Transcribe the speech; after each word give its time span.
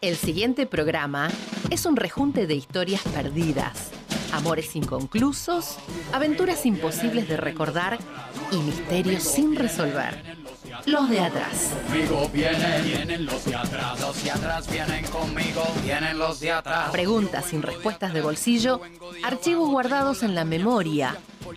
El 0.00 0.16
siguiente 0.16 0.64
programa 0.64 1.28
es 1.68 1.84
un 1.84 1.94
rejunte 1.94 2.46
de 2.46 2.54
historias 2.54 3.02
perdidas, 3.02 3.90
amores 4.32 4.74
inconclusos, 4.74 5.76
aventuras 6.14 6.64
imposibles 6.64 7.28
de 7.28 7.36
recordar 7.36 7.98
y 8.50 8.56
misterios 8.56 9.22
sin 9.22 9.54
resolver. 9.56 10.38
Los 10.86 11.10
de 11.10 11.20
atrás. 11.20 11.74
Conmigo 11.86 12.30
vienen, 12.32 12.84
vienen 12.84 13.26
los 13.26 13.44
de 13.44 13.54
atrás. 13.54 14.00
Los 14.00 14.24
de 14.24 14.30
atrás 14.30 14.70
vienen 14.72 15.04
conmigo, 15.04 15.62
vienen 15.84 16.18
los 16.18 16.40
de 16.40 16.52
atrás. 16.52 16.90
Preguntas 16.90 17.44
sin 17.44 17.60
respuestas 17.60 18.14
de 18.14 18.22
bolsillo, 18.22 18.80
archivos 19.22 19.68
guardados 19.68 20.22
en 20.22 20.34
la 20.34 20.46
memoria, 20.46 21.14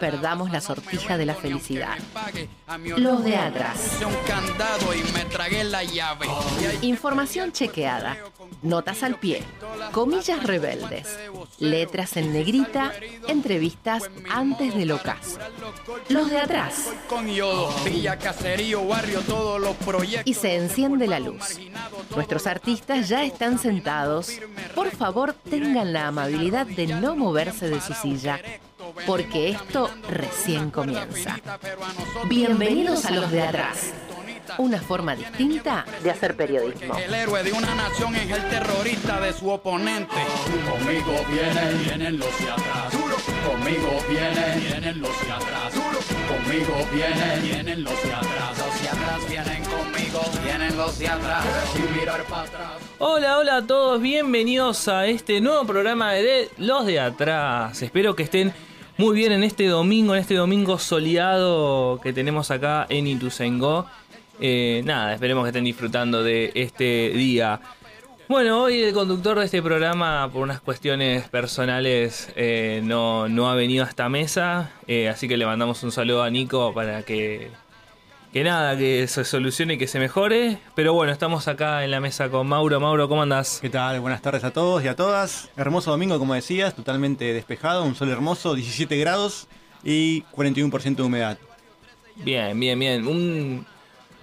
perdamos 0.00 0.50
la 0.50 0.60
sortija 0.60 1.16
de 1.16 1.26
la 1.26 1.34
felicidad. 1.34 1.98
Los 2.96 3.24
de 3.24 3.36
atrás. 3.36 3.98
Información 6.82 7.52
chequeada, 7.52 8.16
notas 8.62 9.02
al 9.02 9.16
pie, 9.16 9.42
comillas 9.92 10.42
rebeldes, 10.42 11.18
letras 11.58 12.16
en 12.16 12.32
negrita, 12.32 12.92
entrevistas 13.28 14.10
antes 14.30 14.74
del 14.74 14.92
ocaso. 14.92 15.38
Los 16.08 16.30
de 16.30 16.38
atrás. 16.38 16.88
Y 20.24 20.34
se 20.34 20.56
enciende 20.56 21.06
la 21.06 21.20
luz. 21.20 21.58
Nuestros 22.14 22.46
artistas 22.46 23.08
ya 23.08 23.24
están 23.24 23.58
sentados. 23.58 24.38
Por 24.74 24.90
favor, 24.90 25.32
tengan 25.32 25.92
la 25.92 26.08
amabilidad 26.08 26.66
de 26.66 26.86
no 26.86 27.16
moverse 27.16 27.68
de 27.68 27.80
su 27.80 27.94
silla, 27.94 28.40
porque 29.06 29.50
esto 29.50 29.90
recién 30.08 30.70
comienza. 30.70 31.38
Bienvenidos 32.26 33.04
a 33.06 33.10
los 33.12 33.30
de 33.30 33.42
atrás. 33.42 33.92
Una 34.58 34.80
forma 34.80 35.16
distinta 35.16 35.86
de 36.02 36.10
hacer 36.10 36.36
periodismo. 36.36 36.96
El 36.98 37.14
héroe 37.14 37.42
de 37.42 37.52
una 37.52 37.74
nación 37.74 38.14
es 38.16 38.30
el 38.30 38.48
terrorista 38.50 39.20
de 39.20 39.32
su 39.32 39.48
oponente. 39.48 40.14
Conmigo 40.68 41.12
vienen, 41.30 41.84
vienen 41.84 42.18
los 42.18 42.38
de 42.38 42.50
atrás. 42.50 42.92
Conmigo 43.46 43.88
vienen, 44.08 44.60
vienen 44.60 45.00
los 45.00 45.26
de 45.26 45.32
atrás. 45.32 45.74
Conmigo 46.28 46.88
vienen, 46.92 47.42
vienen 47.42 47.84
los 47.84 48.02
de 48.02 48.12
atrás. 48.12 48.58
Los 48.58 48.82
de 48.82 48.88
atrás 48.88 49.28
vienen 49.28 49.64
conmigo, 49.64 50.20
vienen 50.44 50.76
los 50.76 50.98
de 50.98 51.08
atrás. 51.08 51.44
Sin 51.72 51.96
mirar 51.96 52.22
para 52.24 52.42
atrás. 52.42 52.72
Hola, 52.98 53.38
hola 53.38 53.56
a 53.56 53.66
todos, 53.66 54.02
bienvenidos 54.02 54.86
a 54.88 55.06
este 55.06 55.40
nuevo 55.40 55.64
programa 55.64 56.12
de 56.12 56.50
Los 56.58 56.84
de 56.84 57.00
Atrás. 57.00 57.80
Espero 57.80 58.14
que 58.14 58.24
estén 58.24 58.52
muy 58.98 59.14
bien 59.14 59.32
en 59.32 59.42
este 59.42 59.66
domingo, 59.66 60.14
en 60.14 60.20
este 60.20 60.34
domingo 60.34 60.78
soleado 60.78 62.00
que 62.02 62.12
tenemos 62.12 62.50
acá 62.50 62.86
en 62.88 63.06
Ituzaingó. 63.06 63.86
Eh, 64.40 64.82
nada, 64.84 65.14
esperemos 65.14 65.44
que 65.44 65.48
estén 65.50 65.64
disfrutando 65.64 66.22
de 66.22 66.52
este 66.54 67.10
día. 67.10 67.60
Bueno, 68.28 68.62
hoy 68.62 68.82
el 68.82 68.94
conductor 68.94 69.38
de 69.38 69.44
este 69.44 69.60
programa, 69.62 70.30
por 70.32 70.42
unas 70.42 70.60
cuestiones 70.60 71.28
personales, 71.28 72.32
eh, 72.34 72.80
no, 72.82 73.28
no 73.28 73.50
ha 73.50 73.54
venido 73.54 73.84
a 73.84 73.88
esta 73.88 74.08
mesa. 74.08 74.70
eh, 74.86 75.08
así 75.08 75.28
que 75.28 75.36
le 75.36 75.44
mandamos 75.44 75.82
un 75.82 75.92
saludo 75.92 76.22
a 76.22 76.30
Nico 76.30 76.72
para 76.72 77.02
que, 77.02 77.50
que 78.32 78.44
nada, 78.44 78.76
que 78.78 79.06
se 79.08 79.24
solucione 79.24 79.74
y 79.74 79.78
que 79.78 79.86
se 79.86 79.98
mejore. 79.98 80.58
Pero 80.74 80.94
bueno, 80.94 81.12
estamos 81.12 81.48
acá 81.48 81.84
en 81.84 81.90
la 81.90 82.00
mesa 82.00 82.30
con 82.30 82.46
Mauro. 82.46 82.80
Mauro, 82.80 83.08
¿cómo 83.08 83.22
andás? 83.22 83.58
¿Qué 83.60 83.68
tal? 83.68 84.00
Buenas 84.00 84.22
tardes 84.22 84.42
a 84.44 84.50
todos 84.52 84.82
y 84.84 84.88
a 84.88 84.96
todas. 84.96 85.50
Hermoso 85.56 85.90
domingo, 85.90 86.18
como 86.18 86.32
decías, 86.34 86.74
totalmente 86.74 87.32
despejado, 87.34 87.84
un 87.84 87.94
sol 87.94 88.08
hermoso, 88.10 88.54
17 88.54 88.96
grados 88.96 89.48
y 89.84 90.22
41% 90.34 90.96
de 90.96 91.02
humedad. 91.02 91.38
Bien, 92.16 92.58
bien, 92.58 92.78
bien. 92.78 93.06
Un, 93.06 93.66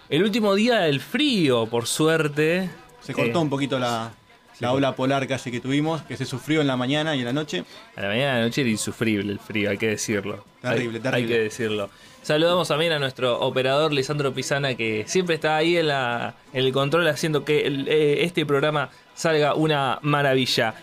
el 0.10 0.24
último 0.24 0.56
día 0.56 0.80
del 0.80 1.02
frío, 1.02 1.68
por 1.68 1.86
suerte. 1.86 2.70
Se 3.02 3.14
cortó 3.14 3.40
Eh, 3.40 3.42
un 3.44 3.50
poquito 3.52 3.78
la, 3.78 4.12
la 4.60 4.74
ola 4.74 4.96
polar 4.96 5.28
casi 5.28 5.52
que 5.52 5.60
tuvimos, 5.60 6.02
que 6.02 6.18
se 6.18 6.26
sufrió 6.26 6.62
en 6.62 6.68
la 6.68 6.78
mañana 6.78 7.16
y 7.16 7.20
en 7.20 7.26
la 7.26 7.34
noche. 7.34 7.64
A 7.96 8.02
la 8.02 8.08
mañana 8.08 8.34
de 8.34 8.40
la 8.40 8.46
noche 8.48 8.62
era 8.62 8.70
insufrible 8.72 9.32
el 9.32 9.40
frío, 9.40 9.70
hay 9.70 9.78
que 9.78 9.88
decirlo. 9.90 10.44
Terrible, 10.64 10.98
Hay- 10.98 11.04
terrible. 11.04 11.16
Hay 11.16 11.28
que 11.28 11.44
decirlo. 11.44 11.90
Saludamos 12.22 12.68
también 12.68 12.92
a 12.92 13.00
nuestro 13.00 13.40
operador 13.40 13.92
Lisandro 13.92 14.34
Pisana, 14.34 14.76
que 14.76 15.04
siempre 15.08 15.36
está 15.36 15.56
ahí 15.56 15.78
en, 15.78 15.88
la, 15.88 16.36
en 16.54 16.66
el 16.66 16.72
control 16.72 17.08
haciendo 17.08 17.44
que 17.46 17.62
el- 17.66 17.88
eh, 17.88 18.24
este 18.24 18.46
programa 18.46 18.90
salga 19.16 19.56
una 19.56 20.00
maravilla. 20.02 20.76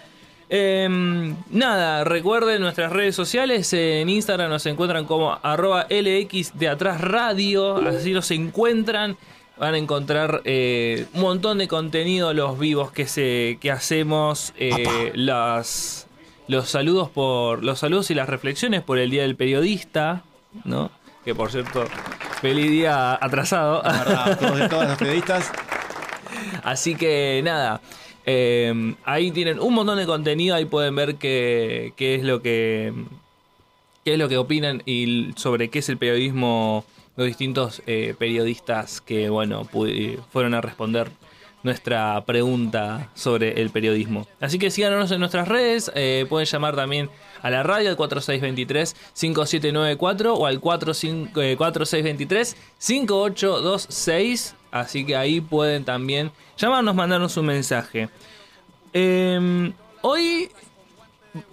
Em, 0.49 1.35
nada, 1.51 2.05
recuerden 2.05 2.61
nuestras 2.63 2.93
redes 2.93 3.15
sociales. 3.17 3.73
En 3.73 4.09
Instagram 4.09 4.49
nos 4.51 4.65
encuentran 4.67 5.05
como 5.05 5.39
arroba 5.43 5.87
LX 5.91 6.59
de 6.59 6.69
atrás 6.69 7.01
radio. 7.01 7.77
Así 7.89 8.13
nos 8.13 8.31
encuentran. 8.31 9.17
Van 9.59 9.75
a 9.75 9.79
encontrar 9.79 10.43
eh, 10.45 11.07
un 11.15 11.21
montón 11.23 11.59
de 11.59 11.67
contenido, 11.67 12.33
los 12.35 12.59
vivos 12.59 12.93
que 12.93 13.07
se 13.07 13.59
que 13.61 13.71
hacemos, 13.71 14.53
eh, 14.59 15.13
las 15.15 16.07
los 16.49 16.69
saludos 16.69 17.09
por 17.11 17.65
los 17.65 17.79
saludos 17.81 18.11
y 18.11 18.15
las 18.15 18.29
reflexiones 18.29 18.83
por 18.83 18.99
el 18.99 19.11
día 19.11 19.23
del 19.23 19.35
periodista, 19.35 20.23
¿no? 20.65 20.91
Que 21.27 21.35
por 21.35 21.51
cierto, 21.51 21.85
feliz 22.41 22.71
día 22.71 23.15
atrasado. 23.15 23.83
Verdad, 23.83 24.39
todos 24.39 24.59
de 24.59 24.69
todas 24.69 24.89
las 24.89 24.97
periodistas. 24.97 25.51
Así 26.63 26.95
que 26.95 27.43
nada, 27.45 27.81
eh, 28.25 28.95
ahí 29.05 29.33
tienen 29.33 29.59
un 29.59 29.75
montón 29.75 29.99
de 29.99 30.07
contenido, 30.07 30.55
ahí 30.55 30.67
pueden 30.67 30.95
ver 30.95 31.17
qué, 31.17 31.93
qué 31.97 32.15
es 32.15 32.23
lo 32.23 32.43
que 32.43 32.95
qué 34.05 34.13
es 34.13 34.19
lo 34.21 34.29
que 34.29 34.39
opinan 34.39 34.85
y 34.87 35.33
sobre 35.35 35.69
qué 35.69 35.81
es 35.81 35.89
el 35.89 35.99
periodismo, 35.99 36.85
los 37.17 37.27
distintos 37.27 37.83
eh, 37.89 38.15
periodistas 38.17 39.01
que 39.01 39.29
bueno 39.29 39.69
fueron 40.31 40.55
a 40.55 40.61
responder 40.61 41.11
nuestra 41.65 42.25
pregunta 42.25 43.11
sobre 43.15 43.61
el 43.61 43.71
periodismo. 43.71 44.29
Así 44.41 44.61
que 44.61 44.71
síganos 44.71 45.11
en 45.11 45.19
nuestras 45.19 45.49
redes, 45.49 45.91
eh, 45.97 46.25
pueden 46.29 46.47
llamar 46.47 46.77
también 46.77 47.11
a 47.43 47.51
la 47.51 47.63
radio 47.63 47.91
al 47.91 47.97
4623-5794 47.97 50.35
o 50.37 50.47
al 50.47 50.61
45, 50.61 51.43
eh, 51.43 51.59
4623-5826. 51.59 54.55
Así 54.71 55.05
que 55.07 55.17
ahí 55.17 55.41
pueden 55.41 55.85
también 55.85 56.31
llamarnos, 56.59 56.95
mandarnos 56.95 57.37
un 57.37 57.47
mensaje. 57.47 58.09
Eh, 58.93 59.73
hoy, 60.03 60.51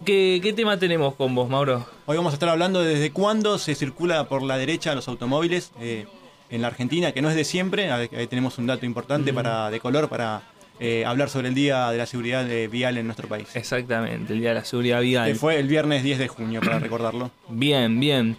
¿qué, 0.06 0.40
¿qué 0.42 0.54
tema 0.54 0.78
tenemos 0.78 1.16
con 1.16 1.34
vos, 1.36 1.50
Mauro? 1.50 1.86
Hoy 2.06 2.18
vamos 2.18 2.34
a 2.34 2.36
estar 2.36 2.50
hablando 2.50 2.82
de 2.82 2.96
desde 2.96 3.12
cuándo 3.12 3.58
se 3.58 3.76
circula 3.76 4.28
por 4.28 4.44
la 4.44 4.58
derecha 4.58 4.94
los 4.94 5.08
automóviles 5.08 5.72
eh, 5.80 6.06
en 6.50 6.62
la 6.62 6.68
Argentina, 6.68 7.14
que 7.14 7.22
no 7.22 7.30
es 7.30 7.36
de 7.36 7.46
siempre. 7.46 7.92
Ahí 7.92 8.10
ahí 8.16 8.28
tenemos 8.28 8.58
un 8.58 8.68
dato 8.68 8.86
importante 8.86 9.34
para, 9.34 9.72
de 9.72 9.80
color 9.80 10.10
para 10.10 10.44
eh, 10.80 11.06
hablar 11.06 11.30
sobre 11.30 11.50
el 11.50 11.56
Día 11.56 11.90
de 11.92 11.98
la 11.98 12.06
Seguridad 12.06 12.46
Vial 12.70 12.98
en 12.98 13.06
nuestro 13.06 13.28
país. 13.28 13.48
Exactamente, 13.56 14.34
el 14.34 14.40
Día 14.40 14.50
de 14.50 14.56
la 14.56 14.66
Seguridad 14.66 15.02
Vial. 15.02 15.28
Que 15.28 15.36
fue 15.36 15.60
el 15.60 15.68
viernes 15.68 16.04
10 16.04 16.20
de 16.20 16.28
junio, 16.28 16.62
para 16.62 16.80
recordarlo. 16.80 17.32
Bien, 17.50 18.00
bien. 18.00 18.38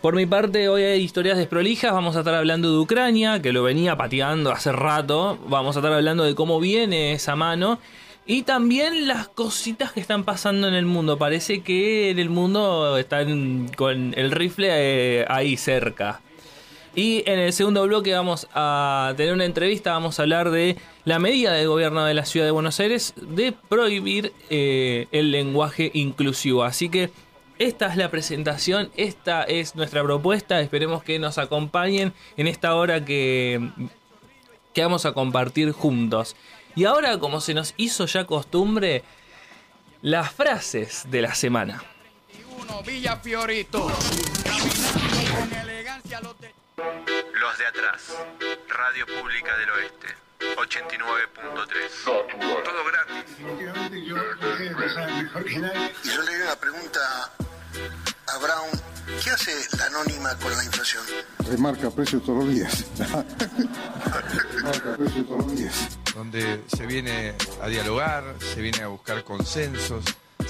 Por 0.00 0.14
mi 0.14 0.26
parte, 0.26 0.68
hoy 0.68 0.82
hay 0.82 1.00
historias 1.00 1.38
desprolijas. 1.38 1.92
Vamos 1.92 2.14
a 2.16 2.20
estar 2.20 2.34
hablando 2.34 2.70
de 2.70 2.78
Ucrania, 2.78 3.40
que 3.40 3.52
lo 3.52 3.62
venía 3.62 3.96
pateando 3.96 4.52
hace 4.52 4.70
rato. 4.70 5.38
Vamos 5.48 5.74
a 5.76 5.80
estar 5.80 5.92
hablando 5.92 6.22
de 6.24 6.34
cómo 6.34 6.60
viene 6.60 7.12
esa 7.12 7.34
mano. 7.34 7.80
Y 8.26 8.42
también 8.42 9.08
las 9.08 9.28
cositas 9.28 9.92
que 9.92 10.00
están 10.00 10.24
pasando 10.24 10.68
en 10.68 10.74
el 10.74 10.84
mundo. 10.84 11.16
Parece 11.16 11.62
que 11.62 12.10
en 12.10 12.18
el 12.18 12.28
mundo 12.28 12.98
están 12.98 13.68
con 13.76 14.14
el 14.16 14.32
rifle 14.32 14.68
eh, 14.70 15.24
ahí 15.28 15.56
cerca. 15.56 16.20
Y 16.96 17.22
en 17.26 17.38
el 17.38 17.52
segundo 17.52 17.82
bloque 17.82 18.14
vamos 18.14 18.48
a 18.54 19.12
tener 19.18 19.34
una 19.34 19.44
entrevista, 19.44 19.92
vamos 19.92 20.18
a 20.18 20.22
hablar 20.22 20.50
de 20.50 20.78
la 21.04 21.18
medida 21.18 21.52
del 21.52 21.68
gobierno 21.68 22.06
de 22.06 22.14
la 22.14 22.24
ciudad 22.24 22.46
de 22.46 22.52
Buenos 22.52 22.80
Aires 22.80 23.12
de 23.16 23.52
prohibir 23.52 24.32
eh, 24.48 25.06
el 25.12 25.30
lenguaje 25.30 25.90
inclusivo. 25.92 26.64
Así 26.64 26.88
que 26.88 27.10
esta 27.58 27.88
es 27.88 27.98
la 27.98 28.10
presentación, 28.10 28.90
esta 28.96 29.42
es 29.42 29.74
nuestra 29.76 30.02
propuesta, 30.02 30.58
esperemos 30.62 31.02
que 31.02 31.18
nos 31.18 31.36
acompañen 31.36 32.14
en 32.38 32.46
esta 32.46 32.74
hora 32.74 33.04
que, 33.04 33.60
que 34.72 34.82
vamos 34.82 35.04
a 35.04 35.12
compartir 35.12 35.72
juntos. 35.72 36.34
Y 36.76 36.86
ahora, 36.86 37.18
como 37.18 37.42
se 37.42 37.52
nos 37.52 37.74
hizo 37.76 38.06
ya 38.06 38.24
costumbre, 38.24 39.04
las 40.00 40.32
frases 40.32 41.04
de 41.10 41.20
la 41.20 41.34
semana. 41.34 41.84
Villa 42.86 43.16
Fiorito. 43.16 43.86
Caminando 44.44 45.38
con 45.38 45.52
elegancia 45.52 46.20
los. 46.20 46.65
Los 46.76 47.58
de 47.58 47.66
atrás, 47.66 48.02
Radio 48.68 49.06
Pública 49.06 49.56
del 49.56 49.70
Oeste, 49.70 50.08
89.3. 50.56 52.04
Todo 52.04 52.84
gratis. 52.84 53.24
Definitivamente 53.30 54.04
yo 54.04 54.16
no 54.16 54.56
quiero 54.56 54.70
empezar 54.72 55.10
mejor 55.10 55.44
que 55.44 55.58
nadie. 55.58 55.94
Y 56.04 56.08
yo 56.08 56.22
le 56.22 56.36
di 56.36 56.42
una 56.42 56.56
pregunta 56.56 57.32
a 58.26 58.38
Brown 58.38 58.86
¿Qué 59.22 59.30
hace 59.30 59.52
la 59.78 59.86
anónima 59.86 60.36
con 60.36 60.54
la 60.54 60.64
inflación? 60.64 61.02
Remarca 61.48 61.90
precios 61.90 62.22
todos 62.24 62.44
los 62.44 62.54
días. 62.54 62.84
Remarca 64.52 64.96
precios 64.96 65.26
todos 65.26 65.46
los 65.46 65.56
días. 65.56 65.98
donde 66.14 66.62
se 66.66 66.86
viene 66.86 67.34
a 67.62 67.68
dialogar, 67.68 68.34
se 68.40 68.60
viene 68.60 68.82
a 68.82 68.88
buscar 68.88 69.24
consensos, 69.24 70.04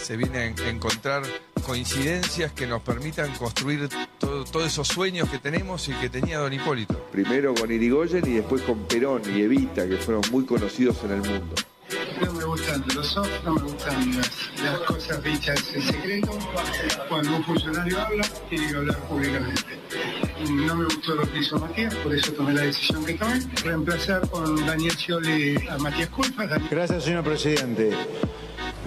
se 0.06 0.16
viene 0.16 0.38
a 0.38 0.68
encontrar 0.68 1.24
coincidencias 1.64 2.52
que 2.52 2.64
nos 2.68 2.80
permitan 2.80 3.32
construir 3.34 3.88
todo- 4.20 4.44
todos 4.44 4.66
esos 4.68 4.86
sueños 4.86 5.28
que 5.28 5.38
tenemos 5.40 5.88
y 5.88 5.94
que 5.94 6.08
tenía 6.08 6.38
don 6.38 6.52
Hipólito. 6.52 6.94
Primero 7.10 7.52
con 7.56 7.72
Irigoyen 7.72 8.24
y 8.24 8.34
después 8.34 8.62
con 8.62 8.84
Perón 8.86 9.22
y 9.34 9.40
Evita, 9.42 9.88
que 9.88 9.96
fueron 9.96 10.22
muy 10.30 10.44
conocidos 10.44 10.96
en 11.02 11.10
el 11.10 11.22
mundo. 11.22 11.56
No 12.20 12.32
me 12.32 12.44
gustan 12.44 12.84
los 12.94 13.06
soft, 13.06 13.28
no 13.44 13.54
me 13.54 13.62
gustan 13.62 14.16
las, 14.16 14.30
las 14.62 14.78
cosas 14.80 15.22
dichas 15.22 15.62
en 15.74 15.82
secreto. 15.82 16.38
Cuando 17.08 17.36
un 17.36 17.44
funcionario 17.44 18.00
habla, 18.00 18.24
tiene 18.48 18.68
que 18.68 18.76
hablar 18.76 18.98
públicamente. 19.00 19.62
No 20.50 20.76
me 20.76 20.84
gustó 20.84 21.14
lo 21.14 21.30
que 21.30 21.38
hizo 21.38 21.58
Matías, 21.58 21.94
por 21.96 22.14
eso 22.14 22.32
tomé 22.32 22.54
la 22.54 22.62
decisión 22.62 23.04
que 23.04 23.14
tomé. 23.14 23.40
Reemplazar 23.62 24.28
con 24.30 24.64
Daniel 24.66 24.92
Scioli 24.92 25.56
a 25.68 25.78
Matías 25.78 26.08
Culpas. 26.10 26.48
Gracias, 26.70 27.04
señor 27.04 27.24
presidente. 27.24 27.90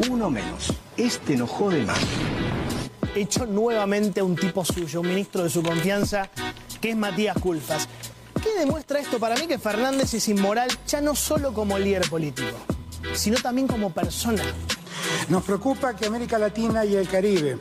Uno 0.10 0.30
menos. 0.30 0.74
Este 0.98 1.36
no 1.36 1.46
jode 1.48 1.84
más. 1.86 2.00
echó 3.16 3.46
nuevamente 3.46 4.20
a 4.22 4.24
un 4.24 4.36
tipo 4.36 4.64
suyo, 4.64 5.02
un 5.02 5.08
ministro 5.10 5.44
de 5.44 5.50
su 5.50 5.62
confianza, 5.62 6.30
que 6.82 6.92
es 6.92 6.98
Matías 6.98 7.38
Culfas. 7.40 7.88
¿Qué 8.42 8.58
demuestra 8.58 9.00
esto 9.00 9.20
para 9.20 9.36
mí? 9.36 9.48
Que 9.48 9.60
Fernández 9.60 10.14
es 10.14 10.28
inmoral 10.30 10.70
ya 10.88 11.02
no 11.02 11.14
solo 11.16 11.54
como 11.54 11.78
líder 11.78 12.10
político, 12.10 12.58
sino 13.14 13.38
también 13.38 13.68
como 13.68 13.92
persona. 13.92 14.44
Nos 15.30 15.44
preocupa 15.44 15.96
que 15.96 16.08
América 16.08 16.38
Latina 16.38 16.86
y 16.86 16.96
el 16.96 17.08
Caribe 17.08 17.58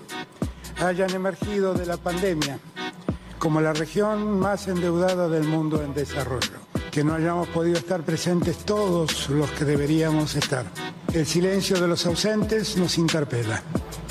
hayan 0.81 1.11
emergido 1.11 1.75
de 1.75 1.87
la 1.87 1.97
pandemia 1.97 2.59
como 3.39 3.61
la 3.61 3.73
región 3.73 4.39
más 4.39 4.67
endeudada 4.69 5.29
del 5.29 5.45
mundo 5.45 5.83
en 5.83 5.95
desarrollo. 5.95 6.59
Que 6.91 7.05
no 7.05 7.15
hayamos 7.15 7.49
podido 7.49 7.79
estar 7.79 8.03
presentes 8.03 8.59
todos 8.59 9.29
los 9.31 9.51
que 9.53 9.65
deberíamos 9.65 10.35
estar. 10.35 10.67
El 11.13 11.27
silencio 11.27 11.81
de 11.81 11.87
los 11.87 12.05
ausentes 12.07 12.77
nos 12.77 12.99
interpela. 12.99 13.63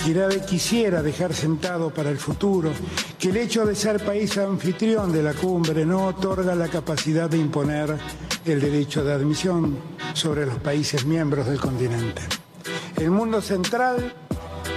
Irabe 0.06 0.46
quisiera 0.46 1.02
dejar 1.02 1.34
sentado 1.34 1.90
para 1.90 2.10
el 2.10 2.18
futuro 2.18 2.72
que 3.20 3.30
el 3.30 3.38
hecho 3.38 3.66
de 3.66 3.76
ser 3.76 4.04
país 4.06 4.38
anfitrión 4.38 5.12
de 5.12 5.22
la 5.22 5.34
cumbre 5.34 5.86
no 5.86 6.06
otorga 6.06 6.56
la 6.56 6.70
capacidad 6.70 7.30
de 7.30 7.38
imponer 7.38 7.98
el 8.52 8.62
derecho 8.62 9.04
de 9.04 9.14
admisión 9.14 9.78
sobre 10.14 10.46
los 10.46 10.58
países 10.60 11.06
miembros 11.06 11.48
del 11.48 11.60
continente. 11.60 12.22
El 12.98 13.12
mundo 13.12 13.42
central 13.42 14.14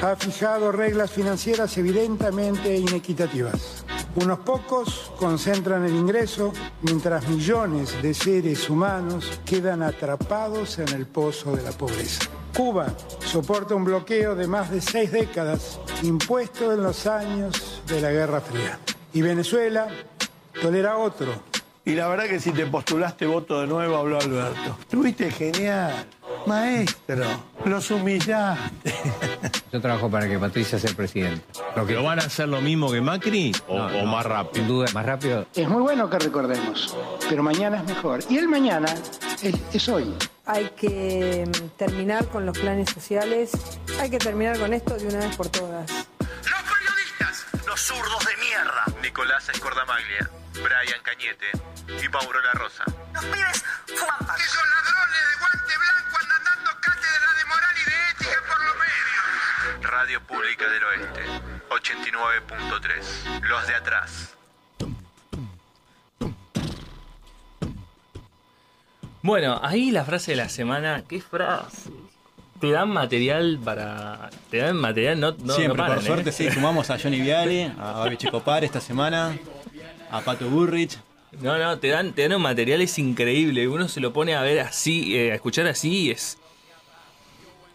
ha 0.02 0.16
fijado 0.16 0.72
reglas 0.72 1.10
financieras 1.10 1.76
evidentemente 1.78 2.76
inequitativas. 2.76 3.84
Unos 4.16 4.40
pocos 4.40 5.12
concentran 5.18 5.84
el 5.84 5.94
ingreso 5.94 6.52
mientras 6.82 7.28
millones 7.28 8.02
de 8.02 8.12
seres 8.12 8.68
humanos 8.68 9.40
quedan 9.44 9.82
atrapados 9.82 10.78
en 10.78 10.88
el 10.88 11.06
pozo 11.06 11.54
de 11.54 11.62
la 11.62 11.72
pobreza. 11.72 12.28
Cuba 12.56 12.88
soporta 13.24 13.74
un 13.74 13.84
bloqueo 13.84 14.34
de 14.34 14.48
más 14.48 14.70
de 14.70 14.80
seis 14.80 15.12
décadas 15.12 15.78
impuesto 16.02 16.72
en 16.72 16.82
los 16.82 17.06
años 17.06 17.82
de 17.86 18.00
la 18.00 18.10
Guerra 18.10 18.40
Fría. 18.40 18.80
Y 19.12 19.22
Venezuela 19.22 19.88
tolera 20.60 20.98
otro. 20.98 21.49
Y 21.84 21.94
la 21.94 22.08
verdad 22.08 22.26
que 22.26 22.40
si 22.40 22.52
te 22.52 22.66
postulaste 22.66 23.26
voto 23.26 23.60
de 23.62 23.66
nuevo, 23.66 23.96
habló 23.96 24.18
Alberto. 24.20 24.76
Estuviste 24.80 25.30
genial. 25.30 26.06
Maestro, 26.46 27.24
los 27.64 27.90
humillaste. 27.90 28.94
Yo 29.72 29.80
trabajo 29.80 30.10
para 30.10 30.28
que 30.28 30.38
Patricia 30.38 30.78
sea 30.78 30.92
presidente. 30.94 31.42
Lo 31.76 31.86
que 31.86 31.94
¿Pero 31.94 32.02
van 32.04 32.18
a 32.18 32.22
hacer 32.22 32.48
lo 32.48 32.60
mismo 32.60 32.90
que 32.90 33.00
Macri 33.00 33.52
o, 33.68 33.78
No, 33.78 33.86
o 33.86 33.90
no, 33.90 34.06
más 34.06 34.26
rápido? 34.26 34.54
Sin 34.54 34.68
duda, 34.68 34.86
más 34.92 35.06
rápido. 35.06 35.46
Es 35.54 35.68
muy 35.68 35.82
bueno 35.82 36.08
que 36.10 36.18
recordemos, 36.18 36.96
pero 37.28 37.42
mañana 37.42 37.78
es 37.78 37.84
mejor. 37.84 38.20
Y 38.28 38.38
el 38.38 38.48
mañana 38.48 38.88
es, 39.42 39.54
es 39.72 39.88
hoy. 39.88 40.14
Hay 40.46 40.70
que 40.76 41.46
mm, 41.46 41.68
terminar 41.76 42.26
con 42.28 42.44
los 42.46 42.58
planes 42.58 42.90
sociales. 42.90 43.52
Hay 44.00 44.10
que 44.10 44.18
terminar 44.18 44.58
con 44.58 44.72
esto 44.74 44.96
de 44.96 45.06
una 45.06 45.18
vez 45.18 45.36
por 45.36 45.48
todas. 45.48 45.90
Los 45.90 46.62
periodistas, 46.62 47.46
los 47.66 47.80
zurdos 47.80 48.26
de 48.26 48.36
mierda. 48.44 48.84
Nicolás 49.02 49.48
Escordamaglia, 49.48 50.30
Brian 50.62 51.00
Cañete 51.02 51.50
y 51.88 52.08
Mauro 52.08 52.40
La 52.40 52.52
Rosa. 52.52 52.84
Los 53.14 53.24
pibes 53.24 53.64
fuman 53.86 54.18
pasto. 54.26 54.42
Esos 54.44 54.62
ladrones 54.68 55.22
de 55.28 55.36
guante 55.40 55.74
blanco 55.78 56.16
andan 56.22 56.44
dando 56.44 56.70
cátedra 56.80 57.34
de 57.38 57.44
moral 57.46 57.74
y 57.76 57.90
de 57.90 58.10
ética 58.12 58.42
por 58.46 58.64
los 58.64 58.74
medios. 58.76 59.90
Radio 59.90 60.20
Pública 60.26 60.68
del 60.68 60.84
Oeste, 60.84 61.24
89.3. 61.70 63.40
Los 63.48 63.66
de 63.66 63.74
atrás. 63.74 64.36
Bueno, 69.22 69.60
ahí 69.62 69.90
la 69.90 70.04
frase 70.04 70.32
de 70.32 70.36
la 70.38 70.48
semana. 70.48 71.04
¿Qué 71.06 71.20
frase? 71.20 71.90
Te 72.58 72.70
dan 72.70 72.90
material 72.90 73.58
para. 73.62 74.30
Te 74.50 74.58
dan 74.58 74.76
material, 74.76 75.18
no, 75.18 75.32
no, 75.32 75.54
Siempre, 75.54 75.68
no 75.68 75.82
paran, 75.82 75.96
por 75.96 76.04
suerte, 76.04 76.30
¿eh? 76.30 76.32
sí. 76.32 76.50
Sumamos 76.50 76.90
a 76.90 76.98
Johnny 76.98 77.20
Viale, 77.20 77.72
a 77.78 77.92
Babi 77.92 78.16
Checopar 78.18 78.64
esta 78.64 78.80
semana, 78.80 79.36
a 80.10 80.20
Pato 80.20 80.48
Burrich. 80.48 80.98
No, 81.40 81.58
no, 81.58 81.78
te 81.78 81.88
dan, 81.88 82.12
te 82.12 82.22
dan 82.22 82.34
un 82.34 82.42
material, 82.42 82.80
es 82.82 82.98
increíble. 82.98 83.68
Uno 83.68 83.88
se 83.88 84.00
lo 84.00 84.12
pone 84.12 84.34
a 84.34 84.42
ver 84.42 84.60
así, 84.60 85.16
eh, 85.16 85.32
a 85.32 85.34
escuchar 85.36 85.66
así 85.68 86.06
y 86.06 86.10
es. 86.10 86.38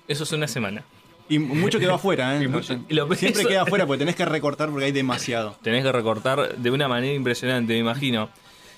Eso 0.08 0.24
es 0.24 0.32
una 0.34 0.48
semana. 0.48 0.84
Y 1.30 1.40
mucho 1.40 1.80
quedó 1.80 1.96
afuera, 1.96 2.38
¿eh? 2.38 2.44
Y 2.44 2.48
mucho- 2.48 2.78
y 2.90 2.94
lo- 2.94 3.08
Siempre 3.16 3.42
eso- 3.42 3.50
queda 3.50 3.62
afuera 3.64 3.86
porque 3.88 4.00
tenés 4.00 4.16
que 4.16 4.26
recortar 4.26 4.70
porque 4.70 4.86
hay 4.86 4.92
demasiado. 4.92 5.56
Tenés 5.64 5.84
que 5.84 5.92
recortar 5.92 6.56
de 6.58 6.70
una 6.72 6.88
manera 6.88 7.14
impresionante, 7.14 7.74
me 7.74 7.80
imagino. 7.80 8.30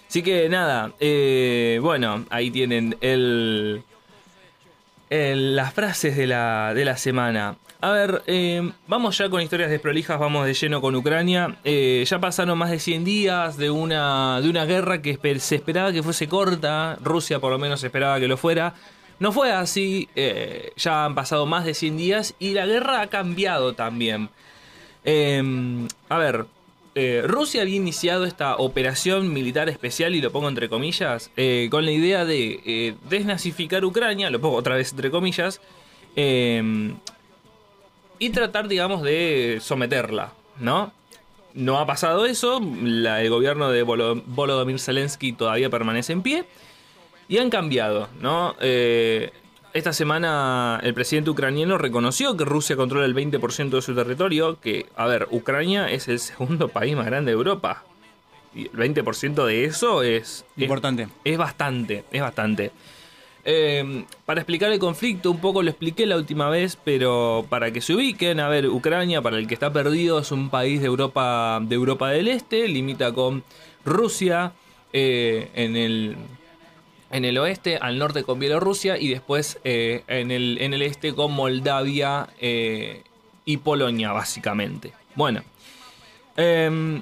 Así 0.08 0.22
que 0.22 0.48
nada, 0.48 0.94
eh, 1.02 1.80
bueno, 1.82 2.26
ahí 2.30 2.50
tienen 2.52 2.96
el, 3.02 3.82
el- 5.10 5.56
las 5.56 5.74
frases 5.74 6.16
de 6.16 6.28
la, 6.28 6.74
de 6.74 6.86
la 6.86 6.98
semana. 6.98 7.58
A 7.80 7.92
ver, 7.92 8.24
eh, 8.26 8.72
vamos 8.88 9.20
ya 9.20 9.30
con 9.30 9.40
historias 9.40 9.70
desprolijas, 9.70 10.20
vamos 10.20 10.48
de 10.48 10.56
lleno 10.56 10.82
con 10.82 10.96
Ucrania. 10.96 11.58
Eh, 11.64 12.04
ya 12.08 12.20
pasaron 12.20 12.58
más 12.58 12.72
de 12.72 12.80
100 12.80 13.04
días 13.04 13.58
de 13.58 13.70
una, 13.70 14.42
de 14.42 14.50
una 14.50 14.66
guerra 14.66 15.02
que 15.02 15.20
se 15.40 15.56
esperaba 15.56 15.94
que 15.94 16.02
fuese 16.02 16.28
corta, 16.28 16.98
Rusia 17.04 17.40
por 17.40 17.52
lo 17.52 17.60
menos 17.60 17.84
esperaba 17.84 18.20
que 18.20 18.28
lo 18.28 18.36
fuera. 18.36 18.74
No 19.20 19.32
fue 19.32 19.52
así, 19.52 20.10
eh, 20.16 20.72
ya 20.76 21.06
han 21.06 21.14
pasado 21.14 21.46
más 21.46 21.66
de 21.66 21.76
100 21.76 21.98
días 21.98 22.36
y 22.40 22.54
la 22.54 22.66
guerra 22.66 23.02
ha 23.02 23.08
cambiado 23.08 23.74
también. 23.74 24.30
Eh, 25.06 25.88
a 26.10 26.18
ver, 26.18 26.46
eh, 26.96 27.22
Rusia 27.26 27.62
había 27.62 27.76
iniciado 27.76 28.26
esta 28.26 28.56
operación 28.58 29.32
militar 29.32 29.70
especial, 29.70 30.16
y 30.16 30.22
lo 30.22 30.32
pongo 30.32 30.50
entre 30.50 30.68
comillas, 30.68 31.30
con 31.70 31.86
la 31.86 31.92
idea 31.92 32.26
de 32.26 32.96
desnazificar 33.08 33.86
Ucrania, 33.86 34.32
lo 34.32 34.42
pongo 34.42 34.56
otra 34.56 34.76
vez 34.76 34.92
entre 34.92 35.12
comillas, 35.12 35.62
eh, 36.20 36.96
y 38.20 38.30
tratar, 38.30 38.68
digamos, 38.68 39.02
de 39.04 39.60
someterla, 39.62 40.34
¿no? 40.60 40.92
No 41.54 41.80
ha 41.80 41.86
pasado 41.86 42.26
eso, 42.26 42.62
la- 42.84 43.22
el 43.22 43.30
gobierno 43.30 43.70
de 43.70 43.84
Volo- 43.84 44.22
Volodymyr 44.26 44.80
Zelensky 44.80 45.34
todavía 45.34 45.70
permanece 45.70 46.14
en 46.14 46.22
pie, 46.22 46.46
y 47.30 47.40
han 47.40 47.50
cambiado, 47.50 48.08
¿no? 48.22 48.56
Eh, 48.62 49.32
esta 49.74 49.92
semana 49.94 50.80
el 50.84 50.94
presidente 50.94 51.30
ucraniano 51.30 51.78
reconoció 51.78 52.38
que 52.38 52.46
Rusia 52.46 52.76
controla 52.76 53.06
el 53.06 53.14
20% 53.14 53.70
de 53.78 53.82
su 53.82 53.94
territorio, 53.94 54.60
que, 54.62 54.86
a 54.96 55.06
ver, 55.08 55.28
Ucrania 55.32 55.90
es 55.92 56.08
el 56.08 56.20
segundo 56.20 56.68
país 56.70 56.96
más 56.96 57.06
grande 57.06 57.32
de 57.32 57.38
Europa. 57.38 57.84
Y 58.56 58.64
el 58.68 58.72
20% 58.72 59.46
de 59.46 59.66
eso 59.66 60.02
es... 60.04 60.46
Importante. 60.56 61.04
Es, 61.04 61.10
es 61.26 61.38
bastante, 61.38 62.06
es 62.12 62.22
bastante. 62.22 62.72
Eh, 63.50 64.04
para 64.26 64.42
explicar 64.42 64.70
el 64.74 64.78
conflicto, 64.78 65.32
un 65.32 65.40
poco 65.40 65.64
lo 65.64 65.70
expliqué 65.70 66.06
la 66.06 66.18
última 66.18 66.50
vez, 66.50 66.78
pero 66.84 67.46
para 67.48 67.72
que 67.72 67.80
se 67.80 67.94
ubiquen, 67.94 68.42
a 68.42 68.50
ver, 68.50 68.68
Ucrania, 68.68 69.22
para 69.22 69.38
el 69.38 69.48
que 69.48 69.54
está 69.54 69.72
perdido, 69.72 70.20
es 70.20 70.34
un 70.34 70.50
país 70.50 70.82
de 70.82 70.88
Europa, 70.88 71.62
de 71.62 71.76
Europa 71.76 72.10
del 72.10 72.28
Este, 72.28 72.68
limita 72.68 73.14
con 73.14 73.46
Rusia 73.86 74.52
eh, 74.92 75.50
en 75.54 75.78
el 75.78 76.18
en 77.10 77.24
el 77.24 77.38
oeste, 77.38 77.78
al 77.78 77.98
norte 77.98 78.24
con 78.24 78.38
Bielorrusia 78.38 78.98
y 78.98 79.08
después 79.08 79.60
eh, 79.64 80.04
en, 80.08 80.30
el, 80.30 80.58
en 80.60 80.74
el 80.74 80.82
este 80.82 81.14
con 81.14 81.32
Moldavia 81.32 82.28
eh, 82.42 83.04
y 83.46 83.58
Polonia, 83.58 84.12
básicamente. 84.12 84.92
Bueno, 85.16 85.42
em, 86.36 87.02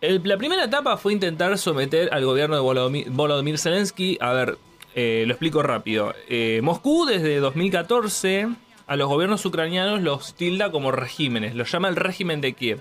la 0.00 0.38
primera 0.38 0.64
etapa 0.64 0.96
fue 0.96 1.12
intentar 1.12 1.58
someter 1.58 2.08
al 2.14 2.24
gobierno 2.24 2.56
de 2.56 3.10
Volodymyr 3.10 3.58
Zelensky. 3.58 4.16
A 4.22 4.32
ver, 4.32 4.56
eh, 4.94 5.24
lo 5.26 5.32
explico 5.32 5.62
rápido. 5.62 6.14
Eh, 6.28 6.60
Moscú 6.62 7.06
desde 7.06 7.36
2014 7.38 8.48
a 8.86 8.96
los 8.96 9.08
gobiernos 9.08 9.44
ucranianos 9.46 10.02
los 10.02 10.34
tilda 10.34 10.70
como 10.72 10.90
regímenes, 10.92 11.54
los 11.54 11.70
llama 11.70 11.88
el 11.88 11.96
régimen 11.96 12.40
de 12.40 12.52
Kiev. 12.54 12.80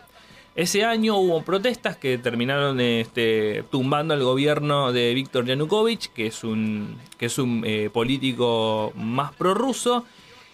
Ese 0.56 0.84
año 0.84 1.16
hubo 1.18 1.44
protestas 1.44 1.96
que 1.96 2.18
terminaron 2.18 2.82
este, 2.82 3.64
tumbando 3.72 4.14
al 4.14 4.24
gobierno 4.24 4.92
de 4.92 5.14
Víctor 5.14 5.46
Yanukovych, 5.46 6.12
que 6.12 6.28
es 6.28 6.44
un, 6.44 6.98
que 7.18 7.28
es 7.28 7.38
un 7.38 7.64
eh, 7.66 7.90
político 7.94 8.92
más 8.96 9.32
prorruso. 9.34 10.06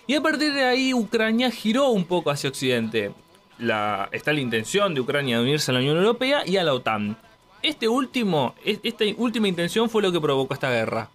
Y 0.05 0.13
a 0.15 0.21
partir 0.21 0.53
de 0.53 0.63
ahí 0.65 0.93
Ucrania 0.93 1.50
giró 1.50 1.89
un 1.89 2.05
poco 2.05 2.29
hacia 2.29 2.50
Occidente. 2.50 3.12
la, 3.57 4.09
está 4.12 4.33
la 4.33 4.41
intención 4.41 4.93
de 4.93 5.01
Ucrania 5.01 5.38
de 5.38 5.43
unirse 5.43 5.71
a 5.71 5.74
la 5.74 5.79
Unión 5.79 5.97
Europea 5.97 6.43
y 6.45 6.57
a 6.57 6.63
la 6.63 6.74
OTAN. 6.74 7.17
Este 7.63 7.88
último, 7.88 8.53
es- 8.63 8.81
esta 8.83 9.05
última 9.17 9.47
intención 9.47 9.89
fue 9.89 10.03
lo 10.03 10.12
que 10.12 10.19
provocó 10.21 10.53
esta 10.53 10.69
guerra. 10.69 11.09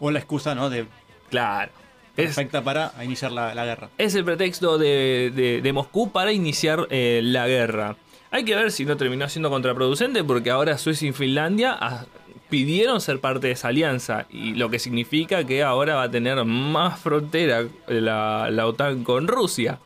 O 0.00 0.10
la 0.10 0.18
excusa, 0.18 0.54
¿no? 0.54 0.70
De 0.70 0.86
Claro. 1.30 1.70
perfecta 2.14 2.62
para 2.62 2.92
iniciar 3.02 3.32
la, 3.32 3.54
la 3.54 3.64
guerra. 3.64 3.88
Es 3.98 4.14
el 4.14 4.24
pretexto 4.24 4.78
de, 4.78 5.32
de- 5.34 5.60
de 5.62 5.72
Moscú 5.72 6.10
para 6.12 6.32
iniciar 6.32 6.86
eh, 6.90 7.20
la 7.22 7.46
guerra. 7.48 7.96
Hay 8.30 8.44
que 8.44 8.54
ver 8.54 8.70
si 8.72 8.84
no 8.84 8.96
terminó 8.96 9.28
siendo 9.28 9.50
contraproducente 9.50 10.22
porque 10.24 10.50
ahora 10.50 10.76
Suecia 10.78 11.08
y 11.08 11.12
Finlandia 11.12 11.76
ah, 11.80 12.04
pidieron 12.50 13.00
ser 13.00 13.20
parte 13.20 13.46
de 13.48 13.52
esa 13.52 13.68
alianza 13.68 14.26
y 14.30 14.54
lo 14.54 14.70
que 14.70 14.78
significa 14.78 15.44
que 15.44 15.62
ahora 15.62 15.94
va 15.96 16.02
a 16.04 16.10
tener 16.10 16.44
más 16.44 16.98
frontera 17.00 17.64
la, 17.88 18.48
la 18.50 18.66
OTAN 18.66 19.02
con 19.04 19.26
Rusia. 19.28 19.78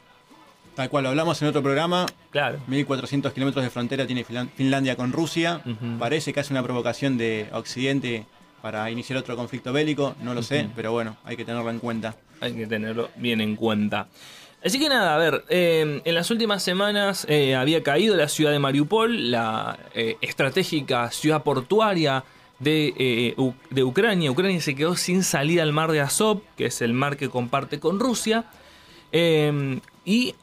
Tal 0.74 0.88
cual 0.90 1.04
lo 1.04 1.10
hablamos 1.10 1.40
en 1.42 1.48
otro 1.48 1.62
programa. 1.62 2.06
Claro. 2.30 2.58
1400 2.68 3.32
kilómetros 3.32 3.64
de 3.64 3.70
frontera 3.70 4.06
tiene 4.06 4.24
Finlan- 4.24 4.48
Finlandia 4.54 4.96
con 4.96 5.12
Rusia. 5.12 5.60
Parece 5.98 6.32
que 6.32 6.40
hace 6.40 6.52
una 6.52 6.62
provocación 6.62 7.18
de 7.18 7.48
Occidente 7.52 8.26
para 8.62 8.90
iniciar 8.90 9.18
otro 9.18 9.36
conflicto 9.36 9.72
bélico. 9.72 10.14
No 10.22 10.34
lo 10.34 10.42
sé, 10.42 10.68
pero 10.74 10.92
bueno, 10.92 11.16
hay 11.24 11.36
que 11.36 11.44
tenerlo 11.44 11.70
en 11.70 11.78
cuenta. 11.78 12.16
Hay 12.40 12.54
que 12.54 12.66
tenerlo 12.66 13.10
bien 13.16 13.40
en 13.40 13.56
cuenta. 13.56 14.08
Así 14.64 14.80
que 14.80 14.88
nada, 14.88 15.14
a 15.14 15.18
ver, 15.18 15.44
eh, 15.48 16.02
en 16.04 16.14
las 16.14 16.32
últimas 16.32 16.64
semanas 16.64 17.24
eh, 17.28 17.54
había 17.54 17.82
caído 17.84 18.16
la 18.16 18.28
ciudad 18.28 18.50
de 18.50 18.58
Mariupol, 18.58 19.30
la 19.30 19.78
eh, 19.94 20.16
estratégica 20.20 21.12
ciudad 21.12 21.44
portuaria 21.44 22.24
de, 22.58 23.34
de 23.70 23.84
Ucrania. 23.84 24.32
Ucrania 24.32 24.60
se 24.60 24.74
quedó 24.74 24.96
sin 24.96 25.22
salida 25.22 25.62
al 25.62 25.72
mar 25.72 25.92
de 25.92 26.00
Azov, 26.00 26.42
que 26.56 26.66
es 26.66 26.82
el 26.82 26.92
mar 26.92 27.16
que 27.16 27.28
comparte 27.28 27.78
con 27.78 28.00
Rusia. 28.00 28.46
Y 29.12 30.34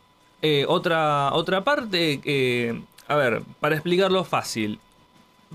otra, 0.67 1.33
otra 1.33 1.63
parte, 1.65 2.79
a 3.09 3.15
ver, 3.15 3.41
para 3.59 3.75
explicarlo 3.75 4.23
fácil, 4.23 4.79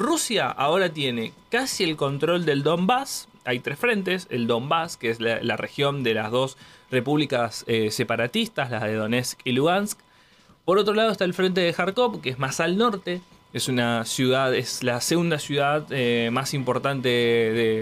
Rusia 0.00 0.49
ahora 0.49 0.88
tiene 0.88 1.35
casi 1.50 1.85
el 1.85 1.95
control 1.97 2.47
del 2.47 2.62
Donbass. 2.62 3.28
Hay 3.45 3.61
tres 3.61 3.78
frentes, 3.78 4.26
el 4.30 4.47
Donbass, 4.47 4.97
que 4.97 5.11
es 5.11 5.21
la, 5.21 5.57
región 5.59 6.02
de 6.02 6.14
las 6.14 6.30
dos 6.30 6.57
repúblicas 6.90 7.64
eh, 7.66 7.90
separatistas, 7.90 8.71
las 8.71 8.83
de 8.83 8.95
Donetsk 8.95 9.38
y 9.45 9.52
Lugansk. 9.52 9.99
Por 10.64 10.78
otro 10.78 10.95
lado 10.95 11.12
está 11.12 11.25
el 11.25 11.35
frente 11.35 11.61
de 11.61 11.75
Kharkov, 11.75 12.23
que 12.23 12.30
es 12.30 12.38
más 12.38 12.61
al 12.61 12.78
norte. 12.78 13.21
Es 13.52 13.69
una 13.69 14.07
ciudad, 14.07 14.54
es 14.54 14.83
la 14.83 15.02
segunda 15.02 15.38
ciudad 15.38 15.85
eh, 15.90 16.30
más 16.33 16.54
importante 16.54 17.09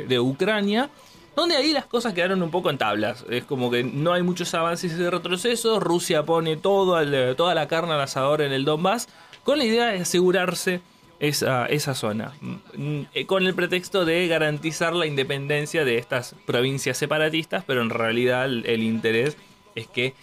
de, 0.08 0.20
Ucrania. 0.20 0.90
Donde 1.36 1.56
ahí 1.56 1.72
las 1.72 1.86
cosas 1.86 2.14
quedaron 2.14 2.42
un 2.42 2.50
poco 2.50 2.68
en 2.68 2.78
tablas. 2.78 3.24
Es 3.30 3.44
como 3.44 3.70
que 3.70 3.84
no 3.84 4.12
hay 4.12 4.24
muchos 4.24 4.52
avances 4.54 4.92
y 4.92 5.08
retrocesos. 5.08 5.80
Rusia 5.80 6.24
pone 6.24 6.56
toda 6.56 7.04
la 7.04 7.68
carne 7.68 7.92
al 7.92 8.00
asador 8.00 8.42
en 8.42 8.50
el 8.50 8.64
Donbass 8.64 9.06
con 9.44 9.58
la 9.58 9.64
idea 9.64 9.86
de 9.86 10.00
asegurarse 10.00 10.80
esa, 11.20 11.66
esa 11.66 11.94
zona. 11.94 12.32
Mm, 12.40 13.00
eh, 13.14 13.26
Con 13.26 13.44
el 13.46 13.54
pretexto 13.54 14.04
de 14.04 14.26
garantizar 14.28 14.94
la 14.94 15.06
independencia 15.06 15.84
de 15.84 15.98
estas 15.98 16.34
provincias 16.46 16.96
separatistas, 16.96 17.64
pero 17.66 17.82
en 17.82 17.90
realidad 17.90 18.46
el, 18.46 18.82
interés 18.82 19.36
es 19.74 19.86
que 19.86 20.14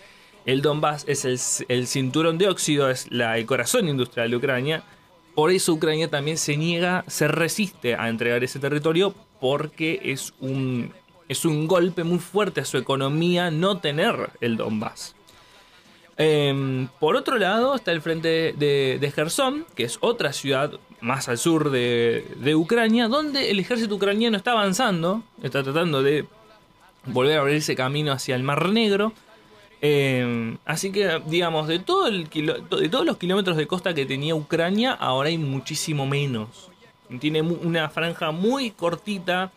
el 0.46 0.62
Donbass 0.62 1.06
es 1.08 1.26
el, 1.26 1.40
el 1.70 1.88
cinturón 1.88 2.38
de 2.38 2.48
óxido, 2.48 2.90
es 2.90 3.08
el 3.12 3.46
corazón 3.46 3.90
industrial 3.90 4.30
de 4.30 4.38
Ucrania. 4.38 4.84
Por 5.34 5.52
eso 5.52 5.74
Ucrania 5.74 6.10
también 6.10 6.38
se 6.38 6.56
niega, 6.56 7.04
se 7.08 7.28
resiste 7.28 7.96
a 7.96 8.08
entregar 8.08 8.44
ese 8.44 8.60
territorio 8.60 9.14
porque 9.42 10.00
es 10.04 10.34
un, 10.40 10.94
es 11.28 11.46
un 11.46 11.68
golpe 11.68 12.04
muy 12.04 12.20
fuerte 12.20 12.62
a 12.62 12.66
su 12.66 12.78
economía 12.78 13.52
no 13.52 13.80
tener 13.80 14.30
el 14.40 14.56
Donbass. 14.58 15.16
Em, 16.18 16.88
por 17.00 17.16
otro 17.18 17.38
lado 17.38 17.76
está 17.76 17.92
el 17.92 18.02
frente 18.02 18.54
de, 18.58 18.98
de 19.00 19.12
Gerson, 19.12 19.66
que 19.76 19.84
es 19.84 19.98
otra 20.00 20.32
ciudad 20.32 20.72
más 21.02 21.28
al 21.28 21.38
sur 21.38 21.72
de, 21.72 22.56
Ucrania, 22.56 23.08
donde 23.10 23.52
el 23.52 23.60
ejército 23.60 23.96
ucraniano 23.96 24.38
está 24.38 24.52
avanzando, 24.52 25.24
está 25.44 25.62
tratando 25.62 26.02
de 26.02 26.26
volver 27.06 27.38
a 27.38 27.42
abrirse 27.42 27.76
camino 27.76 28.14
hacia 28.14 28.36
el 28.36 28.44
Mar 28.44 28.70
Negro. 28.70 29.12
Em, 29.82 30.58
así 30.66 30.92
que, 30.92 31.22
digamos, 31.28 31.68
de, 31.68 31.80
todo 31.80 32.08
el 32.08 32.30
kilo- 32.30 32.60
de 32.60 32.88
todos 32.90 33.06
los 33.06 33.18
kilómetros 33.18 33.58
de 33.58 33.68
costa 33.68 33.94
que 33.94 34.06
tenía 34.06 34.34
Ucrania, 34.36 34.94
ahora 34.94 35.28
hay 35.30 35.38
muchísimo 35.38 36.06
menos. 36.08 36.72
Tiene 37.20 37.42
una 37.42 37.90
franja 37.90 38.32
muy 38.32 38.72
cortita, 38.72 39.52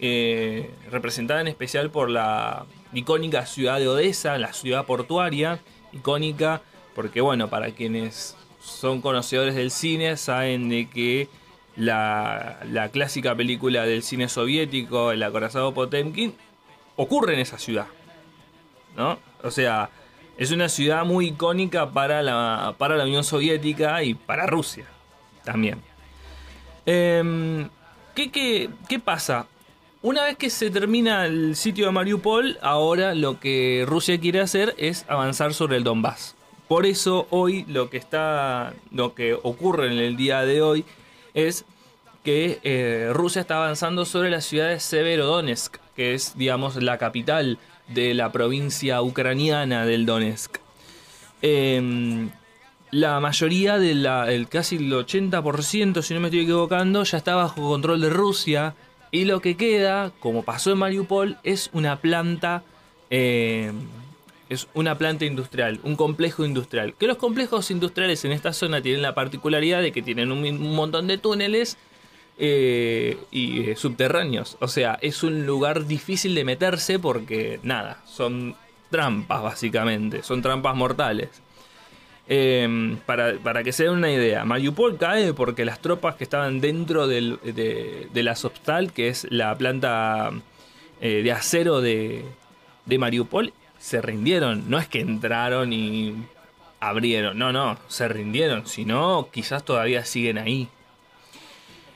eh, 0.00 0.70
representada 0.92 1.40
en 1.40 1.48
especial 1.48 1.90
por 1.90 2.08
la 2.08 2.64
icónica 2.94 3.44
ciudad 3.46 3.78
de 3.80 3.88
Odessa, 3.88 4.38
la 4.38 4.52
ciudad 4.52 4.86
portuaria, 4.86 5.58
icónica 5.92 6.62
porque, 6.94 7.20
bueno, 7.20 7.48
para 7.48 7.70
quienes 7.70 8.36
son 8.60 9.00
conocedores 9.00 9.54
del 9.54 9.70
cine, 9.70 10.16
saben 10.16 10.68
de 10.68 10.88
que 10.88 11.28
la, 11.76 12.58
la 12.70 12.88
clásica 12.90 13.34
película 13.34 13.84
del 13.84 14.02
cine 14.02 14.28
soviético, 14.28 15.12
El 15.12 15.22
acorazado 15.22 15.72
Potemkin, 15.72 16.34
ocurre 16.96 17.34
en 17.34 17.40
esa 17.40 17.58
ciudad. 17.58 17.86
¿No? 18.96 19.18
O 19.44 19.50
sea, 19.52 19.90
es 20.36 20.50
una 20.50 20.68
ciudad 20.68 21.04
muy 21.04 21.28
icónica 21.28 21.90
para 21.90 22.22
la, 22.22 22.74
para 22.78 22.96
la 22.96 23.04
Unión 23.04 23.24
Soviética 23.24 24.02
y 24.02 24.14
para 24.14 24.46
Rusia 24.46 24.86
también. 25.44 25.80
Em, 26.84 27.68
¿qué, 28.14 28.30
qué, 28.30 28.70
qué 28.88 28.98
pasa? 28.98 29.46
Una 30.00 30.22
vez 30.22 30.36
que 30.36 30.48
se 30.48 30.70
termina 30.70 31.26
el 31.26 31.56
sitio 31.56 31.86
de 31.86 31.92
Mariupol, 31.92 32.56
ahora 32.62 33.16
lo 33.16 33.40
que 33.40 33.84
Rusia 33.84 34.20
quiere 34.20 34.40
hacer 34.40 34.76
es 34.78 35.04
avanzar 35.08 35.54
sobre 35.54 35.76
el 35.76 35.82
Donbass. 35.82 36.36
Por 36.68 36.86
eso 36.86 37.26
hoy 37.30 37.64
lo 37.66 37.90
que 37.90 37.96
está, 37.96 38.74
lo 38.92 39.14
que 39.14 39.34
ocurre 39.34 39.88
en 39.88 39.98
el 39.98 40.16
día 40.16 40.42
de 40.42 40.62
hoy 40.62 40.84
es 41.34 41.64
que 42.22 42.60
eh, 42.62 43.10
Rusia 43.12 43.40
está 43.40 43.56
avanzando 43.56 44.04
sobre 44.04 44.30
la 44.30 44.40
ciudad 44.40 44.68
de 44.68 44.78
Severodonetsk, 44.78 45.78
que 45.96 46.14
es, 46.14 46.38
digamos, 46.38 46.76
la 46.80 46.96
capital 46.98 47.58
de 47.88 48.14
la 48.14 48.30
provincia 48.30 49.02
ucraniana 49.02 49.84
del 49.84 50.06
Donetsk. 50.06 50.58
Em, 51.42 52.30
la 52.92 53.18
mayoría 53.18 53.78
de 53.78 54.46
casi 54.48 54.76
el 54.76 54.92
80%, 54.92 56.02
si 56.02 56.14
no 56.14 56.20
me 56.20 56.28
estoy 56.28 56.42
equivocando, 56.42 57.02
ya 57.02 57.18
está 57.18 57.34
bajo 57.34 57.62
control 57.62 58.00
de 58.00 58.10
Rusia. 58.10 58.76
Y 59.10 59.24
lo 59.24 59.40
que 59.40 59.56
queda, 59.56 60.12
como 60.20 60.42
pasó 60.42 60.72
en 60.72 60.78
Mariupol, 60.78 61.38
es 61.42 61.70
una 61.72 61.96
planta. 61.96 62.62
eh, 63.10 63.72
es 64.48 64.66
una 64.74 64.96
planta 64.96 65.24
industrial, 65.24 65.80
un 65.82 65.96
complejo 65.96 66.44
industrial. 66.44 66.94
Que 66.94 67.06
los 67.06 67.18
complejos 67.18 67.70
industriales 67.70 68.24
en 68.24 68.32
esta 68.32 68.52
zona 68.52 68.80
tienen 68.80 69.02
la 69.02 69.14
particularidad 69.14 69.82
de 69.82 69.92
que 69.92 70.02
tienen 70.02 70.32
un, 70.32 70.74
montón 70.74 71.06
de 71.06 71.18
túneles 71.18 71.76
eh, 72.38 73.18
y 73.30 73.70
eh, 73.70 73.76
subterráneos. 73.76 74.56
O 74.60 74.68
sea, 74.68 74.98
es 75.02 75.22
un 75.22 75.46
lugar 75.46 75.86
difícil 75.86 76.34
de 76.34 76.44
meterse 76.44 76.98
porque, 76.98 77.60
nada, 77.62 78.02
son 78.06 78.56
trampas 78.90 79.42
básicamente, 79.42 80.22
son 80.22 80.40
trampas 80.40 80.74
mortales. 80.74 81.28
Eh, 82.30 82.98
para, 83.06 83.38
para 83.38 83.64
que 83.64 83.72
se 83.72 83.84
den 83.84 83.94
una 83.94 84.10
idea, 84.10 84.44
Mariupol 84.44 84.98
cae 84.98 85.32
porque 85.32 85.64
las 85.64 85.80
tropas 85.80 86.14
que 86.16 86.24
estaban 86.24 86.60
dentro 86.60 87.06
de, 87.06 88.10
la 88.12 88.36
Sopstal, 88.36 88.92
que 88.92 89.08
es 89.08 89.26
la 89.30 89.56
planta 89.56 90.30
eh, 91.00 91.22
de 91.22 91.32
acero 91.32 91.80
de, 91.80 92.26
Mariupol, 92.86 93.54
se 93.78 94.02
rindieron. 94.02 94.68
No 94.68 94.78
es 94.78 94.88
que 94.88 95.00
entraron 95.00 95.72
y 95.72 96.16
abrieron, 96.80 97.38
no, 97.38 97.50
no, 97.50 97.78
se 97.88 98.08
rindieron. 98.08 98.66
Si 98.66 98.84
no, 98.84 99.30
quizás 99.32 99.64
todavía 99.64 100.04
siguen 100.04 100.36
ahí. 100.36 100.68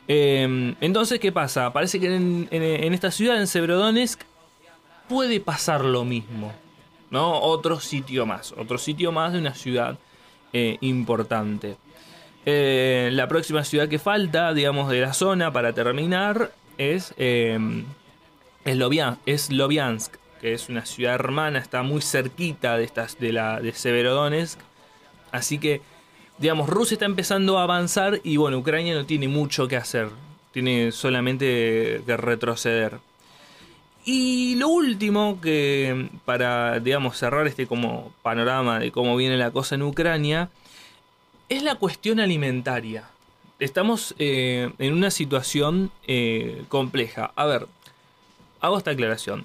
Eh, 0.09 0.75
entonces, 0.81 1.21
¿qué 1.21 1.31
pasa? 1.31 1.75
Parece 1.75 2.01
que 2.01 2.07
en 2.07 2.95
esta 2.95 3.11
ciudad, 3.11 3.39
en 3.39 3.47
Severodonetsk, 3.47 4.23
puede 5.11 5.41
pasar 5.41 5.85
lo 5.85 6.07
mismo. 6.07 6.55
¿No? 7.11 7.39
Otro 7.39 7.79
sitio 7.81 8.25
más. 8.25 8.53
Otro 8.57 8.79
sitio 8.79 9.13
más 9.13 9.35
de 9.35 9.39
una 9.39 9.53
ciudad 9.53 9.99
eh, 10.53 10.79
importante. 10.81 11.77
Eh, 12.45 13.11
la 13.13 13.29
próxima 13.29 13.63
ciudad 13.65 13.89
que 13.89 13.99
falta, 13.99 14.53
digamos, 14.53 14.91
de 14.91 15.01
la 15.01 15.13
zona 15.13 15.53
para 15.53 15.73
terminar 15.73 16.53
es, 16.79 17.15
eh, 17.17 17.59
es, 18.65 18.77
Lovia- 18.77 19.19
es 19.27 19.51
Loviansk, 19.51 20.17
que 20.41 20.53
es 20.55 20.69
una 20.69 20.85
ciudad 20.85 21.15
hermana, 21.15 21.61
está 21.61 21.83
muy 21.83 22.03
cerquita 22.03 22.77
de, 22.77 22.85
estas, 22.85 23.19
de, 23.21 23.33
la, 23.33 23.61
de 23.61 23.73
Severodonetsk. 23.73 24.59
Así 25.31 25.59
que, 25.59 25.81
digamos, 26.39 26.69
Rusia 26.69 26.97
está 26.97 27.05
empezando 27.07 27.59
a 27.59 27.63
avanzar 27.63 28.21
y 28.25 28.37
bueno, 28.37 28.59
Ucrania 28.59 28.95
no 28.95 29.07
tiene 29.07 29.29
mucho 29.29 29.69
que 29.69 29.77
hacer. 29.77 30.09
Tiene 30.53 30.91
solamente 30.93 32.03
que 32.05 32.17
retroceder. 32.17 32.99
Y 34.05 34.57
lo 34.57 34.69
último 34.69 35.41
que 35.41 36.11
para, 36.25 36.81
digamos, 36.81 37.17
cerrar 37.17 37.47
este 37.47 37.67
como 37.67 38.13
panorama 38.23 38.81
de 38.81 38.91
cómo 38.91 39.17
viene 39.17 39.37
la 39.37 39.53
cosa 39.53 39.77
en 39.77 39.83
Ucrania 39.83 40.51
es 41.49 41.63
la 41.63 41.77
cuestión 41.77 42.19
alimentaria. 42.19 43.05
Estamos 43.61 44.15
eh, 44.19 44.73
en 44.79 44.93
una 44.95 45.11
situación 45.13 45.93
eh, 46.09 46.65
compleja. 46.69 47.33
A 47.37 47.47
ver, 47.47 47.69
hago 48.61 48.79
esta 48.79 48.91
aclaración. 48.91 49.45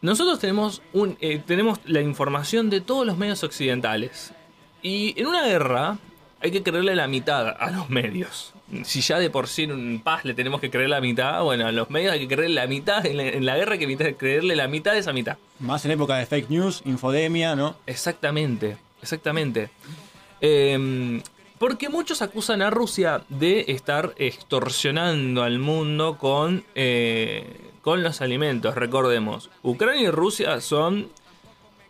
Nosotros 0.00 0.38
tenemos, 0.38 0.80
un, 0.92 1.16
eh, 1.20 1.42
tenemos 1.44 1.80
la 1.86 2.02
información 2.02 2.70
de 2.70 2.80
todos 2.80 3.04
los 3.04 3.18
medios 3.18 3.42
occidentales. 3.42 4.32
Y 4.80 5.20
en 5.20 5.26
una 5.26 5.44
guerra 5.44 5.98
hay 6.40 6.52
que 6.52 6.62
creerle 6.62 6.94
la 6.94 7.08
mitad 7.08 7.48
a 7.48 7.70
los 7.72 7.90
medios. 7.90 8.54
Si 8.84 9.00
ya 9.00 9.18
de 9.18 9.30
por 9.30 9.48
sí 9.48 9.62
en 9.62 9.72
un 9.72 10.00
paz 10.04 10.24
le 10.24 10.34
tenemos 10.34 10.60
que 10.60 10.70
creer 10.70 10.90
la 10.90 11.00
mitad, 11.00 11.42
bueno, 11.42 11.66
a 11.66 11.72
los 11.72 11.88
medios 11.90 12.12
hay 12.12 12.20
que 12.20 12.34
creerle 12.34 12.54
la 12.54 12.66
mitad, 12.66 13.04
en 13.06 13.16
la, 13.16 13.28
en 13.28 13.46
la 13.46 13.56
guerra 13.56 13.74
hay 13.74 13.78
que 13.78 14.16
creerle 14.16 14.56
la 14.56 14.68
mitad 14.68 14.92
de 14.92 14.98
esa 14.98 15.12
mitad. 15.12 15.38
Más 15.58 15.84
en 15.84 15.92
época 15.92 16.16
de 16.16 16.26
fake 16.26 16.50
news, 16.50 16.82
infodemia, 16.84 17.56
¿no? 17.56 17.76
Exactamente, 17.86 18.76
exactamente. 19.02 19.70
Eh, 20.40 21.20
porque 21.58 21.88
muchos 21.88 22.22
acusan 22.22 22.62
a 22.62 22.70
Rusia 22.70 23.22
de 23.28 23.64
estar 23.68 24.14
extorsionando 24.16 25.42
al 25.42 25.58
mundo 25.58 26.16
con, 26.16 26.64
eh, 26.76 27.72
con 27.82 28.04
los 28.04 28.20
alimentos. 28.20 28.76
Recordemos, 28.76 29.50
Ucrania 29.64 30.02
y 30.02 30.10
Rusia 30.10 30.60
son, 30.60 31.08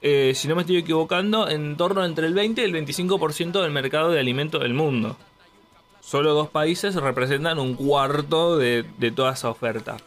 eh, 0.00 0.32
si 0.34 0.48
no 0.48 0.56
me 0.56 0.62
estoy 0.62 0.78
equivocando, 0.78 1.50
en 1.50 1.76
torno 1.76 2.02
entre 2.06 2.26
el 2.26 2.32
20 2.32 2.62
y 2.62 2.64
el 2.64 2.72
25% 2.72 3.60
del 3.60 3.70
mercado 3.70 4.10
de 4.10 4.18
alimentos 4.18 4.62
del 4.62 4.72
mundo. 4.72 5.18
Solo 6.08 6.32
dos 6.32 6.48
países 6.48 6.94
representan 6.94 7.58
un 7.58 7.74
cuarto 7.74 8.56
de, 8.56 8.82
de 8.96 9.10
toda 9.10 9.34
esa 9.34 9.50
oferta. 9.50 9.98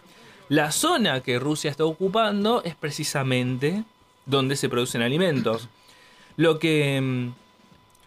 La 0.49 0.71
zona 0.71 1.21
que 1.21 1.37
Rusia 1.37 1.69
está 1.69 1.85
ocupando 1.85 2.63
es 2.63 2.73
precisamente 2.73 3.83
donde 4.25 4.55
se 4.55 4.67
producen 4.67 5.03
alimentos. 5.03 5.69
Lo 6.37 6.57
que 6.57 6.99
mm, 6.99 7.29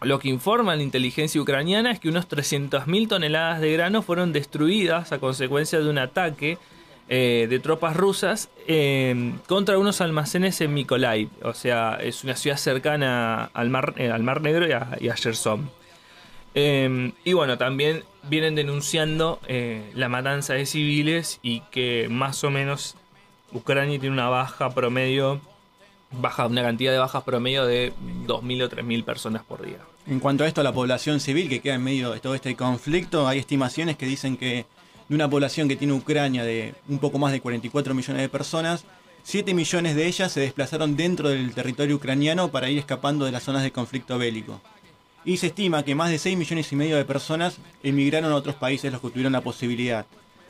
lo 0.05 0.19
que 0.19 0.27
informa 0.27 0.75
la 0.75 0.83
inteligencia 0.83 1.39
ucraniana 1.39 1.89
es 1.89 2.01
que 2.01 2.09
unos 2.09 2.27
300.000 2.27 3.07
toneladas 3.07 3.61
de 3.61 3.71
grano 3.71 4.01
fueron 4.01 4.33
destruidas 4.33 5.13
a 5.13 5.19
consecuencia 5.19 5.79
de 5.79 5.89
un 5.89 5.97
ataque 5.97 6.57
eh, 7.07 7.47
de 7.49 7.59
tropas 7.59 7.95
rusas 7.95 8.49
eh, 8.67 9.35
contra 9.47 9.77
unos 9.77 10.01
almacenes 10.01 10.59
en 10.59 10.73
Mykolaiv. 10.73 11.29
O 11.43 11.53
sea, 11.53 11.97
es 12.01 12.25
una 12.25 12.35
ciudad 12.35 12.57
cercana 12.57 13.45
al 13.53 13.69
Mar, 13.69 13.93
eh, 13.95 14.11
al 14.11 14.21
mar 14.21 14.41
Negro 14.41 14.67
y 14.67 14.73
a, 14.73 14.97
y 14.99 15.07
a. 15.07 15.15
Eh, 16.55 17.11
y 17.25 17.33
bueno, 17.33 17.57
también 17.57 18.03
vienen 18.23 18.55
denunciando 18.55 19.39
eh, 19.47 19.91
la 19.93 20.09
matanza 20.09 20.53
de 20.53 20.65
civiles 20.65 21.39
y 21.43 21.59
que 21.71 22.07
más 22.09 22.43
o 22.43 22.49
menos 22.49 22.95
Ucrania 23.51 23.99
tiene 23.99 24.13
una 24.13 24.29
baja 24.29 24.73
promedio, 24.73 25.41
baja, 26.11 26.47
una 26.47 26.63
cantidad 26.63 26.91
de 26.91 26.97
bajas 26.97 27.23
promedio 27.23 27.65
de 27.65 27.93
2.000 28.25 28.63
o 28.63 28.69
3.000 28.69 29.03
personas 29.03 29.43
por 29.43 29.65
día. 29.65 29.79
En 30.07 30.19
cuanto 30.19 30.43
a 30.43 30.47
esto, 30.47 30.63
la 30.63 30.73
población 30.73 31.19
civil 31.19 31.49
que 31.49 31.59
queda 31.59 31.75
en 31.75 31.83
medio 31.83 32.11
de 32.11 32.19
todo 32.19 32.35
este 32.35 32.55
conflicto, 32.55 33.27
hay 33.27 33.39
estimaciones 33.39 33.97
que 33.97 34.05
dicen 34.05 34.37
que 34.37 34.65
de 35.09 35.15
una 35.15 35.29
población 35.29 35.67
que 35.67 35.75
tiene 35.75 35.93
Ucrania 35.93 36.43
de 36.43 36.73
un 36.87 36.99
poco 36.99 37.19
más 37.19 37.31
de 37.31 37.41
44 37.41 37.93
millones 37.93 38.21
de 38.21 38.29
personas, 38.29 38.85
7 39.23 39.53
millones 39.53 39.95
de 39.95 40.05
ellas 40.05 40.31
se 40.31 40.39
desplazaron 40.39 40.95
dentro 40.95 41.29
del 41.29 41.53
territorio 41.53 41.95
ucraniano 41.95 42.49
para 42.49 42.69
ir 42.69 42.77
escapando 42.77 43.25
de 43.25 43.31
las 43.31 43.43
zonas 43.43 43.63
de 43.63 43.71
conflicto 43.71 44.17
bélico. 44.17 44.61
Y 45.25 45.37
se 45.37 45.47
estima 45.47 45.83
que 45.83 45.95
más 45.95 46.11
de 46.11 46.19
6 46.19 46.37
millones 46.37 46.71
y 46.71 46.75
medio 46.75 46.97
de 46.97 47.05
personas 47.05 47.57
emigraron 47.81 48.31
a 48.31 48.35
otros 48.35 48.55
países 48.55 48.91
los 48.91 49.01
que 49.01 49.09
tuvieron 49.09 49.33
la 49.33 49.41
posibilidad. 49.41 50.05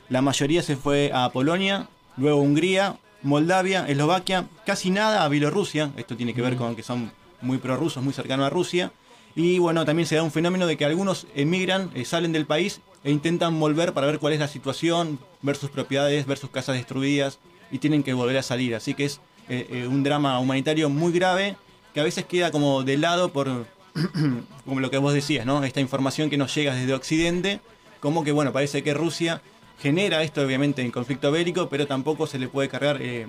La 0.10 0.22
mayoría 0.22 0.62
se 0.62 0.76
fue 0.76 1.12
a 1.14 1.30
Polonia, 1.30 1.88
luego 2.18 2.42
Hungría, 2.42 2.98
Moldavia, 3.22 3.88
Eslovaquia, 3.88 4.48
casi 4.66 4.92
nada 4.92 5.24
a 5.24 5.30
Bielorrusia, 5.30 5.92
esto 5.98 6.16
tiene 6.16 6.34
que 6.34 6.42
ver 6.42 6.58
con 6.58 6.76
que 6.76 6.84
son 6.84 7.12
muy 7.42 7.58
prorrusos, 7.58 8.04
muy 8.04 8.14
cercanos 8.14 8.46
a 8.46 8.50
Rusia, 8.50 8.92
y 9.36 9.60
bueno, 9.60 9.84
también 9.84 10.08
se 10.08 10.16
da 10.16 10.24
un 10.24 10.32
fenómeno 10.32 10.66
de 10.66 10.78
que 10.78 10.86
algunos 10.86 11.28
emigran, 11.36 11.92
eh, 11.94 12.06
salen 12.06 12.32
del 12.32 12.46
país 12.46 12.82
e 13.04 13.12
intentan 13.12 13.60
volver 13.60 13.94
para 13.94 14.08
ver 14.08 14.20
cuál 14.20 14.34
es 14.34 14.40
la 14.40 14.48
situación, 14.48 15.20
ver 15.42 15.58
sus 15.58 15.70
propiedades, 15.70 16.26
ver 16.26 16.38
sus 16.38 16.50
casas 16.50 16.76
destruidas 16.76 17.40
y 17.70 17.80
tienen 17.80 18.02
que 18.02 18.14
volver 18.14 18.38
a 18.38 18.44
salir. 18.44 18.76
Así 18.76 18.94
que 18.94 19.06
es 19.06 19.20
eh, 19.50 19.68
eh, 19.70 19.88
un 19.88 20.04
drama 20.04 20.40
humanitario 20.40 20.90
muy 20.90 21.12
grave 21.12 21.58
que 21.94 22.00
a 22.00 22.04
veces 22.04 22.26
queda 22.26 22.52
como 22.52 22.84
de 22.84 22.98
lado 22.98 23.34
por, 23.34 23.68
como 24.66 24.80
lo 24.80 24.92
que 24.92 24.98
vos 24.98 25.14
decías, 25.14 25.46
¿no? 25.46 25.64
Esta 25.64 25.80
información 25.80 26.30
que 26.30 26.38
nos 26.38 26.54
llega 26.54 26.76
desde 26.76 26.94
Occidente, 26.94 27.62
como 28.00 28.24
que 28.24 28.32
bueno, 28.32 28.52
parece 28.52 28.84
que 28.84 28.94
Rusia 28.94 29.42
genera 29.80 30.24
esto 30.24 30.42
obviamente 30.42 30.82
en 30.82 30.92
conflicto 30.92 31.32
bélico, 31.32 31.70
pero 31.70 31.88
tampoco 31.88 32.28
se 32.28 32.40
le 32.40 32.48
puede 32.48 32.70
cargar 32.70 33.02
eh, 33.02 33.28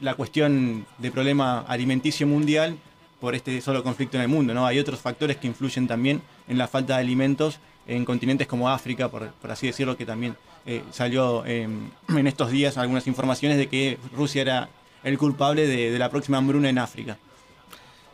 la 0.00 0.14
cuestión 0.14 0.86
de 0.98 1.10
problema 1.10 1.60
alimenticio 1.60 2.26
mundial 2.26 2.76
por 3.20 3.34
este 3.34 3.60
solo 3.60 3.82
conflicto 3.82 4.16
en 4.16 4.22
el 4.22 4.28
mundo, 4.28 4.52
¿no? 4.52 4.66
Hay 4.66 4.78
otros 4.78 5.00
factores 5.00 5.36
que 5.36 5.46
influyen 5.46 5.86
también 5.86 6.22
en 6.48 6.58
la 6.58 6.68
falta 6.68 6.96
de 6.96 7.00
alimentos 7.00 7.58
en 7.86 8.04
continentes 8.04 8.46
como 8.46 8.68
África, 8.68 9.08
por, 9.08 9.32
así 9.48 9.66
decirlo, 9.66 9.96
que 9.96 10.04
también 10.04 10.36
eh, 10.66 10.82
salió 10.92 11.44
eh, 11.46 11.68
en 12.08 12.26
estos 12.26 12.50
días 12.50 12.76
algunas 12.78 13.06
informaciones 13.06 13.58
de 13.58 13.68
que 13.68 13.98
Rusia 14.14 14.42
era 14.42 14.68
el 15.04 15.18
culpable 15.18 15.66
de 15.66 15.98
la 15.98 16.10
próxima 16.10 16.38
hambruna 16.38 16.68
en 16.68 16.78
África. 16.78 17.18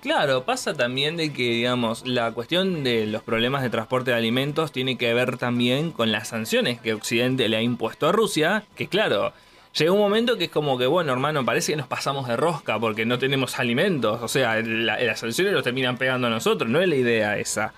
Claro, 0.01 0.45
pasa 0.45 0.75
también 0.75 1.17
de 1.17 1.33
que, 1.33 1.43
digamos, 1.43 2.07
la 2.07 2.31
cuestión 2.31 2.85
de 2.85 3.07
los 3.07 3.23
problemas 3.25 3.63
de 3.63 3.71
transporte 3.71 4.13
de 4.13 4.17
alimentos 4.17 4.71
tiene 4.71 4.97
que 4.97 5.13
ver 5.13 5.39
también 5.39 5.91
con 5.91 6.13
las 6.13 6.29
sanciones 6.29 6.81
que 6.81 6.95
Occidente 6.95 7.49
le 7.49 7.57
ha 7.57 7.63
impuesto 7.63 8.07
a 8.09 8.13
Rusia, 8.13 8.65
que 8.77 8.87
claro, 8.87 9.33
llega 9.77 9.91
un 9.91 9.99
momento 9.99 10.39
que 10.39 10.45
es 10.45 10.51
como 10.51 10.79
que, 10.79 10.87
bueno, 10.87 11.13
hermano, 11.13 11.45
parece 11.45 11.73
que 11.73 11.77
nos 11.77 11.89
pasamos 11.89 12.29
de 12.29 12.37
rosca 12.37 12.79
porque 12.79 13.07
no 13.07 13.19
tenemos 13.19 13.59
alimentos, 13.59 14.23
o 14.23 14.29
sea, 14.29 14.61
la- 14.63 15.01
las 15.01 15.19
sanciones 15.19 15.53
los 15.53 15.65
terminan 15.65 15.99
pegando 15.99 16.29
a 16.29 16.31
nosotros, 16.31 16.71
no 16.71 16.81
es 16.81 16.89
la 16.89 16.95
idea 16.97 17.37
esa. 17.37 17.75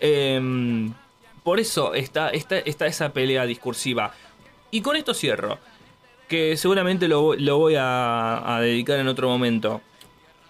Em, 0.00 0.92
por 1.44 1.60
eso 1.60 1.94
está, 1.94 2.30
está, 2.30 2.58
está 2.58 2.86
esa 2.86 3.12
pelea 3.12 3.46
discursiva. 3.46 4.12
Y 4.72 4.80
con 4.80 4.96
esto 4.96 5.14
cierro, 5.14 5.58
que 6.28 6.56
seguramente 6.56 7.06
lo, 7.06 7.34
lo 7.36 7.58
voy 7.58 7.74
a 7.78 8.58
dedicar 8.60 8.98
en 8.98 9.06
otro 9.06 9.28
momento. 9.28 9.82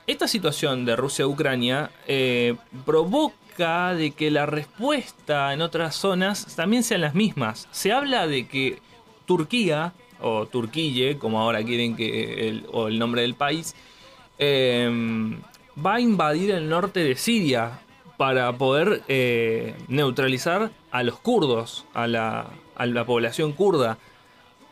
Esta 0.07 0.29
situación 0.29 0.85
de 0.85 0.97
Rusia-Ucrania 0.97 1.91
eh, 2.07 2.57
provoca 2.85 3.95
de 3.95 4.11
que 4.11 4.31
la 4.31 4.45
respuesta 4.45 5.53
en 5.55 5.63
otras 5.63 5.95
zonas 5.95 6.55
también 6.57 6.83
sean 6.83 7.01
las 7.01 7.15
mismas. 7.15 7.69
Se 7.71 7.93
habla 7.93 8.27
de 8.27 8.47
que 8.47 8.81
Turquía, 9.25 9.95
o 10.21 10.47
Turquille, 10.47 11.17
como 11.17 11.41
ahora 11.41 11.65
quieren 11.65 11.97
que 11.97 12.49
el, 12.49 12.67
o 12.71 12.89
el 12.89 12.99
nombre 12.99 13.23
del 13.23 13.35
país, 13.35 13.75
eh, 14.39 14.91
va 15.85 15.95
a 15.95 16.01
invadir 16.01 16.51
el 16.51 16.69
norte 16.69 17.01
de 17.01 17.17
Siria 17.17 17.81
para 18.17 18.53
poder 18.53 19.03
eh, 19.09 19.75
neutralizar 19.89 20.71
a 20.91 21.03
los 21.03 21.19
kurdos, 21.19 21.87
a 21.95 22.07
la, 22.07 22.51
a 22.77 22.87
la 22.87 23.05
población 23.05 23.53
kurda. 23.53 23.99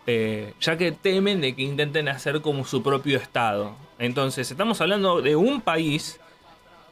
Eh, 0.07 0.55
ya 0.61 0.77
que 0.77 0.91
temen 0.91 1.41
de 1.41 1.55
que 1.55 1.63
intenten 1.63 2.09
hacer 2.09 2.41
como 2.41 2.65
su 2.65 2.83
propio 2.83 3.19
estado. 3.19 3.77
Entonces, 4.03 4.51
estamos 4.51 4.81
hablando 4.81 5.23
de 5.23 5.37
un 5.37 5.61
país 5.61 6.19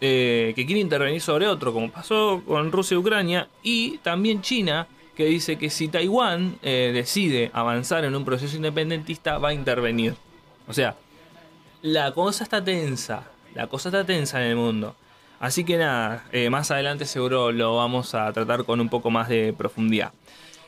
eh, 0.01 0.53
que 0.55 0.65
quiere 0.65 0.81
intervenir 0.81 1.21
sobre 1.21 1.49
otro, 1.49 1.73
como 1.73 1.91
pasó 1.91 2.41
con 2.47 2.71
Rusia 2.71 2.95
y 2.95 2.99
Ucrania, 2.99 3.49
y 3.65 3.99
también 3.99 4.43
China, 4.43 4.87
que 5.17 5.25
dice 5.25 5.59
que 5.59 5.71
si 5.71 5.89
Taiwán 5.89 6.61
eh, 6.63 6.93
decide 6.95 7.51
avanzar 7.53 8.05
en 8.05 8.15
un 8.15 8.25
proceso 8.25 8.55
independentista, 8.55 9.39
va 9.39 9.49
a 9.49 9.55
intervenir. 9.55 10.15
O 10.69 10.73
sea, 10.73 10.95
la 11.83 12.13
cosa 12.13 12.45
está 12.45 12.63
tensa, 12.63 13.25
la 13.57 13.67
cosa 13.67 13.89
está 13.89 14.05
tensa 14.05 14.41
en 14.41 14.51
el 14.51 14.57
mundo. 14.57 14.95
Así 15.41 15.65
que 15.65 15.79
nada, 15.79 16.27
eh, 16.31 16.49
más 16.49 16.71
adelante 16.71 17.07
seguro 17.07 17.51
lo 17.51 17.75
vamos 17.75 18.15
a 18.15 18.33
tratar 18.33 18.63
con 18.63 18.81
un 18.81 18.89
poco 18.89 19.11
más 19.11 19.29
de 19.29 19.53
profundidad. 19.53 20.13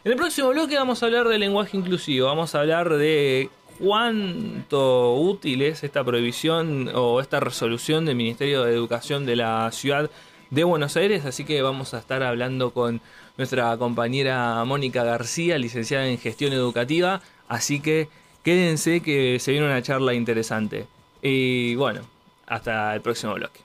En 0.03 0.11
el 0.11 0.19
próximo 0.19 0.49
bloque 0.49 0.75
vamos 0.75 1.05
a 1.05 1.07
hablar 1.07 1.29
del 1.29 1.39
lenguaje 1.39 1.77
inclusivo, 1.77 2.27
vamos 2.27 2.57
a 2.57 2.59
hablar 2.59 2.89
de 2.95 3.49
cuánto 3.83 5.17
útil 5.17 5.61
es 5.63 5.83
esta 5.83 6.05
prohibición 6.05 6.89
o 6.95 7.21
esta 7.21 7.41
resolución 7.41 8.05
del 8.05 8.15
Ministerio 8.15 8.63
de 8.63 8.73
Educación 8.73 9.27
de 9.27 9.35
la 9.35 9.73
ciudad 9.73 10.09
de 10.51 10.63
Buenos 10.63 10.97
Aires, 10.97 11.25
así 11.25 11.45
que 11.45 11.63
vamos 11.63 11.93
a 11.93 11.99
estar 11.99 12.23
hablando 12.23 12.71
con 12.71 13.01
nuestra 13.37 13.77
compañera 13.79 14.65
Mónica 14.65 15.03
García, 15.03 15.59
licenciada 15.59 16.07
en 16.07 16.17
gestión 16.19 16.53
educativa, 16.53 17.23
así 17.49 17.81
que 17.81 18.09
quédense 18.45 19.03
que 19.03 19.41
se 19.41 19.51
viene 19.51 19.67
una 19.67 19.83
charla 19.83 20.15
interesante. 20.15 20.87
Y 21.21 21.75
bueno, 21.75 22.03
hasta 22.47 22.95
el 22.95 23.01
próximo 23.01 23.35
bloque. 23.35 23.61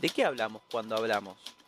¿De 0.00 0.08
qué 0.08 0.24
hablamos 0.24 0.62
cuando 0.70 0.94
hablamos? 0.96 1.59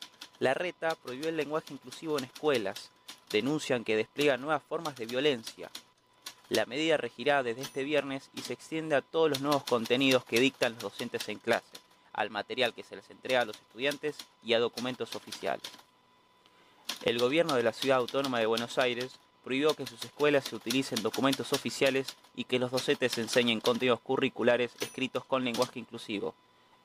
La 0.43 0.55
reta 0.55 0.97
prohibió 0.97 1.29
el 1.29 1.37
lenguaje 1.37 1.73
inclusivo 1.73 2.19
en 2.19 2.25
escuelas. 2.25 2.91
Denuncian 3.31 3.85
que 3.85 3.95
despliega 3.95 4.37
nuevas 4.37 4.61
formas 4.69 4.97
de 4.97 5.07
violencia. 5.07 5.71
La 6.49 6.67
medida 6.67 6.97
regirá 6.97 7.45
desde 7.45 7.63
este 7.63 7.85
viernes 7.85 8.29
y 8.35 8.41
se 8.41 8.53
extiende 8.53 8.97
a 8.97 9.03
todos 9.03 9.31
los 9.31 9.41
nuevos 9.41 9.63
contenidos 9.63 10.25
que 10.25 10.41
dictan 10.41 10.73
los 10.73 10.83
docentes 10.83 11.29
en 11.29 11.39
clase, 11.39 11.79
al 12.13 12.31
material 12.31 12.75
que 12.75 12.83
se 12.83 12.97
les 12.97 13.09
entrega 13.11 13.43
a 13.43 13.45
los 13.45 13.55
estudiantes 13.55 14.17
y 14.43 14.55
a 14.55 14.59
documentos 14.59 15.15
oficiales. 15.15 15.71
El 17.05 17.21
gobierno 17.21 17.55
de 17.55 17.63
la 17.63 17.73
Ciudad 17.73 17.99
Autónoma 17.99 18.41
de 18.41 18.47
Buenos 18.47 18.79
Aires 18.79 19.21
prohibió 19.45 19.75
que 19.75 19.85
en 19.85 19.89
sus 19.89 20.05
escuelas 20.05 20.47
se 20.47 20.57
utilicen 20.57 21.05
documentos 21.05 21.53
oficiales 21.53 22.17
y 22.35 22.47
que 22.47 22.59
los 22.59 22.73
docentes 22.73 23.17
enseñen 23.17 23.61
contenidos 23.61 24.01
curriculares 24.01 24.73
escritos 24.81 25.25
con 25.25 25.45
lenguaje 25.45 25.79
inclusivo. 25.79 26.35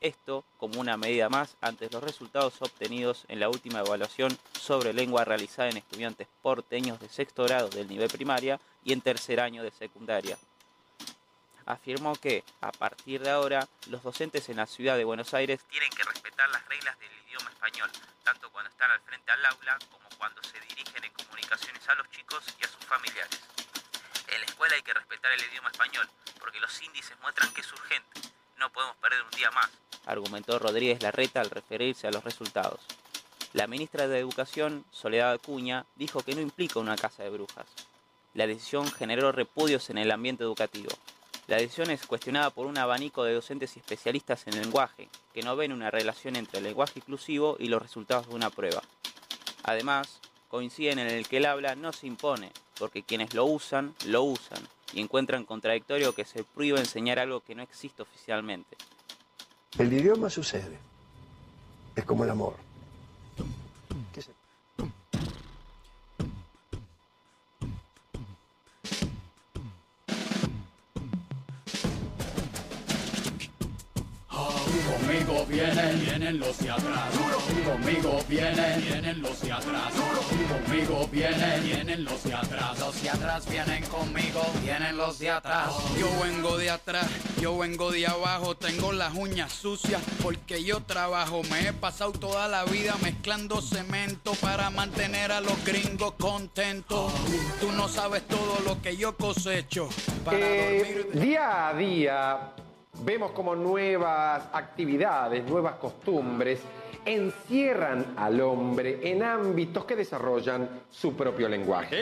Esto 0.00 0.44
como 0.58 0.80
una 0.80 0.96
medida 0.96 1.28
más 1.28 1.56
ante 1.60 1.90
los 1.90 2.02
resultados 2.02 2.62
obtenidos 2.62 3.24
en 3.26 3.40
la 3.40 3.48
última 3.48 3.80
evaluación 3.80 4.38
sobre 4.52 4.92
lengua 4.92 5.24
realizada 5.24 5.70
en 5.70 5.76
estudiantes 5.76 6.28
porteños 6.40 7.00
de 7.00 7.08
sexto 7.08 7.42
grado 7.44 7.68
del 7.68 7.88
nivel 7.88 8.08
primaria 8.08 8.60
y 8.84 8.92
en 8.92 9.00
tercer 9.00 9.40
año 9.40 9.64
de 9.64 9.72
secundaria. 9.72 10.38
afirmó 11.66 12.14
que, 12.14 12.44
a 12.60 12.70
partir 12.72 13.20
de 13.20 13.30
ahora, 13.30 13.68
los 13.88 14.02
docentes 14.02 14.48
en 14.48 14.56
la 14.56 14.66
ciudad 14.66 14.96
de 14.96 15.04
Buenos 15.04 15.34
Aires 15.34 15.60
tienen 15.68 15.90
que 15.90 16.04
respetar 16.04 16.48
las 16.50 16.64
reglas 16.66 16.98
del 16.98 17.10
idioma 17.26 17.50
español, 17.50 17.90
tanto 18.24 18.50
cuando 18.50 18.70
están 18.70 18.90
al 18.90 19.00
frente 19.00 19.32
al 19.32 19.44
aula 19.44 19.78
como 19.90 20.08
cuando 20.16 20.42
se 20.44 20.60
dirigen 20.60 21.04
en 21.04 21.12
comunicaciones 21.12 21.86
a 21.88 21.94
los 21.96 22.08
chicos 22.10 22.44
y 22.58 22.64
a 22.64 22.68
sus 22.68 22.84
familiares. 22.86 23.40
En 24.28 24.40
la 24.40 24.46
escuela 24.46 24.76
hay 24.76 24.82
que 24.82 24.94
respetar 24.94 25.32
el 25.32 25.42
idioma 25.42 25.70
español, 25.70 26.08
porque 26.38 26.60
los 26.60 26.82
índices 26.82 27.18
muestran 27.20 27.52
que 27.52 27.60
es 27.60 27.72
urgente. 27.72 28.27
No 28.58 28.70
podemos 28.72 28.96
perder 28.96 29.22
un 29.22 29.30
día 29.30 29.50
más, 29.52 29.70
argumentó 30.06 30.58
Rodríguez 30.58 31.02
Larreta 31.02 31.40
al 31.40 31.50
referirse 31.50 32.08
a 32.08 32.10
los 32.10 32.24
resultados. 32.24 32.80
La 33.52 33.66
ministra 33.66 34.08
de 34.08 34.18
Educación, 34.18 34.84
Soledad 34.90 35.32
Acuña, 35.32 35.86
dijo 35.96 36.22
que 36.22 36.34
no 36.34 36.40
implica 36.40 36.80
una 36.80 36.96
casa 36.96 37.22
de 37.22 37.30
brujas. 37.30 37.66
La 38.34 38.46
decisión 38.46 38.90
generó 38.90 39.32
repudios 39.32 39.90
en 39.90 39.98
el 39.98 40.10
ambiente 40.10 40.44
educativo. 40.44 40.90
La 41.46 41.56
decisión 41.56 41.90
es 41.90 42.06
cuestionada 42.06 42.50
por 42.50 42.66
un 42.66 42.78
abanico 42.78 43.24
de 43.24 43.32
docentes 43.32 43.76
y 43.76 43.80
especialistas 43.80 44.46
en 44.46 44.60
lenguaje, 44.60 45.08
que 45.32 45.42
no 45.42 45.56
ven 45.56 45.72
una 45.72 45.90
relación 45.90 46.36
entre 46.36 46.58
el 46.58 46.64
lenguaje 46.64 46.98
inclusivo 46.98 47.56
y 47.58 47.68
los 47.68 47.80
resultados 47.80 48.28
de 48.28 48.34
una 48.34 48.50
prueba. 48.50 48.82
Además, 49.62 50.20
coinciden 50.48 50.98
en 50.98 51.08
el 51.08 51.26
que 51.28 51.38
el 51.38 51.46
habla 51.46 51.74
no 51.74 51.92
se 51.92 52.06
impone, 52.06 52.52
porque 52.78 53.02
quienes 53.02 53.34
lo 53.34 53.44
usan, 53.44 53.94
lo 54.04 54.22
usan, 54.24 54.68
y 54.92 55.00
encuentran 55.00 55.44
contradictorio 55.44 56.14
que 56.14 56.24
se 56.24 56.44
prohíba 56.44 56.78
enseñar 56.78 57.18
algo 57.18 57.40
que 57.40 57.54
no 57.54 57.62
existe 57.62 58.02
oficialmente. 58.02 58.76
El 59.78 59.92
idioma 59.92 60.30
sucede. 60.30 60.78
Es 61.94 62.04
como 62.04 62.24
el 62.24 62.30
amor. 62.30 62.67
Vienen, 76.18 76.40
los 76.40 76.58
de 76.58 76.70
atrás. 76.70 77.10
Conmigo 77.64 78.20
vienen, 78.28 78.80
vienen 78.84 79.22
los 79.22 79.40
de 79.40 79.52
atrás. 79.52 79.92
Conmigo 79.92 81.08
vienen, 81.12 81.64
vienen 81.64 82.04
los 82.04 82.22
de 82.24 82.34
atrás. 82.34 82.78
Los 82.78 83.02
de 83.02 83.10
atrás 83.10 83.48
vienen 83.48 83.84
conmigo, 83.86 84.42
vienen 84.62 84.96
los 84.96 85.18
de 85.18 85.30
atrás. 85.30 85.70
Yo 85.98 86.08
vengo 86.22 86.56
de 86.58 86.70
atrás, 86.70 87.06
yo 87.40 87.56
vengo 87.58 87.90
de 87.92 88.06
abajo. 88.06 88.56
Tengo 88.56 88.92
las 88.92 89.14
uñas 89.14 89.52
sucias 89.52 90.02
porque 90.22 90.64
yo 90.64 90.80
trabajo. 90.82 91.42
Me 91.50 91.68
he 91.68 91.72
pasado 91.72 92.12
toda 92.12 92.48
la 92.48 92.64
vida 92.64 92.94
mezclando 93.02 93.60
cemento 93.60 94.32
para 94.40 94.70
mantener 94.70 95.32
a 95.32 95.40
los 95.40 95.64
gringos 95.64 96.14
contentos. 96.18 97.12
Tú 97.60 97.70
no 97.72 97.88
sabes 97.88 98.26
todo 98.26 98.58
lo 98.64 98.80
que 98.82 98.96
yo 98.96 99.16
cosecho. 99.16 99.88
Para 100.24 100.38
Eh, 100.38 101.04
dormir. 101.12 101.20
día 101.26 101.68
a 101.68 101.74
día 101.74 102.38
vemos 103.04 103.32
como 103.32 103.54
nuevas 103.54 104.44
actividades, 104.52 105.44
nuevas 105.48 105.74
costumbres 105.74 106.60
encierran 107.04 108.14
al 108.16 108.40
hombre 108.40 109.00
en 109.02 109.22
ámbitos 109.22 109.84
que 109.84 109.96
desarrollan 109.96 110.68
su 110.90 111.14
propio 111.14 111.48
lenguaje. 111.48 111.96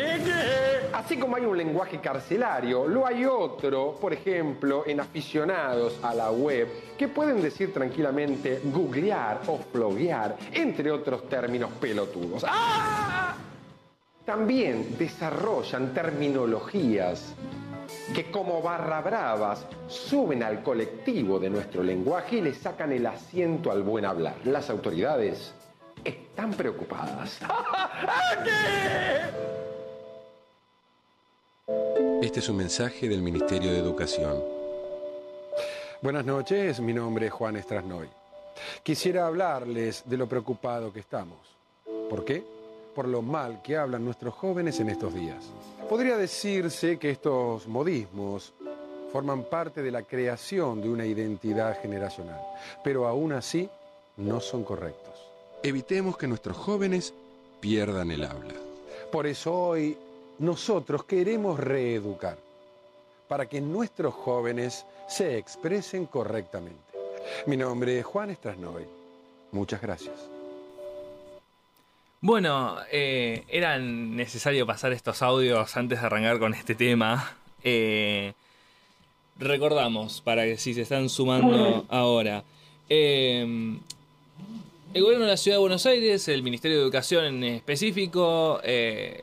Así 0.93 1.17
como 1.17 1.37
hay 1.37 1.45
un 1.45 1.57
lenguaje 1.57 2.01
carcelario, 2.01 2.87
lo 2.87 3.07
hay 3.07 3.25
otro, 3.25 3.97
por 4.01 4.13
ejemplo, 4.13 4.85
en 4.87 5.01
aficionados 5.01 5.99
a 6.03 6.15
la 6.15 6.31
web, 6.31 6.69
que 6.99 7.09
pueden 7.09 7.41
decir 7.41 7.73
tranquilamente 7.73 8.61
googlear 8.65 9.43
o 9.47 9.59
floguear, 9.59 10.37
entre 10.53 10.91
otros 10.91 11.29
términos 11.29 11.71
pelotudos. 11.81 12.45
¡Ah! 12.49 13.37
También 14.25 14.97
desarrollan 14.99 15.95
terminologías 15.95 17.33
que 18.15 18.31
como 18.31 18.63
barra 18.63 19.01
bravas 19.01 19.67
suben 19.89 20.43
al 20.43 20.63
colectivo 20.63 21.39
de 21.39 21.51
nuestro 21.51 21.83
lenguaje 21.83 22.37
y 22.37 22.41
le 22.41 22.55
sacan 22.55 22.93
el 22.93 23.07
asiento 23.07 23.71
al 23.71 23.83
buen 23.83 24.05
hablar. 24.05 24.37
Las 24.45 24.71
autoridades 24.71 25.55
están 26.05 26.53
preocupadas. 26.53 27.41
Este 32.23 32.41
es 32.41 32.49
un 32.49 32.57
mensaje 32.57 33.09
del 33.09 33.23
Ministerio 33.23 33.71
de 33.73 33.79
Educación. 33.79 34.43
Buenas 36.03 36.25
noches, 36.25 36.81
mi 36.81 36.93
nombre 36.93 37.27
es 37.27 37.33
Juan 37.33 37.57
Estrasnoy. 37.57 38.09
Quisiera 38.83 39.27
hablarles 39.27 40.03
de 40.07 40.17
lo 40.17 40.27
preocupado 40.27 40.93
que 40.93 41.01
estamos. 41.01 41.39
¿Por 42.11 42.25
qué? 42.25 42.43
Por 42.97 43.07
lo 43.07 43.21
mal 43.21 43.61
que 43.63 43.77
hablan 43.77 44.07
nuestros 44.07 44.35
jóvenes 44.35 44.81
en 44.81 44.89
estos 44.89 45.15
días. 45.15 45.45
Podría 45.87 46.17
decirse 46.17 46.99
que 46.99 47.11
estos 47.11 47.69
modismos 47.69 48.55
forman 49.13 49.45
parte 49.45 49.83
de 49.83 49.91
la 49.91 50.03
creación 50.03 50.81
de 50.81 50.89
una 50.89 51.05
identidad 51.05 51.79
generacional, 51.81 52.41
pero 52.83 53.07
aún 53.07 53.33
así 53.33 53.69
no 54.17 54.41
son 54.41 54.65
correctos. 54.65 55.13
Evitemos 55.63 56.17
que 56.17 56.27
nuestros 56.27 56.57
jóvenes 56.57 57.13
pierdan 57.61 58.11
el 58.11 58.25
habla. 58.25 58.55
Por 59.13 59.27
eso 59.27 59.55
hoy 59.55 59.99
nosotros 60.39 61.05
queremos 61.05 61.61
reeducar, 61.61 62.39
para 63.29 63.47
que 63.47 63.61
nuestros 63.61 64.15
jóvenes 64.15 64.87
se 65.07 65.37
expresen 65.37 66.07
correctamente. 66.07 66.81
Mi 67.47 67.57
nombre 67.57 67.99
es 67.99 68.07
Juan 68.07 68.31
Estrasnoy. 68.31 68.87
Muchas 69.53 69.83
gracias. 69.83 70.36
Bueno, 72.27 72.79
eh, 72.91 73.45
era 73.47 73.79
necesario 73.79 74.67
pasar 74.67 74.93
estos 74.93 75.23
audios 75.23 75.77
antes 75.77 76.01
de 76.01 76.07
arrancar 76.07 76.41
con 76.41 76.55
este 76.55 76.75
tema. 76.75 77.37
Eh, 77.63 78.33
recordamos, 79.39 80.23
para 80.23 80.43
que 80.45 80.57
si 80.57 80.75
se 80.75 80.83
están 80.83 81.09
sumando 81.09 81.87
ahora. 81.89 82.43
eh, 82.89 83.79
el 84.93 85.03
gobierno 85.05 85.27
de 85.27 85.31
la 85.31 85.37
Ciudad 85.37 85.59
de 85.59 85.61
Buenos 85.61 85.87
Aires, 85.87 86.27
el 86.27 86.43
Ministerio 86.43 86.79
de 86.79 86.83
Educación 86.83 87.27
en 87.27 87.45
específico, 87.45 88.61
eh, 88.65 89.23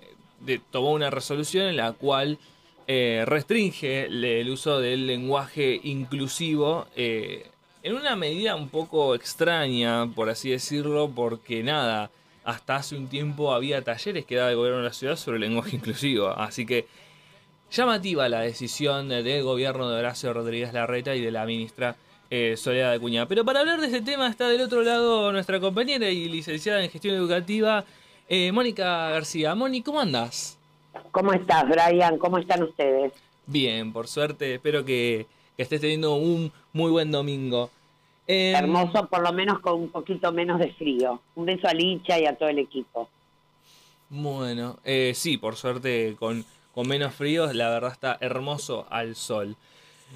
tomó 0.71 0.93
una 0.93 1.09
resolución 1.09 1.65
en 1.65 1.75
la 1.75 1.91
cual 1.91 2.39
restringe 2.87 4.05
el 4.05 4.49
uso 4.49 4.79
del 4.79 5.07
lenguaje 5.07 5.77
inclusivo 5.83 6.87
en 6.95 7.95
una 7.95 8.15
medida 8.15 8.55
un 8.55 8.69
poco 8.69 9.13
extraña, 9.13 10.07
por 10.15 10.29
así 10.29 10.51
decirlo, 10.51 11.11
porque 11.13 11.63
nada, 11.63 12.09
hasta 12.43 12.77
hace 12.77 12.95
un 12.95 13.08
tiempo 13.08 13.53
había 13.53 13.82
talleres 13.84 14.25
que 14.25 14.36
daba 14.36 14.51
el 14.51 14.58
gobierno 14.58 14.79
de 14.79 14.86
la 14.86 14.93
ciudad 14.93 15.15
sobre 15.15 15.38
el 15.38 15.41
lenguaje 15.41 15.75
inclusivo, 15.75 16.29
así 16.29 16.65
que 16.65 16.88
llamativa 17.71 18.29
la 18.29 18.41
decisión 18.41 19.10
del 19.10 19.43
gobierno 19.43 19.89
de 19.89 19.99
Horacio 19.99 20.34
Rodríguez 20.34 20.73
Larreta 20.73 21.15
y 21.15 21.21
de 21.21 21.32
la 21.32 21.45
ministra 21.45 21.95
eh, 22.29 22.56
Soledad 22.58 22.93
Acuña. 22.93 23.27
Pero 23.27 23.43
para 23.45 23.62
hablar 23.62 23.79
de 23.79 23.88
este 23.88 24.01
tema 24.01 24.27
está 24.27 24.47
del 24.47 24.62
otro 24.62 24.84
lado 24.84 25.32
nuestra 25.32 25.60
compañera 25.60 26.10
y 26.10 26.29
licenciada 26.29 26.84
en 26.84 26.89
gestión 26.89 27.15
educativa, 27.15 27.84
eh, 28.29 28.51
Mónica 28.51 29.10
García. 29.10 29.56
Moni, 29.56 29.82
¿cómo 29.82 29.99
andas? 29.99 30.58
¿Cómo 31.12 31.34
estás, 31.34 31.65
Brian? 31.67 32.17
¿Cómo 32.17 32.38
están 32.38 32.63
ustedes? 32.63 33.12
Bien, 33.45 33.91
por 33.91 34.08
suerte, 34.08 34.56
espero 34.56 34.86
que, 34.86 35.25
que 35.58 35.63
estés 35.63 35.82
teniendo 35.82 36.15
un 36.15 36.51
muy 36.71 36.91
buen 36.91 37.12
domingo. 37.12 37.69
Em, 38.25 38.55
Hermoso, 38.55 39.07
por 39.07 39.21
lo 39.21 39.33
menos 39.33 39.59
con 39.59 39.81
un 39.81 39.89
poquito 39.89 40.31
menos 40.31 40.59
de 40.59 40.71
frío. 40.73 41.21
Un 41.36 41.45
beso 41.45 41.67
a 41.67 41.73
Licha 41.73 42.19
y 42.19 42.25
a 42.25 42.36
todo 42.36 42.49
el 42.49 42.59
equipo. 42.59 43.09
Bueno, 44.09 44.77
eh, 44.83 45.13
sí, 45.15 45.38
por 45.38 45.55
suerte 45.55 46.15
con, 46.17 46.45
con 46.73 46.88
menos 46.88 47.13
frío, 47.13 47.51
la 47.51 47.69
verdad 47.69 47.91
está 47.91 48.17
hermoso 48.21 48.86
al 48.89 49.15
sol. 49.15 49.55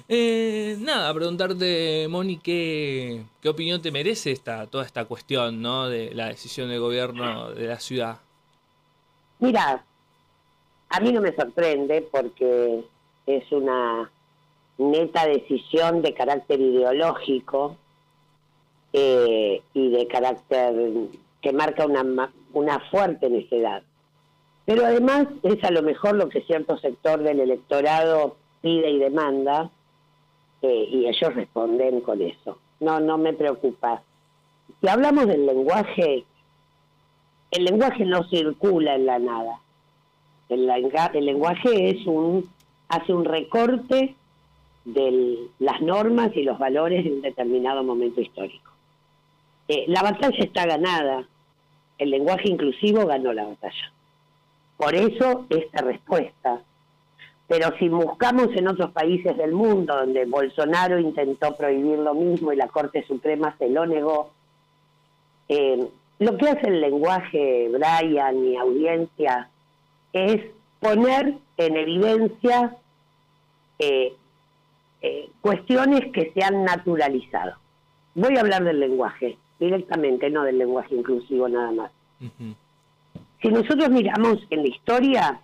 Eh, 0.08 0.76
nada, 0.78 1.12
preguntarte, 1.12 2.06
Moni, 2.08 2.38
¿qué, 2.38 3.24
¿qué 3.42 3.48
opinión 3.48 3.82
te 3.82 3.90
merece 3.90 4.30
esta, 4.30 4.66
toda 4.68 4.84
esta 4.84 5.04
cuestión 5.04 5.60
¿no? 5.60 5.88
de 5.88 6.14
la 6.14 6.28
decisión 6.28 6.68
del 6.68 6.80
gobierno 6.80 7.50
de 7.50 7.66
la 7.66 7.80
ciudad? 7.80 8.18
Mira, 9.40 9.84
a 10.88 11.00
mí 11.00 11.12
no 11.12 11.20
me 11.20 11.34
sorprende 11.34 12.08
porque 12.10 12.84
es 13.26 13.52
una 13.52 14.10
neta 14.78 15.26
decisión 15.26 16.02
de 16.02 16.14
carácter 16.14 16.60
ideológico 16.60 17.76
eh, 18.92 19.62
y 19.74 19.90
de 19.90 20.06
carácter 20.06 20.74
que 21.40 21.52
marca 21.52 21.86
una, 21.86 22.32
una 22.52 22.80
fuerte 22.90 23.28
necedad. 23.28 23.82
Pero 24.64 24.84
además 24.84 25.28
es 25.42 25.62
a 25.64 25.70
lo 25.70 25.82
mejor 25.82 26.16
lo 26.16 26.28
que 26.28 26.42
cierto 26.42 26.76
sector 26.78 27.22
del 27.22 27.40
electorado 27.40 28.36
pide 28.60 28.90
y 28.90 28.98
demanda 28.98 29.70
eh, 30.62 30.88
y 30.90 31.06
ellos 31.06 31.34
responden 31.34 32.00
con 32.00 32.20
eso. 32.20 32.58
No, 32.80 33.00
no 33.00 33.16
me 33.18 33.32
preocupa. 33.32 34.02
Si 34.80 34.88
hablamos 34.88 35.26
del 35.26 35.46
lenguaje, 35.46 36.24
el 37.50 37.64
lenguaje 37.64 38.04
no 38.04 38.24
circula 38.24 38.94
en 38.94 39.06
la 39.06 39.18
nada. 39.18 39.60
El, 40.48 40.68
el 40.68 41.24
lenguaje 41.24 41.90
es 41.90 42.06
un 42.06 42.48
hace 42.88 43.12
un 43.12 43.24
recorte 43.24 44.14
de 44.84 45.48
las 45.58 45.80
normas 45.82 46.34
y 46.34 46.42
los 46.42 46.58
valores 46.58 47.04
de 47.04 47.12
un 47.12 47.22
determinado 47.22 47.84
momento 47.84 48.20
histórico. 48.20 48.72
Eh, 49.68 49.84
la 49.88 50.02
batalla 50.02 50.38
está 50.38 50.64
ganada. 50.66 51.24
El 51.98 52.10
lenguaje 52.10 52.48
inclusivo 52.48 53.06
ganó 53.06 53.32
la 53.34 53.44
batalla. 53.44 53.92
Por 54.78 54.94
eso 54.94 55.46
esta 55.50 55.82
respuesta. 55.82 56.62
Pero 57.46 57.76
si 57.78 57.88
buscamos 57.88 58.48
en 58.54 58.68
otros 58.68 58.92
países 58.92 59.36
del 59.36 59.52
mundo, 59.52 59.94
donde 59.94 60.24
Bolsonaro 60.24 60.98
intentó 60.98 61.54
prohibir 61.54 61.98
lo 61.98 62.14
mismo 62.14 62.52
y 62.52 62.56
la 62.56 62.68
Corte 62.68 63.04
Suprema 63.06 63.54
se 63.58 63.68
lo 63.68 63.86
negó, 63.86 64.30
eh, 65.48 65.88
lo 66.18 66.36
que 66.36 66.48
hace 66.48 66.68
el 66.68 66.80
lenguaje, 66.80 67.70
Brian 67.70 68.44
y 68.44 68.56
audiencia, 68.56 69.48
es 70.12 70.42
poner 70.80 71.34
en 71.56 71.76
evidencia 71.76 72.76
eh, 73.78 74.14
cuestiones 75.40 76.12
que 76.12 76.32
se 76.32 76.42
han 76.42 76.64
naturalizado. 76.64 77.54
Voy 78.14 78.36
a 78.36 78.40
hablar 78.40 78.64
del 78.64 78.80
lenguaje 78.80 79.38
directamente, 79.58 80.30
no 80.30 80.44
del 80.44 80.58
lenguaje 80.58 80.94
inclusivo 80.94 81.48
nada 81.48 81.72
más. 81.72 81.90
Si 83.42 83.48
nosotros 83.48 83.90
miramos 83.90 84.38
en 84.50 84.62
la 84.62 84.68
historia 84.68 85.40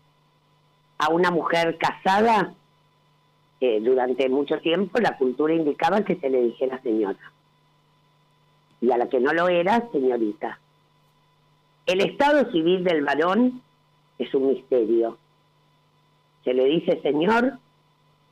a 0.98 1.09
una 1.11 1.31
mujer 1.31 1.77
casada, 1.79 2.55
eh, 3.61 3.81
durante 3.81 4.29
mucho 4.29 4.59
tiempo 4.61 4.98
la 4.98 5.16
cultura 5.16 5.55
indicaba 5.55 6.05
que 6.05 6.16
se 6.16 6.29
le 6.29 6.42
dijera 6.42 6.83
señora. 6.83 7.33
Y 8.81 8.90
a 8.90 8.98
la 8.98 9.09
que 9.09 9.20
no 9.20 9.33
lo 9.33 9.48
era, 9.48 9.88
señorita. 9.92 10.59
El 11.87 12.00
estado 12.00 12.50
civil 12.50 12.85
del 12.85 13.05
varón 13.05 13.62
es 14.18 14.35
un 14.35 14.48
misterio. 14.48 15.18
Se 16.44 16.53
le 16.53 16.64
dice 16.64 17.00
señor 17.03 17.59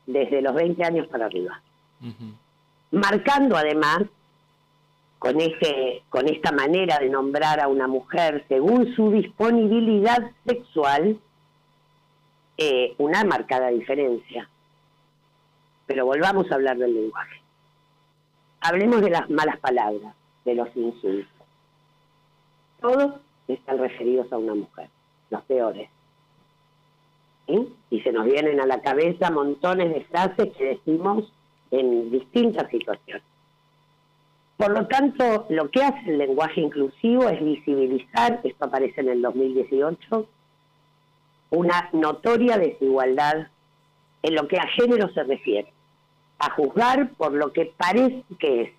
desde 0.06 0.42
los 0.42 0.54
20 0.54 0.84
años 0.84 1.06
para 1.08 1.26
arriba. 1.26 1.60
Marcando 2.90 3.56
además 3.56 4.02
con 5.22 5.38
con 6.08 6.28
esta 6.28 6.50
manera 6.50 6.98
de 6.98 7.08
nombrar 7.08 7.60
a 7.60 7.68
una 7.68 7.86
mujer 7.86 8.44
según 8.48 8.92
su 8.96 9.12
disponibilidad 9.12 10.32
sexual 10.44 11.16
eh, 12.58 12.96
una 12.98 13.22
marcada 13.22 13.68
diferencia. 13.68 14.50
Pero 15.86 16.06
volvamos 16.06 16.50
a 16.50 16.56
hablar 16.56 16.76
del 16.76 16.92
lenguaje. 16.94 17.40
Hablemos 18.62 19.00
de 19.00 19.10
las 19.10 19.30
malas 19.30 19.58
palabras, 19.60 20.12
de 20.44 20.56
los 20.56 20.76
insultos. 20.76 21.46
Todos 22.80 23.14
están 23.46 23.78
referidos 23.78 24.32
a 24.32 24.38
una 24.38 24.56
mujer, 24.56 24.88
los 25.30 25.42
peores. 25.42 25.88
Y 27.46 28.00
se 28.00 28.10
nos 28.10 28.24
vienen 28.24 28.60
a 28.60 28.66
la 28.66 28.80
cabeza 28.80 29.30
montones 29.30 29.94
de 29.94 30.00
frases 30.06 30.52
que 30.56 30.64
decimos 30.64 31.32
en 31.70 32.10
distintas 32.10 32.68
situaciones. 32.72 33.31
Por 34.62 34.78
lo 34.78 34.86
tanto, 34.86 35.44
lo 35.48 35.72
que 35.72 35.82
hace 35.82 36.08
el 36.08 36.18
lenguaje 36.18 36.60
inclusivo 36.60 37.28
es 37.28 37.44
visibilizar, 37.44 38.38
esto 38.44 38.64
aparece 38.64 39.00
en 39.00 39.08
el 39.08 39.20
2018, 39.20 40.28
una 41.50 41.90
notoria 41.92 42.56
desigualdad 42.58 43.48
en 44.22 44.34
lo 44.36 44.46
que 44.46 44.58
a 44.58 44.68
género 44.68 45.12
se 45.14 45.24
refiere, 45.24 45.72
a 46.38 46.52
juzgar 46.52 47.10
por 47.14 47.32
lo 47.32 47.52
que 47.52 47.74
parece 47.76 48.22
que 48.38 48.62
es, 48.62 48.70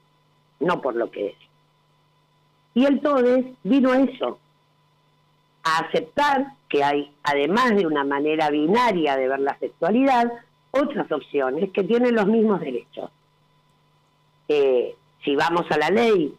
no 0.62 0.82
por 0.82 0.96
lo 0.96 1.12
que 1.12 1.32
es. 1.32 1.36
Y 2.76 2.86
el 2.86 3.02
TODES 3.02 3.48
vino 3.64 3.92
a 3.92 4.00
eso, 4.00 4.40
a 5.66 5.80
aceptar 5.80 6.54
que 6.70 6.82
hay, 6.82 7.14
además 7.24 7.76
de 7.76 7.86
una 7.88 8.06
manera 8.06 8.50
binaria 8.52 9.18
de 9.18 9.28
ver 9.28 9.42
la 9.42 9.60
sexualidad, 9.60 10.32
otras 10.72 11.12
opciones 11.12 11.72
que 11.74 11.84
tienen 11.84 12.16
los 12.16 12.28
mismos 12.28 12.62
derechos. 12.62 13.12
Eh, 14.48 14.96
si 15.24 15.36
vamos 15.36 15.66
a 15.70 15.78
la 15.78 15.90
ley, 15.90 16.36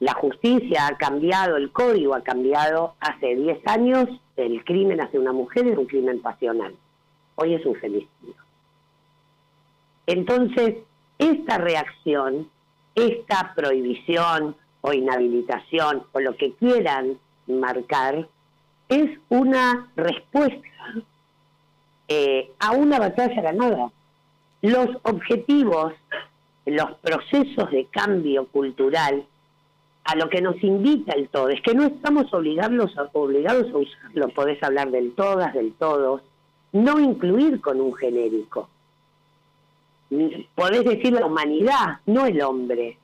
la 0.00 0.12
justicia 0.14 0.86
ha 0.86 0.96
cambiado, 0.96 1.56
el 1.56 1.72
código 1.72 2.14
ha 2.14 2.22
cambiado 2.22 2.94
hace 3.00 3.34
10 3.34 3.66
años, 3.66 4.08
el 4.36 4.64
crimen 4.64 5.00
hacia 5.00 5.20
una 5.20 5.32
mujer 5.32 5.66
es 5.66 5.78
un 5.78 5.86
crimen 5.86 6.20
pasional. 6.20 6.74
Hoy 7.36 7.54
es 7.54 7.64
un 7.64 7.74
femicidio. 7.76 8.34
Entonces, 10.06 10.76
esta 11.18 11.58
reacción, 11.58 12.48
esta 12.94 13.54
prohibición 13.54 14.56
o 14.82 14.92
inhabilitación 14.92 16.04
o 16.12 16.20
lo 16.20 16.36
que 16.36 16.52
quieran 16.52 17.18
marcar, 17.46 18.28
es 18.88 19.18
una 19.28 19.88
respuesta 19.96 20.68
eh, 22.08 22.52
a 22.60 22.72
una 22.72 22.98
batalla 22.98 23.42
ganada. 23.42 23.90
Los 24.62 24.88
objetivos 25.02 25.92
los 26.66 26.92
procesos 26.98 27.70
de 27.70 27.86
cambio 27.86 28.46
cultural 28.46 29.24
a 30.04 30.16
lo 30.16 30.28
que 30.28 30.42
nos 30.42 30.62
invita 30.62 31.12
el 31.12 31.28
todo. 31.28 31.48
Es 31.48 31.60
que 31.62 31.74
no 31.74 31.84
estamos 31.84 32.32
obligados 32.32 32.96
a, 32.98 33.08
obligados 33.12 33.72
a 33.72 33.78
usarlo. 33.78 34.28
Podés 34.34 34.62
hablar 34.62 34.90
del 34.90 35.12
todas, 35.12 35.54
del 35.54 35.72
todos, 35.74 36.22
no 36.72 37.00
incluir 37.00 37.60
con 37.60 37.80
un 37.80 37.94
genérico. 37.94 38.68
Podés 40.54 40.84
decir 40.84 41.12
la 41.12 41.26
humanidad, 41.26 42.00
no 42.06 42.26
el 42.26 42.40
hombre. 42.42 42.98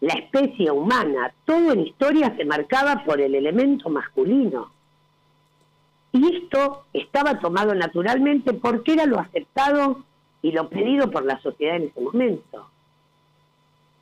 La 0.00 0.14
especie 0.14 0.70
humana, 0.70 1.32
todo 1.46 1.72
en 1.72 1.80
historia 1.80 2.34
se 2.36 2.44
marcaba 2.44 3.04
por 3.04 3.20
el 3.20 3.34
elemento 3.34 3.88
masculino. 3.88 4.70
Y 6.12 6.36
esto 6.36 6.84
estaba 6.92 7.38
tomado 7.38 7.74
naturalmente 7.74 8.52
porque 8.52 8.92
era 8.92 9.06
lo 9.06 9.18
aceptado 9.18 10.04
y 10.44 10.52
lo 10.52 10.68
pedido 10.68 11.10
por 11.10 11.24
la 11.24 11.40
sociedad 11.40 11.76
en 11.76 11.84
ese 11.84 12.02
momento. 12.02 12.66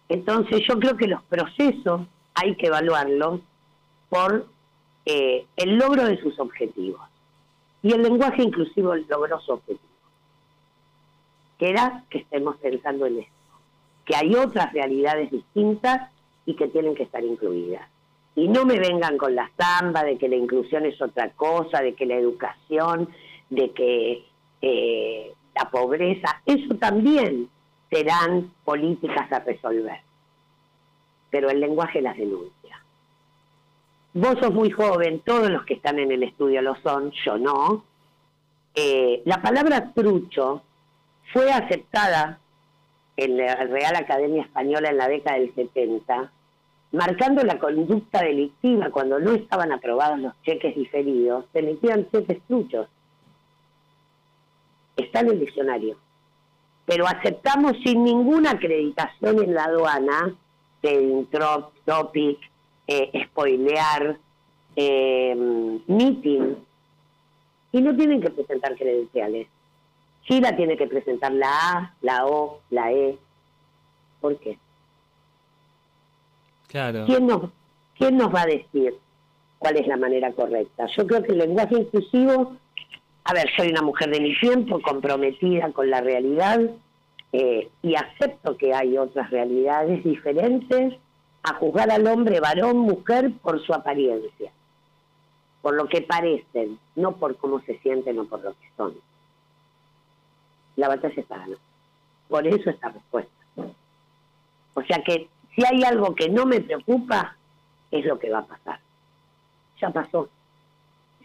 Entonces 0.08 0.60
yo 0.68 0.76
creo 0.80 0.96
que 0.96 1.06
los 1.06 1.22
procesos 1.22 2.00
hay 2.34 2.56
que 2.56 2.66
evaluarlos 2.66 3.40
por 4.08 4.48
eh, 5.06 5.46
el 5.54 5.76
logro 5.76 6.04
de 6.04 6.20
sus 6.20 6.36
objetivos. 6.40 7.00
Y 7.84 7.92
el 7.92 8.02
lenguaje 8.02 8.42
inclusivo 8.42 8.92
logró 8.96 9.40
su 9.40 9.52
objetivo, 9.52 9.78
que 11.60 11.70
era 11.70 12.02
que 12.10 12.18
estemos 12.18 12.56
pensando 12.56 13.06
en 13.06 13.20
esto, 13.20 13.32
que 14.04 14.16
hay 14.16 14.34
otras 14.34 14.72
realidades 14.72 15.30
distintas 15.30 16.10
y 16.44 16.56
que 16.56 16.66
tienen 16.66 16.96
que 16.96 17.04
estar 17.04 17.22
incluidas. 17.22 17.88
Y 18.34 18.48
no 18.48 18.64
me 18.64 18.80
vengan 18.80 19.16
con 19.16 19.36
la 19.36 19.48
zamba 19.56 20.02
de 20.02 20.18
que 20.18 20.28
la 20.28 20.36
inclusión 20.36 20.86
es 20.86 21.00
otra 21.00 21.30
cosa, 21.30 21.82
de 21.82 21.94
que 21.94 22.04
la 22.04 22.16
educación, 22.16 23.10
de 23.48 23.70
que 23.70 24.24
eh, 24.60 25.34
la 25.54 25.70
pobreza, 25.70 26.42
eso 26.46 26.74
también 26.76 27.48
serán 27.90 28.52
políticas 28.64 29.30
a 29.32 29.40
resolver. 29.40 30.00
Pero 31.30 31.50
el 31.50 31.60
lenguaje 31.60 32.00
las 32.00 32.16
denuncia. 32.16 32.82
Vos 34.14 34.36
sos 34.40 34.52
muy 34.52 34.70
joven, 34.70 35.20
todos 35.20 35.50
los 35.50 35.64
que 35.64 35.74
están 35.74 35.98
en 35.98 36.12
el 36.12 36.22
estudio 36.22 36.60
lo 36.62 36.74
son, 36.76 37.12
yo 37.24 37.38
no. 37.38 37.84
Eh, 38.74 39.22
la 39.24 39.40
palabra 39.40 39.92
trucho 39.92 40.62
fue 41.32 41.50
aceptada 41.50 42.38
en 43.16 43.36
la 43.36 43.56
Real 43.56 43.96
Academia 43.96 44.42
Española 44.42 44.90
en 44.90 44.96
la 44.96 45.08
década 45.08 45.38
del 45.38 45.54
70, 45.54 46.30
marcando 46.92 47.42
la 47.44 47.58
conducta 47.58 48.22
delictiva 48.22 48.90
cuando 48.90 49.18
no 49.18 49.32
estaban 49.32 49.72
aprobados 49.72 50.18
los 50.18 50.32
cheques 50.42 50.74
diferidos, 50.74 51.46
se 51.52 51.60
emitían 51.60 52.10
cheques 52.10 52.42
truchos 52.46 52.88
está 54.96 55.20
en 55.20 55.30
el 55.30 55.40
diccionario. 55.40 55.96
Pero 56.84 57.06
aceptamos 57.06 57.72
sin 57.84 58.04
ninguna 58.04 58.52
acreditación 58.52 59.42
en 59.42 59.54
la 59.54 59.64
aduana 59.64 60.34
de 60.82 61.26
topic, 61.84 62.38
eh, 62.86 63.26
spoilear, 63.26 64.18
eh, 64.76 65.34
meeting. 65.86 66.56
Y 67.72 67.80
no 67.80 67.96
tienen 67.96 68.20
que 68.20 68.30
presentar 68.30 68.76
credenciales. 68.76 69.46
Sí 70.28 70.40
la 70.40 70.54
tiene 70.56 70.76
que 70.76 70.86
presentar 70.86 71.32
la 71.32 71.48
A, 71.48 71.94
la 72.02 72.26
O, 72.26 72.60
la 72.70 72.92
E. 72.92 73.18
¿Por 74.20 74.38
qué? 74.38 74.58
Claro. 76.68 77.04
¿Quién 77.06 77.26
nos, 77.26 77.50
¿Quién 77.96 78.16
nos 78.16 78.34
va 78.34 78.42
a 78.42 78.46
decir 78.46 78.98
cuál 79.58 79.76
es 79.76 79.86
la 79.86 79.96
manera 79.96 80.32
correcta? 80.32 80.86
Yo 80.96 81.06
creo 81.06 81.22
que 81.22 81.32
el 81.32 81.38
lenguaje 81.38 81.76
inclusivo 81.76 82.56
a 83.24 83.32
ver, 83.34 83.48
soy 83.56 83.68
una 83.68 83.82
mujer 83.82 84.10
de 84.10 84.20
mi 84.20 84.38
tiempo, 84.38 84.80
comprometida 84.80 85.72
con 85.72 85.88
la 85.90 86.00
realidad 86.00 86.60
eh, 87.32 87.70
y 87.82 87.94
acepto 87.94 88.56
que 88.56 88.74
hay 88.74 88.98
otras 88.98 89.30
realidades 89.30 90.02
diferentes 90.04 90.94
a 91.44 91.54
juzgar 91.54 91.90
al 91.90 92.06
hombre, 92.06 92.40
varón, 92.40 92.78
mujer, 92.78 93.32
por 93.42 93.64
su 93.64 93.72
apariencia, 93.72 94.52
por 95.60 95.74
lo 95.74 95.88
que 95.88 96.02
parecen, 96.02 96.78
no 96.96 97.16
por 97.16 97.36
cómo 97.36 97.60
se 97.60 97.78
sienten 97.78 98.18
o 98.18 98.24
por 98.24 98.42
lo 98.42 98.52
que 98.52 98.70
son. 98.76 98.94
La 100.76 100.88
batalla 100.88 101.14
está 101.16 101.38
ganada. 101.38 101.60
Por 102.28 102.46
eso 102.46 102.70
esta 102.70 102.88
respuesta. 102.88 103.32
O 104.74 104.82
sea 104.82 105.02
que 105.04 105.28
si 105.54 105.64
hay 105.64 105.82
algo 105.84 106.14
que 106.14 106.28
no 106.28 106.46
me 106.46 106.60
preocupa, 106.60 107.36
es 107.90 108.04
lo 108.06 108.18
que 108.18 108.30
va 108.30 108.38
a 108.38 108.46
pasar. 108.46 108.80
Ya 109.80 109.90
pasó, 109.90 110.28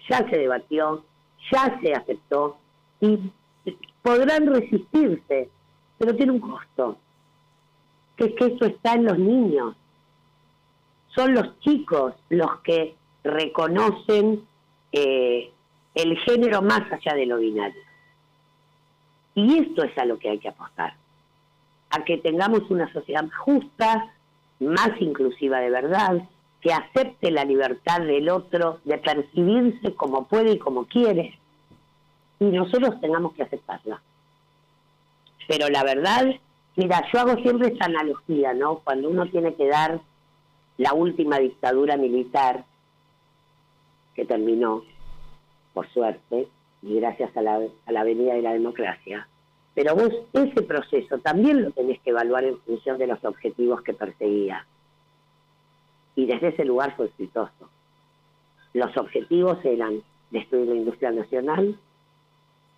ya 0.09 0.17
se 0.29 0.37
debatió, 0.37 1.03
ya 1.51 1.79
se 1.81 1.93
aceptó 1.93 2.57
y 3.01 3.31
podrán 4.01 4.47
resistirse, 4.47 5.49
pero 5.97 6.15
tiene 6.15 6.31
un 6.31 6.39
costo, 6.39 6.97
que 8.15 8.25
es 8.25 8.33
que 8.35 8.45
eso 8.45 8.65
está 8.65 8.93
en 8.93 9.05
los 9.05 9.17
niños. 9.17 9.75
Son 11.15 11.33
los 11.33 11.59
chicos 11.59 12.13
los 12.29 12.61
que 12.61 12.95
reconocen 13.23 14.45
eh, 14.91 15.51
el 15.95 16.17
género 16.19 16.61
más 16.61 16.91
allá 16.91 17.15
de 17.15 17.25
lo 17.25 17.37
binario. 17.37 17.81
Y 19.35 19.59
esto 19.59 19.83
es 19.83 19.97
a 19.97 20.05
lo 20.05 20.17
que 20.17 20.29
hay 20.29 20.39
que 20.39 20.49
apostar, 20.49 20.95
a 21.91 22.03
que 22.03 22.17
tengamos 22.17 22.69
una 22.69 22.91
sociedad 22.91 23.23
más 23.23 23.37
justa, 23.37 24.13
más 24.59 24.89
inclusiva 24.99 25.59
de 25.59 25.69
verdad, 25.69 26.27
que 26.61 26.73
acepte 26.73 27.31
la 27.31 27.45
libertad 27.45 28.01
del 28.01 28.29
otro 28.29 28.79
de 28.83 28.97
percibirse 28.97 29.93
como 29.95 30.27
puede 30.27 30.53
y 30.53 30.59
como 30.59 30.85
quiere, 30.85 31.39
y 32.39 32.45
nosotros 32.45 32.99
tengamos 33.01 33.33
que 33.33 33.43
aceptarla. 33.43 34.01
Pero 35.47 35.69
la 35.69 35.83
verdad, 35.83 36.25
mira, 36.75 37.03
yo 37.11 37.19
hago 37.19 37.41
siempre 37.41 37.69
esta 37.69 37.85
analogía, 37.85 38.53
¿no? 38.53 38.79
Cuando 38.79 39.09
uno 39.09 39.27
tiene 39.27 39.55
que 39.55 39.67
dar 39.67 40.01
la 40.77 40.93
última 40.93 41.39
dictadura 41.39 41.97
militar, 41.97 42.65
que 44.13 44.25
terminó, 44.25 44.83
por 45.73 45.87
suerte, 45.93 46.47
y 46.81 46.95
gracias 46.99 47.35
a 47.37 47.41
la, 47.41 47.61
a 47.85 47.91
la 47.91 48.03
venida 48.03 48.33
de 48.33 48.41
la 48.41 48.53
democracia. 48.53 49.27
Pero 49.73 49.95
vos 49.95 50.09
ese 50.33 50.63
proceso 50.63 51.19
también 51.19 51.63
lo 51.63 51.71
tenés 51.71 51.99
que 52.01 52.09
evaluar 52.09 52.43
en 52.43 52.59
función 52.61 52.97
de 52.97 53.07
los 53.07 53.23
objetivos 53.23 53.81
que 53.83 53.93
perseguía. 53.93 54.65
Y 56.17 56.25
desde 56.25 56.47
ese 56.47 56.65
lugar 56.65 56.95
fue 56.97 57.05
exitoso. 57.05 57.69
Los 58.73 58.97
objetivos 58.97 59.63
eran 59.63 60.01
destruir 60.31 60.67
la 60.67 60.75
industria 60.75 61.11
nacional, 61.11 61.79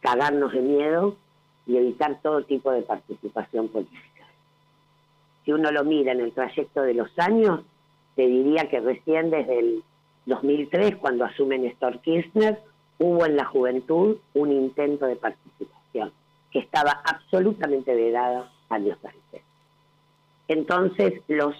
cagarnos 0.01 0.51
de 0.51 0.61
miedo 0.61 1.15
y 1.65 1.77
evitar 1.77 2.19
todo 2.21 2.43
tipo 2.43 2.69
de 2.71 2.81
participación 2.81 3.69
política. 3.69 4.25
Si 5.45 5.53
uno 5.53 5.71
lo 5.71 5.85
mira 5.85 6.11
en 6.11 6.19
el 6.19 6.33
trayecto 6.33 6.81
de 6.81 6.93
los 6.93 7.17
años, 7.17 7.61
te 8.17 8.27
diría 8.27 8.69
que 8.69 8.81
recién 8.81 9.31
desde 9.31 9.57
el 9.57 9.83
2003, 10.25 10.97
cuando 10.97 11.23
asume 11.23 11.57
Néstor 11.57 12.01
Kirchner, 12.01 12.59
hubo 12.97 13.25
en 13.25 13.37
la 13.37 13.45
juventud 13.45 14.17
un 14.33 14.51
intento 14.51 15.05
de 15.05 15.15
participación 15.15 16.11
que 16.51 16.59
estaba 16.59 17.01
absolutamente 17.05 17.95
vedada 17.95 18.51
años 18.67 18.97
antes. 19.01 19.43
Entonces, 20.49 21.21
los 21.29 21.55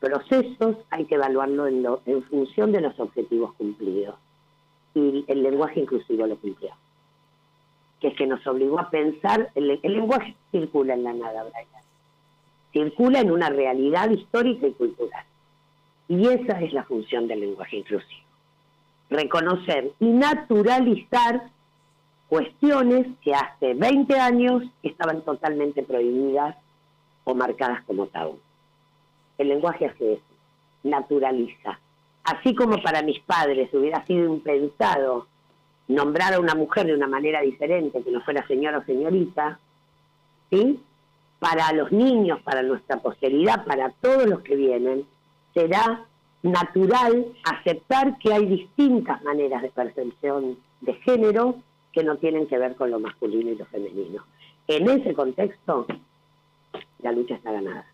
procesos 0.00 0.76
hay 0.90 1.04
que 1.04 1.14
evaluarlo 1.16 1.66
en, 1.66 1.82
lo- 1.82 2.00
en 2.06 2.22
función 2.24 2.72
de 2.72 2.80
los 2.80 2.98
objetivos 2.98 3.54
cumplidos. 3.54 4.16
Y 4.94 5.24
el 5.28 5.42
lenguaje 5.42 5.80
inclusivo 5.80 6.26
lo 6.26 6.36
cumplió. 6.36 6.70
Que 8.00 8.08
es 8.08 8.16
que 8.16 8.26
nos 8.26 8.44
obligó 8.46 8.80
a 8.80 8.90
pensar, 8.90 9.50
el, 9.54 9.78
lenguaje 9.82 10.34
circula 10.50 10.94
en 10.94 11.04
la 11.04 11.12
nada, 11.12 11.44
Brian. 11.44 11.66
Circula 12.72 13.20
en 13.20 13.30
una 13.30 13.50
realidad 13.50 14.10
histórica 14.10 14.66
y 14.66 14.72
cultural. 14.72 15.24
Y 16.08 16.26
esa 16.26 16.60
es 16.60 16.72
la 16.72 16.84
función 16.84 17.28
del 17.28 17.40
lenguaje 17.40 17.76
inclusivo. 17.76 18.22
Reconocer 19.10 19.92
y 20.00 20.06
naturalizar 20.06 21.50
cuestiones 22.28 23.06
que 23.22 23.34
hace 23.34 23.74
20 23.74 24.18
años 24.18 24.62
estaban 24.82 25.22
totalmente 25.22 25.82
prohibidas 25.82 26.56
o 27.24 27.34
marcadas 27.34 27.82
como 27.84 28.06
tabú. 28.06 28.38
El 29.40 29.48
lenguaje 29.48 29.86
hace 29.86 30.12
eso, 30.12 30.22
naturaliza. 30.82 31.80
Así 32.24 32.54
como 32.54 32.82
para 32.82 33.00
mis 33.00 33.20
padres 33.20 33.72
hubiera 33.72 34.04
sido 34.04 34.26
impensado 34.26 35.28
nombrar 35.88 36.34
a 36.34 36.40
una 36.40 36.54
mujer 36.54 36.84
de 36.84 36.94
una 36.94 37.06
manera 37.06 37.40
diferente, 37.40 38.02
que 38.02 38.10
no 38.10 38.20
fuera 38.20 38.46
señora 38.46 38.76
o 38.76 38.84
señorita, 38.84 39.58
¿sí? 40.50 40.78
Para 41.38 41.72
los 41.72 41.90
niños, 41.90 42.42
para 42.42 42.62
nuestra 42.62 42.98
posteridad, 42.98 43.64
para 43.64 43.88
todos 44.02 44.26
los 44.26 44.40
que 44.40 44.56
vienen, 44.56 45.06
será 45.54 46.04
natural 46.42 47.24
aceptar 47.44 48.18
que 48.18 48.34
hay 48.34 48.44
distintas 48.44 49.22
maneras 49.22 49.62
de 49.62 49.70
percepción 49.70 50.58
de 50.82 50.92
género 50.96 51.54
que 51.94 52.04
no 52.04 52.18
tienen 52.18 52.46
que 52.46 52.58
ver 52.58 52.76
con 52.76 52.90
lo 52.90 53.00
masculino 53.00 53.52
y 53.52 53.56
lo 53.56 53.64
femenino. 53.64 54.22
En 54.66 54.86
ese 54.90 55.14
contexto, 55.14 55.86
la 56.98 57.12
lucha 57.12 57.36
está 57.36 57.52
ganada. 57.52 57.86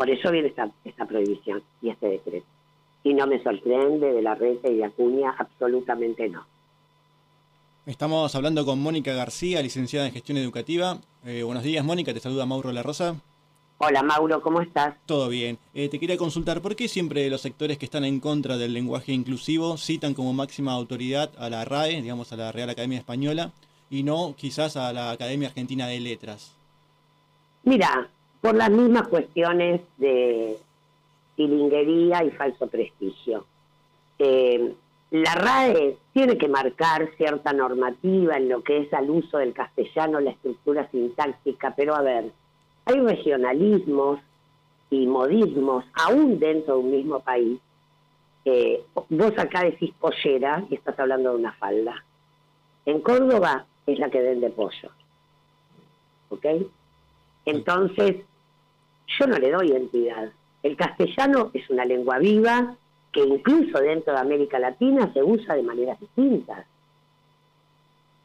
Por 0.00 0.08
eso 0.08 0.30
viene 0.30 0.48
esta, 0.48 0.70
esta 0.82 1.04
prohibición 1.04 1.62
y 1.82 1.90
este 1.90 2.08
decreto. 2.08 2.46
Y 3.04 3.12
no 3.12 3.26
me 3.26 3.42
sorprende 3.42 4.14
de 4.14 4.22
la 4.22 4.34
red 4.34 4.56
y 4.64 4.76
de 4.76 4.84
Acuña, 4.86 5.34
absolutamente 5.36 6.26
no. 6.30 6.46
Estamos 7.84 8.34
hablando 8.34 8.64
con 8.64 8.80
Mónica 8.80 9.12
García, 9.12 9.60
licenciada 9.60 10.06
en 10.06 10.14
Gestión 10.14 10.38
Educativa. 10.38 10.96
Eh, 11.26 11.42
buenos 11.42 11.64
días, 11.64 11.84
Mónica. 11.84 12.14
Te 12.14 12.20
saluda 12.20 12.46
Mauro 12.46 12.72
La 12.72 12.82
Rosa. 12.82 13.16
Hola, 13.76 14.02
Mauro, 14.02 14.40
¿cómo 14.40 14.62
estás? 14.62 14.94
Todo 15.04 15.28
bien. 15.28 15.58
Eh, 15.74 15.90
te 15.90 16.00
quería 16.00 16.16
consultar, 16.16 16.62
¿por 16.62 16.76
qué 16.76 16.88
siempre 16.88 17.28
los 17.28 17.42
sectores 17.42 17.76
que 17.76 17.84
están 17.84 18.06
en 18.06 18.20
contra 18.20 18.56
del 18.56 18.72
lenguaje 18.72 19.12
inclusivo 19.12 19.76
citan 19.76 20.14
como 20.14 20.32
máxima 20.32 20.72
autoridad 20.72 21.30
a 21.36 21.50
la 21.50 21.66
RAE, 21.66 22.00
digamos 22.00 22.32
a 22.32 22.38
la 22.38 22.52
Real 22.52 22.70
Academia 22.70 22.96
Española, 22.96 23.52
y 23.90 24.02
no 24.02 24.34
quizás 24.34 24.78
a 24.78 24.94
la 24.94 25.10
Academia 25.10 25.48
Argentina 25.48 25.86
de 25.88 26.00
Letras? 26.00 26.56
Mira, 27.64 28.08
por 28.40 28.54
las 28.54 28.70
mismas 28.70 29.08
cuestiones 29.08 29.82
de 29.98 30.56
tilinguería 31.36 32.24
y 32.24 32.30
falso 32.30 32.66
prestigio. 32.66 33.46
Eh, 34.18 34.74
la 35.10 35.34
RAE 35.34 35.96
tiene 36.12 36.38
que 36.38 36.48
marcar 36.48 37.10
cierta 37.16 37.52
normativa 37.52 38.36
en 38.36 38.48
lo 38.48 38.62
que 38.62 38.78
es 38.78 38.92
al 38.94 39.10
uso 39.10 39.38
del 39.38 39.52
castellano, 39.52 40.20
la 40.20 40.30
estructura 40.30 40.88
sintáctica, 40.90 41.74
pero 41.76 41.96
a 41.96 42.02
ver, 42.02 42.30
hay 42.84 43.00
regionalismos 43.00 44.20
y 44.90 45.06
modismos 45.06 45.84
aún 45.94 46.38
dentro 46.38 46.74
de 46.74 46.80
un 46.80 46.90
mismo 46.90 47.20
país. 47.20 47.58
Eh, 48.44 48.84
vos 49.08 49.32
acá 49.36 49.64
decís 49.64 49.92
pollera 49.98 50.64
y 50.70 50.74
estás 50.74 50.98
hablando 50.98 51.30
de 51.30 51.36
una 51.36 51.52
falda. 51.52 52.04
En 52.86 53.00
Córdoba 53.00 53.66
es 53.86 53.98
la 53.98 54.10
que 54.10 54.20
vende 54.20 54.50
pollo. 54.50 54.90
¿Ok? 56.30 56.46
Entonces, 57.44 58.16
yo 59.18 59.26
no 59.26 59.38
le 59.38 59.50
doy 59.50 59.72
entidad. 59.72 60.30
El 60.62 60.76
castellano 60.76 61.50
es 61.54 61.68
una 61.70 61.84
lengua 61.84 62.18
viva 62.18 62.76
que 63.12 63.20
incluso 63.20 63.78
dentro 63.80 64.12
de 64.12 64.20
América 64.20 64.58
Latina 64.58 65.10
se 65.12 65.22
usa 65.22 65.54
de 65.54 65.62
maneras 65.62 65.98
distintas. 65.98 66.66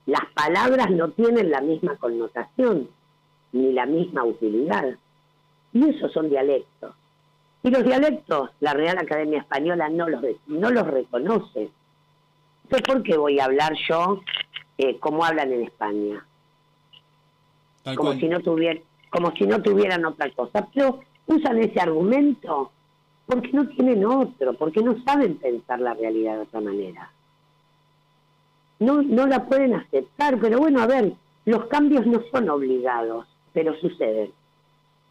Las 0.06 0.26
palabras 0.34 0.92
no 0.92 1.10
tienen 1.12 1.50
la 1.50 1.62
misma 1.62 1.96
connotación 1.98 2.90
ni 3.52 3.72
la 3.74 3.86
misma 3.86 4.24
utilidad. 4.24 4.96
Y 5.74 5.90
esos 5.90 6.12
son 6.12 6.30
dialectos. 6.30 6.94
Y 7.64 7.72
los 7.72 7.84
dialectos, 7.84 8.52
la 8.60 8.74
Real 8.74 8.98
Academia 9.00 9.40
Española 9.40 9.90
no 9.90 10.08
los, 10.08 10.22
no 10.46 10.70
los 10.70 10.86
reconoce. 10.86 11.72
Entonces, 12.64 12.88
¿por 12.88 13.02
qué 13.02 13.18
voy 13.18 13.40
a 13.40 13.46
hablar 13.46 13.74
yo 13.90 14.22
eh, 14.78 15.00
como 15.00 15.26
hablan 15.26 15.52
en 15.52 15.64
España? 15.64 16.26
Tal 17.82 17.96
como 17.96 18.10
cual. 18.10 18.20
si 18.20 18.28
no 18.28 18.40
tuvieran 18.42 18.84
como 19.16 19.32
si 19.32 19.48
no 19.48 19.62
tuvieran 19.62 20.04
otra 20.04 20.30
cosa. 20.32 20.68
Pero 20.74 21.00
usan 21.26 21.60
ese 21.60 21.80
argumento 21.80 22.72
porque 23.26 23.50
no 23.54 23.66
tienen 23.70 24.06
otro 24.06 24.54
porque 24.56 24.84
no 24.84 25.02
saben 25.04 25.38
pensar 25.38 25.80
la 25.80 25.94
realidad 25.94 26.36
de 26.36 26.42
otra 26.42 26.60
manera. 26.60 27.12
No 28.80 29.02
no 29.02 29.26
la 29.26 29.46
pueden 29.46 29.74
aceptar 29.74 30.38
pero 30.40 30.60
bueno 30.60 30.82
a 30.82 30.86
ver 30.86 31.14
los 31.46 31.66
cambios 31.68 32.06
no 32.06 32.22
son 32.30 32.50
obligados 32.50 33.26
pero 33.54 33.74
suceden. 33.80 34.32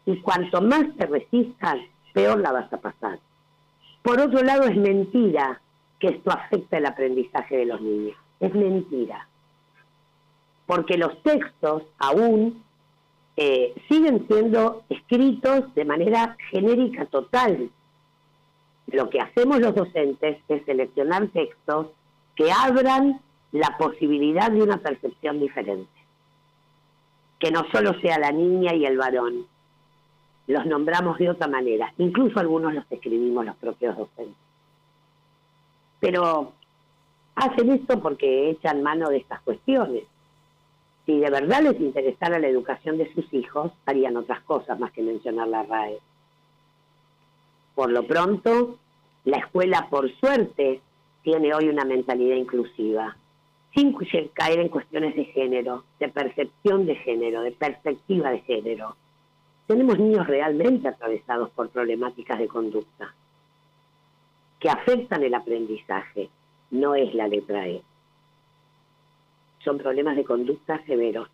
Y 0.05 0.21
cuanto 0.21 0.61
más 0.61 0.85
te 0.97 1.07
resistas 1.07 1.77
peor 2.13 2.39
la 2.39 2.51
vas 2.51 2.71
a 2.71 2.77
pasar. 2.77 3.19
Por 4.03 4.21
otro 4.21 4.43
lado 4.43 4.63
es 4.65 4.77
mentira 4.77 5.59
que 5.99 6.09
esto 6.09 6.31
afecta 6.31 6.77
el 6.77 6.85
aprendizaje 6.85 7.57
de 7.57 7.65
los 7.65 7.81
niños. 7.81 8.15
Es 8.39 8.53
mentira. 8.53 9.27
Porque 10.67 10.95
los 10.95 11.21
textos 11.23 11.83
aún 11.97 12.63
eh, 13.37 13.73
siguen 13.89 14.25
siendo 14.27 14.83
escritos 14.89 15.73
de 15.75 15.85
manera 15.85 16.37
genérica 16.51 17.05
total. 17.05 17.69
Lo 18.87 19.09
que 19.09 19.19
hacemos 19.19 19.59
los 19.59 19.75
docentes 19.75 20.37
es 20.47 20.65
seleccionar 20.65 21.27
textos 21.29 21.87
que 22.35 22.51
abran 22.51 23.19
la 23.51 23.75
posibilidad 23.77 24.51
de 24.51 24.61
una 24.61 24.77
percepción 24.77 25.39
diferente. 25.39 25.91
Que 27.39 27.51
no 27.51 27.65
solo 27.71 27.99
sea 27.99 28.19
la 28.19 28.31
niña 28.31 28.73
y 28.73 28.85
el 28.85 28.97
varón. 28.97 29.47
Los 30.47 30.65
nombramos 30.65 31.17
de 31.17 31.29
otra 31.29 31.47
manera. 31.47 31.93
Incluso 31.97 32.39
algunos 32.39 32.73
los 32.73 32.85
escribimos 32.89 33.45
los 33.45 33.55
propios 33.57 33.97
docentes. 33.97 34.35
Pero 35.99 36.53
hacen 37.35 37.71
esto 37.71 37.99
porque 37.99 38.51
echan 38.51 38.83
mano 38.83 39.09
de 39.09 39.17
estas 39.17 39.41
cuestiones 39.41 40.03
si 41.05 41.19
de 41.19 41.29
verdad 41.29 41.61
les 41.61 41.79
interesara 41.79 42.39
la 42.39 42.47
educación 42.47 42.97
de 42.97 43.13
sus 43.13 43.31
hijos, 43.33 43.71
harían 43.85 44.17
otras 44.17 44.41
cosas 44.41 44.79
más 44.79 44.91
que 44.91 45.03
mencionar 45.03 45.47
la 45.47 45.63
RAE. 45.63 45.99
Por 47.75 47.91
lo 47.91 48.07
pronto, 48.07 48.77
la 49.25 49.37
escuela, 49.37 49.87
por 49.89 50.11
suerte, 50.19 50.81
tiene 51.23 51.53
hoy 51.53 51.69
una 51.69 51.85
mentalidad 51.85 52.35
inclusiva, 52.35 53.17
sin 53.73 53.93
caer 54.33 54.59
en 54.59 54.69
cuestiones 54.69 55.15
de 55.15 55.25
género, 55.25 55.83
de 55.99 56.07
percepción 56.07 56.85
de 56.85 56.95
género, 56.95 57.41
de 57.41 57.51
perspectiva 57.51 58.31
de 58.31 58.39
género. 58.41 58.95
Tenemos 59.67 59.99
niños 59.99 60.25
realmente 60.27 60.87
atravesados 60.87 61.49
por 61.51 61.69
problemáticas 61.69 62.39
de 62.39 62.47
conducta 62.47 63.13
que 64.59 64.69
afectan 64.69 65.21
el 65.23 65.33
aprendizaje 65.33 66.29
no 66.71 66.95
es 66.95 67.13
la 67.13 67.27
letra 67.27 67.67
E. 67.67 67.83
Son 69.65 69.79
problemas 69.79 70.15
de 70.15 70.23
conducta 70.23 70.81
severos, 70.85 71.27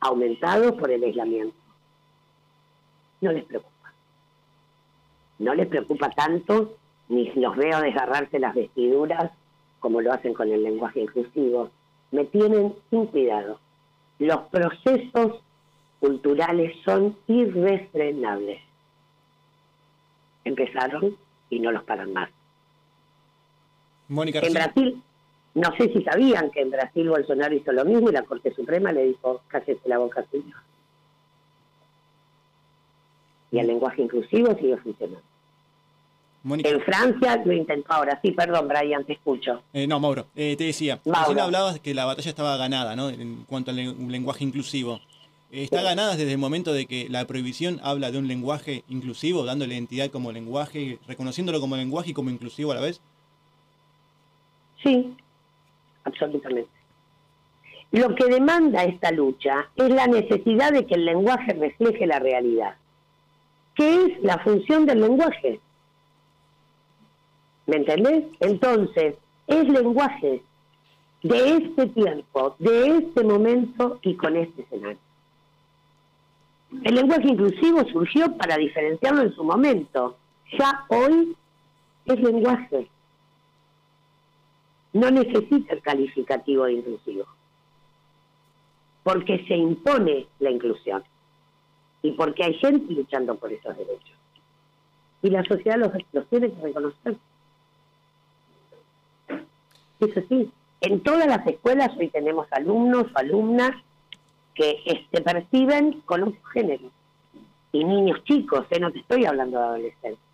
aumentados 0.00 0.72
por 0.72 0.90
el 0.90 1.02
aislamiento. 1.02 1.56
No 3.22 3.32
les 3.32 3.44
preocupa. 3.44 3.92
No 5.38 5.54
les 5.54 5.66
preocupa 5.66 6.10
tanto, 6.10 6.76
ni 7.08 7.32
los 7.32 7.56
veo 7.56 7.80
desgarrarse 7.80 8.38
las 8.38 8.54
vestiduras 8.54 9.32
como 9.80 10.02
lo 10.02 10.12
hacen 10.12 10.34
con 10.34 10.52
el 10.52 10.62
lenguaje 10.62 11.00
inclusivo. 11.00 11.70
Me 12.10 12.26
tienen 12.26 12.74
sin 12.90 13.06
cuidado. 13.06 13.58
Los 14.18 14.40
procesos 14.48 15.42
culturales 16.00 16.76
son 16.84 17.16
irrefrenables. 17.26 18.60
Empezaron 20.44 21.16
y 21.48 21.60
no 21.60 21.72
los 21.72 21.82
paran 21.84 22.12
más. 22.12 22.28
Mónica 24.08 24.40
En 24.40 24.52
Brasil, 24.52 25.02
no 25.54 25.70
sé 25.76 25.92
si 25.92 26.02
sabían 26.02 26.50
que 26.50 26.60
en 26.62 26.70
Brasil 26.70 27.08
Bolsonaro 27.08 27.54
hizo 27.54 27.72
lo 27.72 27.84
mismo 27.84 28.10
y 28.10 28.12
la 28.12 28.22
Corte 28.22 28.52
Suprema 28.54 28.92
le 28.92 29.04
dijo, 29.04 29.42
cállese 29.48 29.88
la 29.88 29.98
boca 29.98 30.24
señor. 30.30 30.58
Y 33.52 33.58
el 33.58 33.66
lenguaje 33.68 34.02
inclusivo 34.02 34.54
sigue 34.58 34.76
funcionando. 34.78 35.22
Mónica- 36.42 36.68
En 36.68 36.80
Francia 36.82 37.40
lo 37.44 37.52
intentó 37.52 37.92
ahora. 37.92 38.18
Sí, 38.22 38.32
perdón, 38.32 38.68
Brian, 38.68 39.04
te 39.04 39.14
escucho. 39.14 39.62
Eh, 39.72 39.86
no, 39.86 39.98
Mauro, 40.00 40.26
eh, 40.34 40.56
te 40.58 40.64
decía, 40.64 41.00
recién 41.04 41.38
hablabas 41.38 41.78
que 41.80 41.94
la 41.94 42.04
batalla 42.04 42.28
estaba 42.28 42.56
ganada, 42.56 42.96
¿no? 42.96 43.08
En 43.08 43.44
cuanto 43.44 43.70
al 43.70 43.76
len- 43.76 44.10
lenguaje 44.10 44.44
inclusivo. 44.44 45.00
Eh, 45.52 45.62
¿Está 45.62 45.82
ganada 45.82 46.16
desde 46.16 46.32
el 46.32 46.38
momento 46.38 46.72
de 46.72 46.84
que 46.86 47.08
la 47.08 47.24
prohibición 47.26 47.80
habla 47.82 48.10
de 48.10 48.18
un 48.18 48.26
lenguaje 48.28 48.82
inclusivo, 48.88 49.44
dándole 49.44 49.74
identidad 49.74 50.10
como 50.10 50.32
lenguaje, 50.32 50.98
reconociéndolo 51.06 51.60
como 51.60 51.76
lenguaje 51.76 52.10
y 52.10 52.14
como 52.14 52.28
inclusivo 52.28 52.72
a 52.72 52.74
la 52.74 52.80
vez? 52.82 53.00
Sí, 54.82 55.16
absolutamente. 56.04 56.70
Lo 57.90 58.14
que 58.14 58.26
demanda 58.26 58.84
esta 58.84 59.12
lucha 59.12 59.68
es 59.76 59.88
la 59.90 60.06
necesidad 60.06 60.72
de 60.72 60.86
que 60.86 60.94
el 60.94 61.04
lenguaje 61.04 61.52
refleje 61.52 62.06
la 62.06 62.18
realidad. 62.18 62.74
¿Qué 63.74 64.04
es 64.04 64.22
la 64.22 64.38
función 64.38 64.86
del 64.86 65.00
lenguaje? 65.00 65.60
¿Me 67.66 67.76
entendés? 67.76 68.24
Entonces, 68.40 69.16
es 69.46 69.68
lenguaje 69.68 70.42
de 71.22 71.56
este 71.56 71.86
tiempo, 71.86 72.56
de 72.58 72.98
este 72.98 73.24
momento 73.24 73.98
y 74.02 74.14
con 74.14 74.36
este 74.36 74.62
escenario. 74.62 74.98
El 76.82 76.94
lenguaje 76.96 77.28
inclusivo 77.28 77.84
surgió 77.92 78.36
para 78.36 78.56
diferenciarlo 78.56 79.22
en 79.22 79.34
su 79.34 79.44
momento. 79.44 80.16
Ya 80.58 80.84
hoy 80.88 81.36
es 82.06 82.20
lenguaje. 82.20 82.88
No 84.94 85.10
necesita 85.10 85.74
el 85.74 85.82
calificativo 85.82 86.64
de 86.64 86.72
inclusivo. 86.74 87.26
Porque 89.02 89.44
se 89.46 89.54
impone 89.54 90.26
la 90.38 90.50
inclusión. 90.50 91.04
Y 92.00 92.12
porque 92.12 92.44
hay 92.44 92.54
gente 92.54 92.94
luchando 92.94 93.34
por 93.34 93.52
esos 93.52 93.76
derechos. 93.76 94.16
Y 95.22 95.30
la 95.30 95.44
sociedad 95.44 95.78
los, 95.78 95.90
los 96.12 96.26
tiene 96.28 96.50
que 96.50 96.62
reconocer. 96.62 97.16
Eso 100.00 100.20
sí, 100.28 100.50
en 100.80 101.00
todas 101.00 101.26
las 101.26 101.46
escuelas 101.46 101.90
hoy 101.98 102.08
tenemos 102.08 102.46
alumnos 102.50 103.06
o 103.14 103.18
alumnas 103.18 103.72
que 104.54 105.06
se 105.10 105.20
perciben 105.22 106.02
con 106.02 106.22
un 106.22 106.38
género. 106.52 106.90
Y 107.72 107.84
niños 107.84 108.22
chicos, 108.24 108.66
¿eh? 108.70 108.78
no 108.78 108.92
te 108.92 109.00
estoy 109.00 109.24
hablando 109.24 109.58
de 109.58 109.64
adolescentes. 109.64 110.33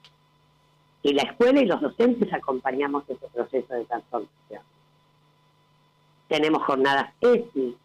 Y 1.02 1.14
la 1.14 1.22
escuela 1.22 1.60
y 1.60 1.66
los 1.66 1.80
docentes 1.80 2.32
acompañamos 2.32 3.04
ese 3.08 3.26
proceso 3.28 3.74
de 3.74 3.84
transformación. 3.84 4.62
Tenemos 6.28 6.62
jornadas 6.64 7.12
ESI, 7.20 7.76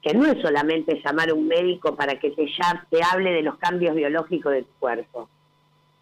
que 0.00 0.14
no 0.14 0.26
es 0.26 0.40
solamente 0.42 1.00
llamar 1.04 1.30
a 1.30 1.34
un 1.34 1.46
médico 1.46 1.94
para 1.94 2.18
que 2.18 2.30
te, 2.30 2.46
ya, 2.46 2.86
te 2.90 3.00
hable 3.02 3.30
de 3.30 3.42
los 3.42 3.56
cambios 3.58 3.94
biológicos 3.94 4.52
de 4.52 4.62
tu 4.62 4.72
cuerpo, 4.80 5.28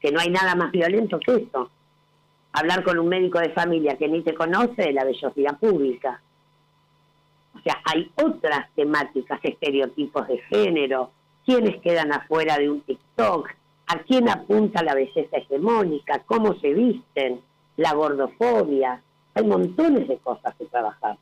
que 0.01 0.11
no 0.11 0.21
hay 0.21 0.31
nada 0.31 0.55
más 0.55 0.71
violento 0.73 1.19
que 1.21 1.35
eso. 1.35 1.71
Hablar 2.53 2.83
con 2.83 2.99
un 2.99 3.09
médico 3.09 3.39
de 3.39 3.51
familia 3.51 3.99
que 3.99 4.09
ni 4.09 4.23
te 4.23 4.35
conoce 4.35 4.83
de 4.83 4.93
la 4.93 5.05
vellosidad 5.05 5.59
pública. 5.59 6.23
O 7.55 7.61
sea, 7.61 7.81
hay 7.85 8.11
otras 8.17 8.71
temáticas, 8.75 9.39
estereotipos 9.43 10.27
de 10.29 10.39
género, 10.39 11.11
quiénes 11.45 11.81
quedan 11.83 12.13
afuera 12.13 12.57
de 12.57 12.71
un 12.71 12.81
TikTok, 12.81 13.51
a 13.93 13.99
quién 14.05 14.29
apunta 14.29 14.83
la 14.85 14.95
belleza 14.95 15.37
hegemónica, 15.37 16.21
cómo 16.25 16.55
se 16.61 16.73
visten, 16.73 17.41
la 17.77 17.93
gordofobia. 17.95 19.03
Hay 19.35 19.45
montones 19.45 20.07
de 20.07 20.19
cosas 20.19 20.55
que 20.55 20.67
trabajar, 20.67 21.19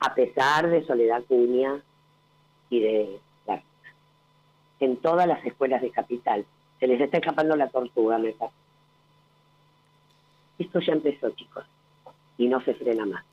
a 0.00 0.14
pesar 0.14 0.68
de 0.68 0.84
Soledad 0.86 1.22
Cuña 1.24 1.80
y 2.68 2.80
de 2.80 3.20
la- 3.46 3.62
en 4.80 4.96
todas 4.98 5.26
las 5.26 5.44
escuelas 5.46 5.80
de 5.80 5.90
capital. 5.90 6.44
Se 6.78 6.86
les 6.86 7.00
está 7.00 7.18
escapando 7.18 7.56
la 7.56 7.68
tortuga, 7.68 8.18
me 8.18 8.32
parece. 8.32 8.56
Esto 10.58 10.80
ya 10.80 10.92
empezó, 10.92 11.30
chicos, 11.30 11.64
y 12.36 12.48
no 12.48 12.60
se 12.64 12.74
frena 12.74 13.06
más. 13.06 13.24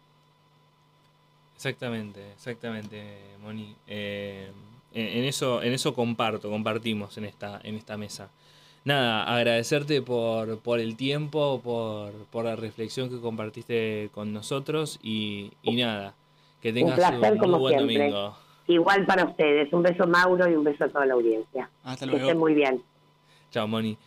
Exactamente, 1.55 2.31
exactamente, 2.33 3.35
Moni. 3.41 3.75
Eh, 3.87 4.51
en, 4.95 5.23
eso, 5.25 5.61
en 5.61 5.73
eso 5.73 5.93
comparto, 5.93 6.49
compartimos 6.49 7.17
en 7.17 7.25
esta, 7.25 7.59
en 7.63 7.75
esta 7.75 7.97
mesa. 7.97 8.29
Nada, 8.83 9.23
agradecerte 9.23 10.01
por, 10.01 10.59
por 10.59 10.79
el 10.79 10.95
tiempo, 10.95 11.59
por, 11.63 12.11
por 12.31 12.45
la 12.45 12.55
reflexión 12.55 13.09
que 13.09 13.19
compartiste 13.19 14.09
con 14.13 14.31
nosotros 14.31 14.99
y, 15.03 15.51
y 15.63 15.75
nada, 15.75 16.13
que 16.61 16.69
Un 16.69 16.75
tengas 16.75 16.95
placer 16.95 17.33
un, 17.33 17.37
como 17.39 17.51
muy 17.53 17.59
buen 17.61 17.75
siempre. 17.79 17.97
domingo. 18.09 18.37
Igual 18.67 19.05
para 19.05 19.25
ustedes. 19.25 19.71
Un 19.73 19.83
beso 19.83 20.07
Mauro 20.07 20.49
y 20.49 20.55
un 20.55 20.63
beso 20.63 20.85
a 20.85 20.89
toda 20.89 21.05
la 21.05 21.13
audiencia. 21.15 21.69
Hasta 21.83 22.05
que 22.05 22.11
luego. 22.11 22.25
estén 22.27 22.37
muy 22.39 22.53
bien. 22.53 22.81
Chao, 23.51 23.67
Moni. 23.67 23.97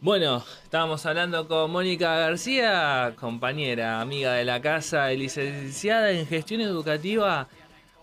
Bueno, 0.00 0.42
estábamos 0.64 1.06
hablando 1.06 1.46
con 1.46 1.70
Mónica 1.70 2.16
García, 2.16 3.14
compañera, 3.20 4.00
amiga 4.00 4.32
de 4.32 4.44
la 4.44 4.60
casa, 4.60 5.08
licenciada 5.10 6.10
en 6.10 6.26
gestión 6.26 6.60
educativa, 6.60 7.46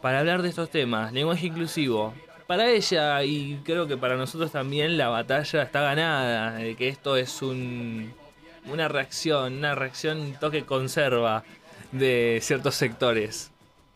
para 0.01 0.19
hablar 0.19 0.41
de 0.41 0.49
estos 0.49 0.69
temas, 0.69 1.11
lenguaje 1.13 1.47
inclusivo. 1.47 2.13
Para 2.47 2.69
ella 2.69 3.23
y 3.23 3.59
creo 3.63 3.87
que 3.87 3.97
para 3.97 4.15
nosotros 4.15 4.51
también 4.51 4.97
la 4.97 5.09
batalla 5.09 5.61
está 5.61 5.81
ganada, 5.81 6.53
de 6.53 6.75
que 6.75 6.87
esto 6.87 7.15
es 7.15 7.41
un, 7.41 8.11
una 8.65 8.87
reacción, 8.87 9.57
una 9.57 9.75
reacción 9.75 10.19
un 10.19 10.33
toque 10.33 10.65
conserva 10.65 11.43
de 11.91 12.39
ciertos 12.41 12.75
sectores. 12.75 13.51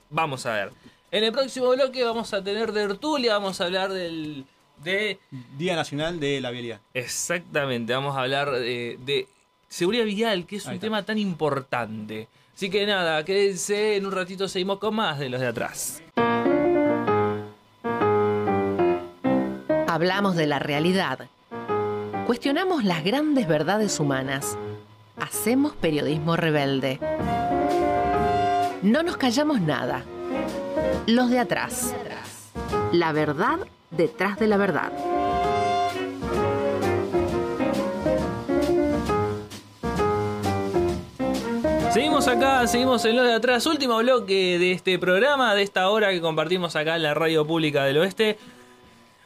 Vamos 0.10 0.45
a 0.45 0.54
ver. 0.54 0.72
En 1.12 1.24
el 1.24 1.32
próximo 1.32 1.70
bloque 1.70 2.04
vamos 2.04 2.34
a 2.34 2.43
tener 2.43 2.72
tertulia, 2.72 3.34
vamos 3.34 3.60
a 3.62 3.66
hablar 3.66 3.91
del 3.91 4.45
de 4.84 5.20
Día 5.58 5.76
Nacional 5.76 6.20
de 6.20 6.41
la 6.41 6.51
Vialidad. 6.51 6.82
Exactamente, 6.93 7.93
vamos 7.93 8.16
a 8.16 8.22
hablar 8.22 8.51
de, 8.51 8.97
de 9.04 9.28
seguridad 9.68 10.06
vial, 10.06 10.45
que 10.45 10.58
es 10.58 10.66
un 10.66 10.80
tema 10.80 11.04
tan 11.04 11.18
importante. 11.18 12.28
Así 12.56 12.70
que 12.70 12.86
nada, 12.86 13.26
quédense, 13.26 13.95
en 13.95 14.06
un 14.06 14.12
ratito 14.12 14.47
seguimos 14.47 14.78
con 14.78 14.95
más 14.95 15.20
de 15.20 15.30
los 15.30 15.41
de 15.41 15.47
atrás. 15.47 16.01
Hablamos 19.88 20.36
de 20.36 20.47
la 20.47 20.60
realidad. 20.60 21.28
Cuestionamos 22.26 22.84
las 22.84 23.04
grandes 23.04 23.47
verdades 23.47 23.99
humanas. 23.99 24.58
Hacemos 25.18 25.76
periodismo 25.76 26.36
rebelde. 26.36 26.99
No 28.82 29.04
nos 29.04 29.18
callamos 29.18 29.62
nada. 29.62 30.04
Los 31.06 31.30
de 31.30 31.39
atrás. 31.39 31.93
La 32.91 33.12
verdad 33.12 33.60
detrás 33.91 34.38
de 34.39 34.47
la 34.47 34.58
verdad. 34.58 34.91
Seguimos 41.94 42.28
acá, 42.28 42.66
seguimos 42.66 43.06
en 43.06 43.16
lo 43.16 43.22
de 43.22 43.36
atrás. 43.36 43.68
Último 43.68 43.98
bloque 43.98 44.58
de 44.58 44.72
este 44.72 44.98
programa, 44.98 45.54
de 45.54 45.62
esta 45.62 45.88
hora 45.91 46.10
que 46.10 46.22
compartimos 46.22 46.76
acá 46.76 46.96
en 46.96 47.04
la 47.04 47.14
radio 47.14 47.46
pública 47.46 47.84
del 47.84 48.00
oeste. 48.00 48.39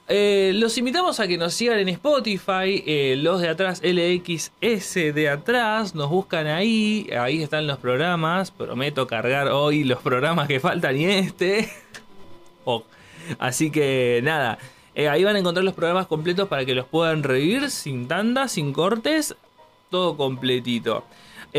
Eh, 0.10 0.52
los 0.54 0.78
invitamos 0.78 1.22
a 1.22 1.30
que 1.30 1.38
nos 1.38 1.54
sigan 1.54 1.80
en 1.80 1.88
Spotify, 1.88 2.84
eh, 2.86 3.16
los 3.18 3.40
de 3.40 3.48
atrás, 3.48 3.82
LXS 3.82 5.14
de 5.14 5.30
atrás, 5.30 5.96
nos 5.96 6.10
buscan 6.10 6.48
ahí, 6.48 7.10
ahí 7.18 7.42
están 7.42 7.68
los 7.68 7.78
programas, 7.78 8.52
prometo 8.52 9.08
cargar 9.08 9.48
hoy 9.48 9.86
los 9.86 10.00
programas 10.00 10.50
que 10.50 10.60
faltan 10.60 10.98
y 10.98 11.06
este. 11.06 11.72
Oh, 12.66 12.84
Así 13.40 13.72
que 13.72 14.20
nada, 14.26 14.58
eh, 14.94 15.08
ahí 15.08 15.24
van 15.24 15.38
a 15.38 15.40
encontrar 15.40 15.64
los 15.64 15.74
programas 15.74 16.08
completos 16.08 16.50
para 16.50 16.66
que 16.66 16.76
los 16.76 16.86
puedan 16.86 17.24
revivir 17.24 17.70
sin 17.70 18.10
tandas, 18.10 18.52
sin 18.52 18.74
cortes, 18.74 19.38
todo 19.90 20.18
completito. 20.18 21.06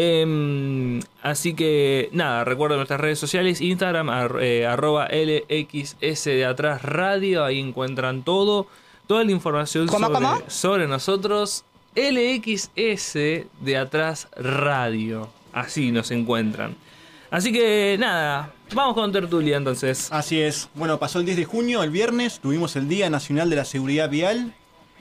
Em, 0.00 1.00
así 1.22 1.54
que 1.54 2.08
nada, 2.12 2.44
recuerden 2.44 2.78
nuestras 2.78 3.00
redes 3.00 3.18
sociales, 3.18 3.60
Instagram, 3.60 4.08
ar- 4.10 4.38
eh, 4.40 4.64
arroba 4.64 5.08
LXS 5.10 6.24
de 6.30 6.44
atrás 6.44 6.82
radio, 6.82 7.44
ahí 7.44 7.58
encuentran 7.58 8.22
todo, 8.22 8.68
toda 9.08 9.24
la 9.24 9.32
información 9.32 9.88
¿Cómo, 9.88 10.06
sobre, 10.06 10.14
cómo? 10.14 10.42
sobre 10.46 10.86
nosotros. 10.86 11.64
LXS 11.96 13.14
de 13.60 13.76
atrás 13.76 14.28
radio, 14.36 15.28
así 15.52 15.90
nos 15.90 16.12
encuentran. 16.12 16.76
Así 17.30 17.52
que 17.52 17.96
nada, 17.98 18.52
vamos 18.74 18.94
con 18.94 19.10
tertulia 19.10 19.56
entonces. 19.56 20.08
Así 20.12 20.40
es. 20.40 20.68
Bueno, 20.74 20.98
pasó 21.00 21.18
el 21.18 21.24
10 21.24 21.36
de 21.38 21.44
junio, 21.44 21.82
el 21.82 21.90
viernes, 21.90 22.38
tuvimos 22.38 22.76
el 22.76 22.88
Día 22.88 23.10
Nacional 23.10 23.50
de 23.50 23.56
la 23.56 23.64
Seguridad 23.64 24.08
Vial. 24.08 24.54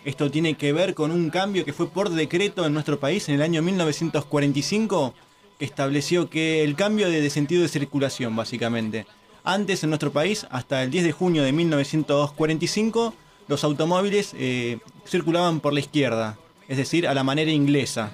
Esto 0.08 0.32
tiene 0.32 0.54
que 0.56 0.72
ver 0.72 0.94
con 0.94 1.12
un 1.12 1.30
cambio 1.30 1.66
que 1.66 1.74
fue 1.74 1.90
por 1.90 2.10
decreto 2.10 2.66
en 2.66 2.72
nuestro 2.74 2.98
país 3.00 3.28
en 3.28 3.36
el 3.36 3.42
año 3.42 3.62
1945, 3.62 5.14
que 5.60 5.66
estableció 5.66 6.30
que 6.30 6.64
el 6.64 6.76
cambio 6.76 7.10
de, 7.10 7.20
de 7.20 7.30
sentido 7.30 7.62
de 7.62 7.68
circulación, 7.68 8.34
básicamente. 8.36 9.06
Antes 9.44 9.84
en 9.84 9.90
nuestro 9.90 10.12
país, 10.12 10.48
hasta 10.50 10.84
el 10.84 10.92
10 10.92 11.04
de 11.04 11.12
junio 11.12 11.44
de 11.44 11.52
1945, 11.52 13.14
los 13.50 13.64
automóviles 13.64 14.34
eh, 14.38 14.78
circulaban 15.06 15.60
por 15.60 15.74
la 15.74 15.80
izquierda, 15.82 16.38
es 16.68 16.78
decir, 16.78 17.08
a 17.08 17.14
la 17.14 17.24
manera 17.24 17.52
inglesa. 17.52 18.12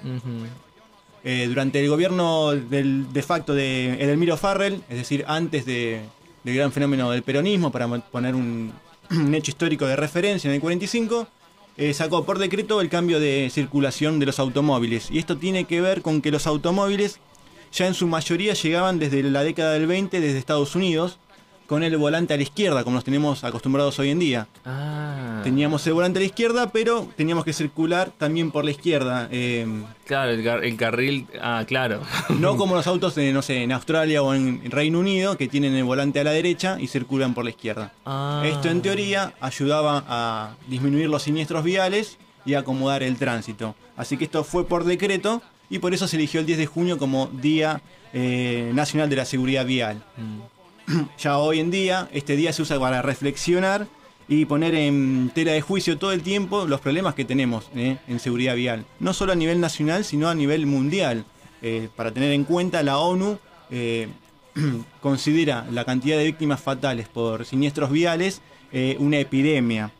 Eh, 1.24 1.46
durante 1.48 1.80
el 1.80 1.88
gobierno 1.88 2.52
del, 2.52 3.12
de 3.12 3.22
facto 3.22 3.54
de 3.54 3.94
Edelmiro 4.02 4.36
Farrell, 4.36 4.82
es 4.90 4.96
decir, 4.98 5.24
antes 5.26 5.64
de- 5.64 6.00
del 6.42 6.54
gran 6.56 6.70
fenómeno 6.72 7.10
del 7.10 7.22
peronismo, 7.22 7.72
para 7.72 7.88
poner 7.88 8.34
un, 8.34 8.72
un 9.10 9.34
hecho 9.34 9.50
histórico 9.50 9.86
de 9.86 9.96
referencia 9.96 10.48
en 10.48 10.54
el 10.56 10.60
45, 10.60 11.26
eh, 11.76 11.92
sacó 11.94 12.24
por 12.24 12.38
decreto 12.38 12.80
el 12.80 12.88
cambio 12.88 13.20
de 13.20 13.50
circulación 13.52 14.18
de 14.18 14.26
los 14.26 14.38
automóviles. 14.38 15.10
Y 15.10 15.18
esto 15.18 15.36
tiene 15.36 15.64
que 15.64 15.80
ver 15.80 16.02
con 16.02 16.22
que 16.22 16.30
los 16.30 16.46
automóviles 16.46 17.20
ya 17.72 17.86
en 17.86 17.94
su 17.94 18.06
mayoría 18.06 18.54
llegaban 18.54 18.98
desde 18.98 19.22
la 19.24 19.42
década 19.42 19.72
del 19.72 19.86
20 19.86 20.20
desde 20.20 20.38
Estados 20.38 20.76
Unidos 20.76 21.18
con 21.74 21.82
el 21.82 21.96
volante 21.96 22.32
a 22.32 22.36
la 22.36 22.44
izquierda, 22.44 22.84
como 22.84 22.94
los 22.94 23.02
tenemos 23.04 23.42
acostumbrados 23.42 23.98
hoy 23.98 24.10
en 24.10 24.20
día. 24.20 24.46
Ah. 24.64 25.40
Teníamos 25.42 25.84
el 25.88 25.94
volante 25.94 26.20
a 26.20 26.20
la 26.20 26.26
izquierda, 26.26 26.68
pero 26.70 27.08
teníamos 27.16 27.44
que 27.44 27.52
circular 27.52 28.12
también 28.16 28.52
por 28.52 28.64
la 28.64 28.70
izquierda. 28.70 29.26
eh, 29.32 29.66
Claro, 30.06 30.30
el, 30.30 30.44
car- 30.44 30.64
el 30.64 30.76
carril. 30.76 31.26
Ah, 31.42 31.64
claro. 31.66 32.00
no 32.38 32.56
como 32.56 32.76
los 32.76 32.86
autos, 32.86 33.16
de, 33.16 33.32
no 33.32 33.42
sé, 33.42 33.64
en 33.64 33.72
Australia 33.72 34.22
o 34.22 34.34
en 34.34 34.70
Reino 34.70 35.00
Unido, 35.00 35.36
que 35.36 35.48
tienen 35.48 35.74
el 35.74 35.82
volante 35.82 36.20
a 36.20 36.24
la 36.24 36.30
derecha 36.30 36.76
y 36.78 36.86
circulan 36.86 37.34
por 37.34 37.42
la 37.42 37.50
izquierda. 37.50 37.92
Ah. 38.06 38.44
Esto 38.46 38.68
en 38.68 38.80
teoría 38.80 39.34
ayudaba 39.40 40.04
a 40.06 40.54
disminuir 40.68 41.08
los 41.08 41.24
siniestros 41.24 41.64
viales 41.64 42.18
y 42.46 42.54
acomodar 42.54 43.02
el 43.02 43.16
tránsito. 43.16 43.74
Así 43.96 44.16
que 44.16 44.26
esto 44.26 44.44
fue 44.44 44.64
por 44.68 44.84
decreto 44.84 45.42
y 45.68 45.80
por 45.80 45.92
eso 45.92 46.06
se 46.06 46.14
eligió 46.18 46.38
el 46.38 46.46
10 46.46 46.56
de 46.58 46.66
junio 46.66 46.98
como 46.98 47.26
Día 47.32 47.82
eh, 48.12 48.70
Nacional 48.74 49.10
de 49.10 49.16
la 49.16 49.24
Seguridad 49.24 49.66
Vial. 49.66 50.04
ya 51.18 51.38
hoy 51.38 51.60
en 51.60 51.70
día 51.70 52.08
este 52.12 52.36
día 52.36 52.52
se 52.52 52.62
usa 52.62 52.78
para 52.78 53.02
reflexionar 53.02 53.86
y 54.28 54.44
poner 54.46 54.74
en 54.74 55.30
tela 55.34 55.52
de 55.52 55.60
juicio 55.60 55.98
todo 55.98 56.12
el 56.12 56.22
tiempo 56.22 56.66
los 56.66 56.80
problemas 56.80 57.14
que 57.14 57.24
tenemos 57.24 57.70
eh, 57.74 57.98
en 58.08 58.18
seguridad 58.20 58.56
vial. 58.56 58.86
No 59.00 59.12
solo 59.12 59.32
a 59.32 59.36
nivel 59.36 59.60
nacional, 59.60 60.04
sino 60.04 60.28
a 60.28 60.34
nivel 60.34 60.66
mundial. 60.66 61.24
Eh, 61.60 61.88
para 61.94 62.10
tener 62.10 62.32
en 62.32 62.44
cuenta, 62.44 62.82
la 62.82 62.98
ONU 62.98 63.38
eh, 63.70 64.08
considera 65.00 65.66
la 65.70 65.84
cantidad 65.84 66.16
de 66.16 66.24
víctimas 66.24 66.60
fatales 66.60 67.08
por 67.08 67.44
siniestros 67.44 67.90
viales 67.90 68.40
una 68.98 69.20
epidemia. 69.20 69.92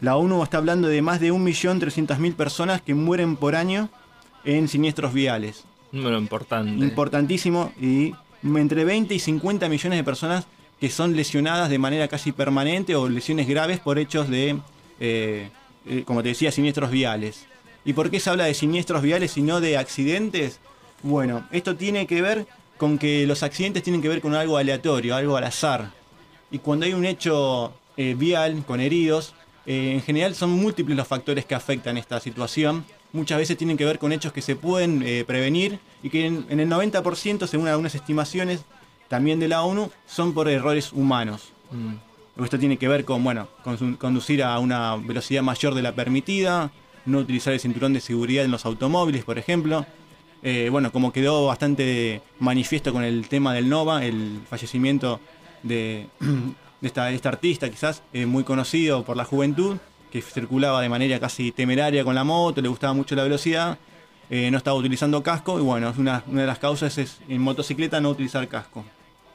La 0.00 0.14
ONU 0.14 0.44
está 0.44 0.58
hablando 0.58 0.86
de 0.86 1.02
más 1.02 1.18
de 1.18 1.32
1.300.000 1.32 2.34
personas 2.36 2.80
que 2.80 2.94
mueren 2.94 3.34
por 3.34 3.56
año 3.56 3.88
en 4.44 4.68
siniestros 4.68 5.12
viales. 5.12 5.64
Número 5.90 6.16
importante. 6.16 6.84
Importantísimo. 6.84 7.72
Y 7.80 8.14
entre 8.42 8.84
20 8.84 9.14
y 9.14 9.18
50 9.18 9.68
millones 9.68 9.98
de 9.98 10.04
personas 10.04 10.46
que 10.80 10.88
son 10.88 11.14
lesionadas 11.14 11.68
de 11.68 11.78
manera 11.78 12.08
casi 12.08 12.32
permanente 12.32 12.96
o 12.96 13.08
lesiones 13.08 13.46
graves 13.46 13.80
por 13.80 13.98
hechos 13.98 14.30
de, 14.30 14.58
eh, 14.98 15.50
eh, 15.86 16.02
como 16.06 16.22
te 16.22 16.30
decía, 16.30 16.50
siniestros 16.50 16.90
viales. 16.90 17.46
¿Y 17.84 17.92
por 17.92 18.10
qué 18.10 18.18
se 18.18 18.30
habla 18.30 18.44
de 18.44 18.54
siniestros 18.54 19.02
viales 19.02 19.36
y 19.36 19.42
no 19.42 19.60
de 19.60 19.76
accidentes? 19.76 20.58
Bueno, 21.02 21.46
esto 21.52 21.76
tiene 21.76 22.06
que 22.06 22.22
ver 22.22 22.46
con 22.78 22.98
que 22.98 23.26
los 23.26 23.42
accidentes 23.42 23.82
tienen 23.82 24.00
que 24.00 24.08
ver 24.08 24.22
con 24.22 24.34
algo 24.34 24.56
aleatorio, 24.56 25.14
algo 25.14 25.36
al 25.36 25.44
azar. 25.44 25.90
Y 26.50 26.58
cuando 26.58 26.86
hay 26.86 26.94
un 26.94 27.04
hecho 27.04 27.74
eh, 27.98 28.14
vial 28.16 28.64
con 28.66 28.80
heridos, 28.80 29.34
eh, 29.66 29.92
en 29.92 30.02
general 30.02 30.34
son 30.34 30.50
múltiples 30.50 30.96
los 30.96 31.06
factores 31.06 31.44
que 31.44 31.54
afectan 31.54 31.98
esta 31.98 32.20
situación. 32.20 32.86
Muchas 33.12 33.38
veces 33.38 33.58
tienen 33.58 33.76
que 33.76 33.84
ver 33.84 33.98
con 33.98 34.12
hechos 34.12 34.32
que 34.32 34.40
se 34.40 34.56
pueden 34.56 35.04
prevenir 35.26 35.78
y 36.02 36.10
que 36.10 36.26
en, 36.26 36.46
en 36.48 36.60
el 36.60 36.68
90%, 36.68 37.46
según 37.46 37.68
algunas 37.68 37.94
estimaciones 37.94 38.64
también 39.08 39.40
de 39.40 39.48
la 39.48 39.62
ONU, 39.62 39.90
son 40.06 40.32
por 40.32 40.48
errores 40.48 40.92
humanos. 40.92 41.52
Esto 42.44 42.58
tiene 42.58 42.76
que 42.76 42.86
ver 42.88 43.04
con, 43.04 43.22
bueno, 43.22 43.48
con 43.64 43.96
conducir 43.96 44.42
a 44.42 44.58
una 44.60 44.96
velocidad 44.96 45.42
mayor 45.42 45.74
de 45.74 45.82
la 45.82 45.92
permitida, 45.92 46.70
no 47.06 47.18
utilizar 47.18 47.52
el 47.52 47.60
cinturón 47.60 47.92
de 47.92 48.00
seguridad 48.00 48.44
en 48.44 48.52
los 48.52 48.64
automóviles, 48.64 49.24
por 49.24 49.36
ejemplo. 49.36 49.84
Eh, 50.42 50.68
bueno, 50.70 50.92
como 50.92 51.12
quedó 51.12 51.46
bastante 51.46 52.22
manifiesto 52.38 52.92
con 52.92 53.02
el 53.02 53.28
tema 53.28 53.52
del 53.52 53.68
Nova, 53.68 54.04
el 54.04 54.40
fallecimiento 54.48 55.20
de, 55.64 56.06
de 56.80 56.86
esta, 56.86 57.06
de 57.06 57.16
esta 57.16 57.28
artista, 57.30 57.68
quizás 57.68 58.02
eh, 58.12 58.26
muy 58.26 58.44
conocido 58.44 59.04
por 59.04 59.16
la 59.16 59.24
juventud, 59.24 59.76
que 60.10 60.22
circulaba 60.22 60.80
de 60.80 60.88
manera 60.88 61.18
casi 61.20 61.50
temeraria 61.50 62.04
con 62.04 62.14
la 62.14 62.22
moto, 62.24 62.60
le 62.60 62.68
gustaba 62.68 62.94
mucho 62.94 63.16
la 63.16 63.24
velocidad, 63.24 63.76
eh, 64.30 64.50
no 64.50 64.56
estaba 64.58 64.76
utilizando 64.76 65.22
casco, 65.22 65.58
y 65.58 65.62
bueno, 65.62 65.90
es 65.90 65.98
una, 65.98 66.22
una 66.28 66.42
de 66.42 66.46
las 66.46 66.58
causas 66.58 66.96
es 66.98 67.18
en 67.28 67.40
motocicleta 67.42 68.00
no 68.00 68.10
utilizar 68.10 68.46
casco. 68.48 68.84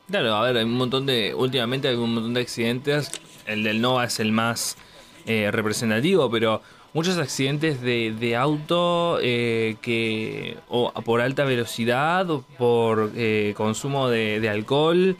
Claro, 0.09 0.35
a 0.35 0.41
ver, 0.43 0.57
hay 0.57 0.63
un 0.63 0.73
montón 0.77 1.05
de. 1.05 1.33
Últimamente 1.35 1.87
hay 1.87 1.95
un 1.95 2.13
montón 2.13 2.33
de 2.33 2.41
accidentes. 2.41 3.11
El 3.45 3.63
del 3.63 3.81
Nova 3.81 4.05
es 4.05 4.19
el 4.19 4.31
más 4.31 4.77
eh, 5.25 5.49
representativo, 5.51 6.29
pero 6.29 6.61
muchos 6.93 7.17
accidentes 7.17 7.81
de, 7.81 8.13
de 8.17 8.35
auto 8.35 9.17
eh, 9.21 9.75
que. 9.81 10.57
o 10.69 10.91
por 11.03 11.21
alta 11.21 11.43
velocidad 11.43 12.29
o 12.29 12.43
por 12.57 13.11
eh, 13.15 13.53
consumo 13.57 14.07
de, 14.09 14.39
de 14.39 14.49
alcohol. 14.49 15.17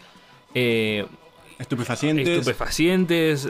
eh, 0.54 1.06
estupefacientes. 1.60 2.28
Estupefacientes. 2.28 3.50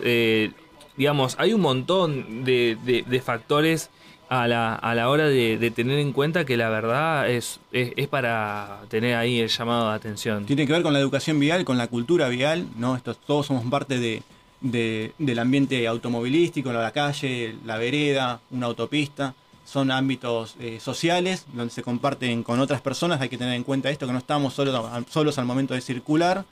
digamos, 0.96 1.36
hay 1.38 1.54
un 1.54 1.62
montón 1.62 2.46
de- 2.46 2.78
de 3.06 3.22
factores 3.22 3.90
a 4.30 4.48
la, 4.48 4.74
a 4.76 4.96
la 4.96 5.10
hora 5.10 5.28
de, 5.28 5.72
tener 5.76 6.00
en 6.00 6.12
cuenta 6.14 6.46
que 6.46 6.58
la 6.58 6.70
verdad 6.70 7.30
es, 7.30 7.60
es, 7.72 7.92
es 7.96 8.08
para 8.08 8.82
tener 8.90 9.16
ahí 9.16 9.40
el 9.40 9.50
llamado 9.50 9.90
de 9.90 9.96
atención. 9.96 10.46
Tiene 10.46 10.66
que 10.66 10.74
ver 10.74 10.84
con 10.84 10.94
la 10.94 11.00
educación 11.00 11.40
vial, 11.40 11.64
con 11.66 11.78
la 11.78 11.88
cultura 11.88 12.28
vial, 12.30 12.68
¿no? 12.78 12.96
Estos, 12.96 13.18
todos 13.20 13.46
somos 13.48 13.66
parte 13.70 14.00
de, 14.00 14.24
de- 14.62 15.14
del 15.18 15.40
ambiente 15.40 15.88
automovilístico, 15.88 16.72
la 16.74 16.92
calle, 16.92 17.56
la 17.66 17.78
vereda, 17.78 18.40
una 18.52 18.66
autopista. 18.68 19.34
Son 19.66 19.90
ámbitos 19.90 20.56
eh, 20.60 20.80
sociales 20.80 21.46
donde 21.54 21.74
se 21.74 21.82
comparten 21.82 22.44
con 22.44 22.60
otras 22.60 22.82
personas. 22.82 23.20
Hay 23.22 23.30
que 23.30 23.38
tener 23.38 23.56
en 23.56 23.64
cuenta 23.64 23.90
esto, 23.90 24.06
que 24.06 24.14
no 24.14 24.20
estamos 24.20 24.54
solos, 24.54 24.86
solos 25.10 25.38
al 25.40 25.46
momento 25.46 25.74
de 25.74 25.82
circular. 25.82 26.46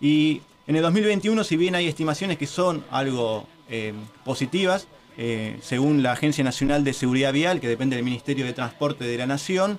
Y 0.00 0.40
en 0.66 0.76
el 0.76 0.82
2021, 0.82 1.44
si 1.44 1.56
bien 1.56 1.74
hay 1.74 1.86
estimaciones 1.86 2.38
que 2.38 2.46
son 2.46 2.84
algo 2.90 3.46
eh, 3.68 3.92
positivas, 4.24 4.86
eh, 5.16 5.58
según 5.62 6.02
la 6.02 6.12
Agencia 6.12 6.44
Nacional 6.44 6.84
de 6.84 6.92
Seguridad 6.92 7.32
Vial, 7.32 7.60
que 7.60 7.68
depende 7.68 7.96
del 7.96 8.04
Ministerio 8.04 8.44
de 8.44 8.52
Transporte 8.52 9.04
de 9.04 9.18
la 9.18 9.26
Nación, 9.26 9.78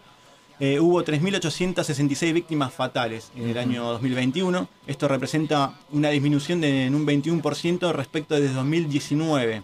eh, 0.59 0.79
hubo 0.79 1.03
3.866 1.03 2.34
víctimas 2.34 2.71
fatales 2.71 3.32
en 3.36 3.49
el 3.49 3.57
año 3.57 3.84
2021. 3.84 4.67
Esto 4.86 5.07
representa 5.07 5.79
una 5.91 6.09
disminución 6.09 6.61
de 6.61 6.86
en 6.86 6.93
un 6.93 7.07
21% 7.07 7.91
respecto 7.93 8.36
de 8.36 8.47
2019. 8.47 9.63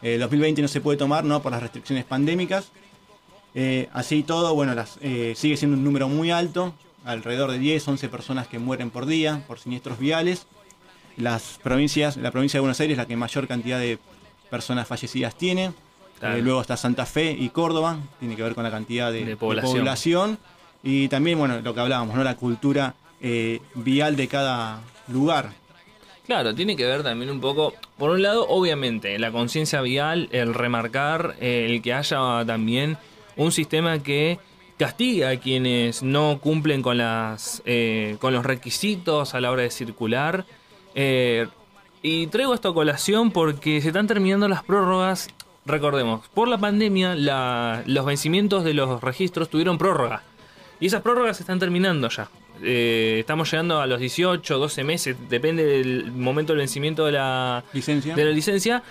El 0.00 0.20
2020 0.20 0.62
no 0.62 0.68
se 0.68 0.80
puede 0.80 0.96
tomar 0.96 1.24
¿no? 1.24 1.42
por 1.42 1.52
las 1.52 1.62
restricciones 1.62 2.04
pandémicas. 2.04 2.70
Eh, 3.54 3.88
así 3.92 4.16
y 4.16 4.22
todo, 4.22 4.54
bueno, 4.54 4.74
las, 4.74 4.98
eh, 5.00 5.34
sigue 5.36 5.56
siendo 5.56 5.76
un 5.76 5.84
número 5.84 6.08
muy 6.08 6.30
alto, 6.30 6.74
alrededor 7.04 7.50
de 7.50 7.58
10, 7.58 7.86
11 7.86 8.08
personas 8.08 8.48
que 8.48 8.58
mueren 8.58 8.90
por 8.90 9.06
día 9.06 9.44
por 9.46 9.60
siniestros 9.60 9.98
viales. 9.98 10.46
Las 11.16 11.60
provincias, 11.62 12.16
la 12.16 12.32
provincia 12.32 12.58
de 12.58 12.62
Buenos 12.62 12.80
Aires 12.80 12.94
es 12.94 12.98
la 12.98 13.06
que 13.06 13.16
mayor 13.16 13.46
cantidad 13.46 13.78
de 13.78 13.98
personas 14.50 14.86
fallecidas 14.86 15.36
tiene. 15.36 15.72
Claro. 16.18 16.36
Eh, 16.36 16.42
luego 16.42 16.60
está 16.60 16.76
Santa 16.76 17.06
Fe 17.06 17.32
y 17.38 17.48
Córdoba, 17.48 17.98
tiene 18.20 18.36
que 18.36 18.42
ver 18.42 18.54
con 18.54 18.64
la 18.64 18.70
cantidad 18.70 19.12
de, 19.12 19.24
de 19.24 19.36
población. 19.36 19.78
población. 19.78 20.38
Y 20.82 21.08
también, 21.08 21.38
bueno, 21.38 21.60
lo 21.60 21.74
que 21.74 21.80
hablábamos, 21.80 22.14
¿no? 22.14 22.22
La 22.22 22.36
cultura 22.36 22.94
eh, 23.20 23.60
vial 23.74 24.16
de 24.16 24.28
cada 24.28 24.80
lugar. 25.08 25.52
Claro, 26.26 26.54
tiene 26.54 26.76
que 26.76 26.86
ver 26.86 27.02
también 27.02 27.30
un 27.30 27.40
poco, 27.40 27.74
por 27.98 28.10
un 28.10 28.22
lado, 28.22 28.46
obviamente, 28.48 29.18
la 29.18 29.30
conciencia 29.30 29.82
vial, 29.82 30.28
el 30.32 30.54
remarcar, 30.54 31.36
eh, 31.40 31.66
el 31.68 31.82
que 31.82 31.92
haya 31.92 32.44
también 32.46 32.96
un 33.36 33.52
sistema 33.52 34.02
que 34.02 34.38
castiga 34.78 35.30
a 35.30 35.36
quienes 35.36 36.02
no 36.02 36.38
cumplen 36.40 36.82
con 36.82 36.98
las 36.98 37.62
eh, 37.64 38.16
con 38.20 38.32
los 38.32 38.44
requisitos 38.44 39.34
a 39.34 39.40
la 39.40 39.50
hora 39.50 39.62
de 39.62 39.70
circular. 39.70 40.46
Eh, 40.94 41.46
y 42.04 42.26
traigo 42.28 42.52
esto 42.52 42.68
a 42.68 42.74
colación 42.74 43.30
porque 43.30 43.80
se 43.80 43.88
están 43.88 44.06
terminando 44.06 44.46
las 44.46 44.62
prórrogas. 44.62 45.28
Recordemos, 45.64 46.28
por 46.34 46.46
la 46.48 46.58
pandemia 46.58 47.14
la- 47.14 47.82
los 47.86 48.04
vencimientos 48.04 48.62
de 48.64 48.74
los 48.74 49.00
registros 49.00 49.48
tuvieron 49.48 49.78
prórroga. 49.78 50.22
Y 50.80 50.86
esas 50.86 51.00
prórrogas 51.00 51.38
se 51.38 51.42
están 51.44 51.58
terminando 51.58 52.10
ya. 52.10 52.28
Eh, 52.62 53.16
estamos 53.20 53.50
llegando 53.50 53.80
a 53.80 53.86
los 53.86 53.98
18, 53.98 54.58
12 54.58 54.84
meses, 54.84 55.16
depende 55.30 55.64
del 55.64 56.12
momento 56.12 56.52
del 56.52 56.58
vencimiento 56.60 57.06
de 57.06 57.12
la 57.12 57.64
licencia. 57.72 58.14
De 58.14 58.24
la 58.24 58.30
licencia. 58.30 58.82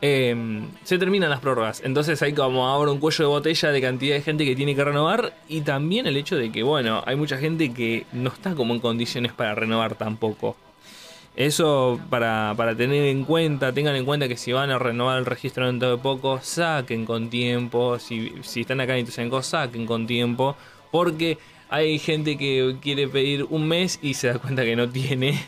eh, 0.00 0.62
se 0.84 0.96
terminan 0.96 1.28
las 1.30 1.40
prórrogas. 1.40 1.80
Entonces 1.84 2.22
hay 2.22 2.32
como 2.32 2.68
ahora 2.68 2.92
un 2.92 2.98
cuello 3.00 3.24
de 3.24 3.28
botella 3.30 3.70
de 3.72 3.80
cantidad 3.80 4.14
de 4.14 4.22
gente 4.22 4.44
que 4.44 4.54
tiene 4.54 4.76
que 4.76 4.84
renovar 4.84 5.34
y 5.48 5.62
también 5.62 6.06
el 6.06 6.16
hecho 6.16 6.36
de 6.36 6.52
que, 6.52 6.62
bueno, 6.62 7.02
hay 7.04 7.16
mucha 7.16 7.36
gente 7.36 7.72
que 7.72 8.06
no 8.12 8.30
está 8.30 8.54
como 8.54 8.74
en 8.74 8.80
condiciones 8.80 9.32
para 9.32 9.56
renovar 9.56 9.96
tampoco. 9.96 10.56
Eso 11.38 12.00
para, 12.10 12.52
para 12.56 12.74
tener 12.74 13.04
en 13.04 13.22
cuenta, 13.24 13.72
tengan 13.72 13.94
en 13.94 14.04
cuenta 14.04 14.26
que 14.26 14.36
si 14.36 14.50
van 14.52 14.70
a 14.72 14.78
renovar 14.80 15.18
el 15.20 15.24
registro 15.24 15.66
dentro 15.68 15.88
de 15.92 15.98
poco, 15.98 16.40
saquen 16.42 17.04
con 17.06 17.30
tiempo. 17.30 17.96
Si, 18.00 18.32
si 18.42 18.62
están 18.62 18.80
acá 18.80 18.94
en 18.96 19.04
Ituzaingó, 19.04 19.40
saquen 19.40 19.86
con 19.86 20.08
tiempo. 20.08 20.56
Porque 20.90 21.38
hay 21.70 22.00
gente 22.00 22.36
que 22.36 22.74
quiere 22.82 23.06
pedir 23.06 23.44
un 23.50 23.68
mes 23.68 24.00
y 24.02 24.14
se 24.14 24.26
da 24.32 24.38
cuenta 24.40 24.64
que 24.64 24.74
no 24.74 24.88
tiene, 24.88 25.40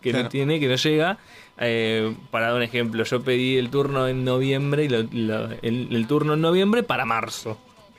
que 0.00 0.12
no 0.12 0.28
tiene, 0.28 0.60
que 0.60 0.68
no 0.68 0.76
llega. 0.76 1.18
Eh, 1.58 2.14
para 2.30 2.46
dar 2.46 2.54
un 2.54 2.62
ejemplo, 2.62 3.02
yo 3.02 3.20
pedí 3.24 3.56
el 3.56 3.70
turno 3.70 4.06
en 4.06 4.24
noviembre 4.24 4.84
y 4.84 4.88
lo- 4.88 5.02
lo- 5.10 5.50
el, 5.62 5.88
el 5.90 6.06
turno 6.06 6.34
en 6.34 6.42
noviembre 6.42 6.84
para 6.84 7.04
marzo. 7.04 7.58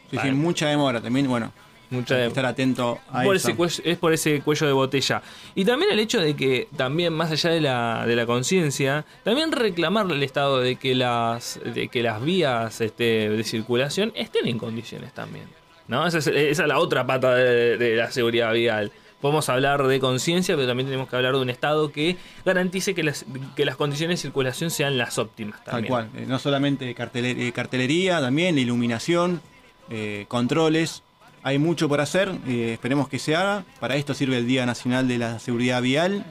Sí, 0.10 0.16
Para- 0.16 0.30
sí, 0.30 0.36
mucha 0.36 0.68
demora 0.70 1.02
también, 1.02 1.28
bueno. 1.28 1.52
Mucha 1.90 2.16
de- 2.16 2.28
estar 2.28 2.46
atento 2.46 3.00
a 3.10 3.24
por 3.24 3.36
eso. 3.36 3.50
ese 3.50 3.58
cuello- 3.58 3.82
es 3.86 3.98
por 3.98 4.14
ese 4.14 4.42
cuello 4.42 4.68
de 4.68 4.74
botella. 4.74 5.22
Y 5.56 5.66
también 5.66 5.92
el 5.92 6.00
hecho 6.00 6.20
de 6.20 6.36
que, 6.36 6.68
también 6.76 7.14
más 7.14 7.32
allá 7.32 7.50
de 7.52 7.62
la, 7.62 8.06
de 8.08 8.16
la 8.16 8.26
conciencia, 8.26 9.06
también 9.24 9.52
reclamarle 9.52 10.14
al 10.16 10.24
Estado 10.24 10.60
de 10.60 10.76
que 10.78 10.96
las, 10.96 11.60
de 11.64 11.88
que 11.88 12.02
las 12.04 12.22
vías 12.24 12.82
este, 12.82 13.30
de 13.30 13.44
circulación 13.44 14.12
estén 14.16 14.48
en 14.48 14.58
condiciones 14.58 15.14
también. 15.14 15.46
¿no? 15.88 16.06
Esa, 16.08 16.18
es, 16.18 16.28
esa 16.28 16.62
es 16.64 16.68
la 16.68 16.80
otra 16.80 17.06
pata 17.06 17.36
de, 17.36 17.78
de 17.78 17.96
la 17.96 18.10
seguridad 18.12 18.52
vial. 18.54 18.92
Podemos 19.22 19.48
hablar 19.50 19.88
de 19.88 20.00
conciencia, 20.00 20.56
pero 20.56 20.68
también 20.68 20.88
tenemos 20.88 21.10
que 21.10 21.16
hablar 21.16 21.34
de 21.34 21.40
un 21.42 21.50
Estado 21.50 21.92
que 21.92 22.16
garantice 22.44 22.94
que 22.94 23.02
las, 23.04 23.26
que 23.56 23.66
las 23.66 23.76
condiciones 23.76 24.20
de 24.20 24.22
circulación 24.24 24.70
sean 24.70 24.98
las 24.98 25.18
óptimas. 25.18 25.64
Tal 25.64 25.76
También. 25.76 25.90
cual. 25.92 26.10
Eh, 26.16 26.26
no 26.28 26.38
solamente 26.38 26.88
eh, 26.90 27.52
cartelería, 27.54 28.20
también 28.22 28.58
iluminación, 28.58 29.42
eh, 29.90 30.26
controles. 30.28 31.02
Hay 31.46 31.60
mucho 31.60 31.88
por 31.88 32.02
hacer, 32.02 32.32
eh, 32.48 32.72
esperemos 32.74 33.08
que 33.08 33.20
se 33.20 33.36
haga. 33.36 33.66
Para 33.80 33.98
esto 33.98 34.16
sirve 34.16 34.40
el 34.40 34.48
Día 34.48 34.66
Nacional 34.66 35.08
de 35.08 35.20
la 35.20 35.38
Seguridad 35.38 35.80
Vial. 35.80 36.26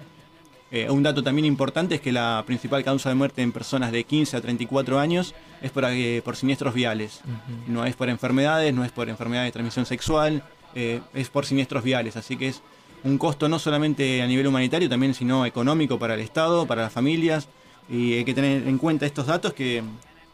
Eh, 0.73 0.91
un 0.91 1.05
dato 1.05 1.23
también 1.23 1.45
importante 1.45 1.95
es 1.95 2.01
que 2.01 2.11
la 2.11 2.43
principal 2.45 2.83
causa 2.83 3.11
de 3.11 3.15
muerte 3.15 3.41
en 3.41 3.53
personas 3.53 3.93
de 3.93 4.03
15 4.03 4.37
a 4.37 4.41
34 4.41 4.99
años 4.99 5.33
es 5.63 5.71
por, 5.71 5.85
eh, 5.85 6.21
por 6.25 6.35
siniestros 6.35 6.75
viales. 6.75 7.21
No 7.69 7.87
es 7.87 7.95
por 7.95 8.09
enfermedades, 8.09 8.75
no 8.75 8.85
es 8.85 8.91
por 8.91 9.09
enfermedades 9.09 9.51
de 9.51 9.53
transmisión 9.53 9.87
sexual, 9.87 10.43
eh, 10.75 11.01
es 11.15 11.29
por 11.29 11.47
siniestros 11.47 11.85
viales. 11.85 12.17
Así 12.17 12.37
que 12.37 12.49
es 12.49 12.61
un 13.05 13.17
costo 13.17 13.49
no 13.49 13.61
solamente 13.61 14.21
a 14.21 14.27
nivel 14.27 14.49
humanitario, 14.49 14.89
también 14.89 15.15
sino 15.15 15.47
económico 15.47 15.97
para 15.97 16.15
el 16.15 16.21
Estado, 16.23 16.67
para 16.67 16.83
las 16.83 16.93
familias. 16.93 17.47
Y 17.89 18.15
hay 18.15 18.25
que 18.25 18.35
tener 18.35 18.67
en 18.67 18.79
cuenta 18.79 19.07
estos 19.07 19.27
datos 19.29 19.55
que, 19.55 19.81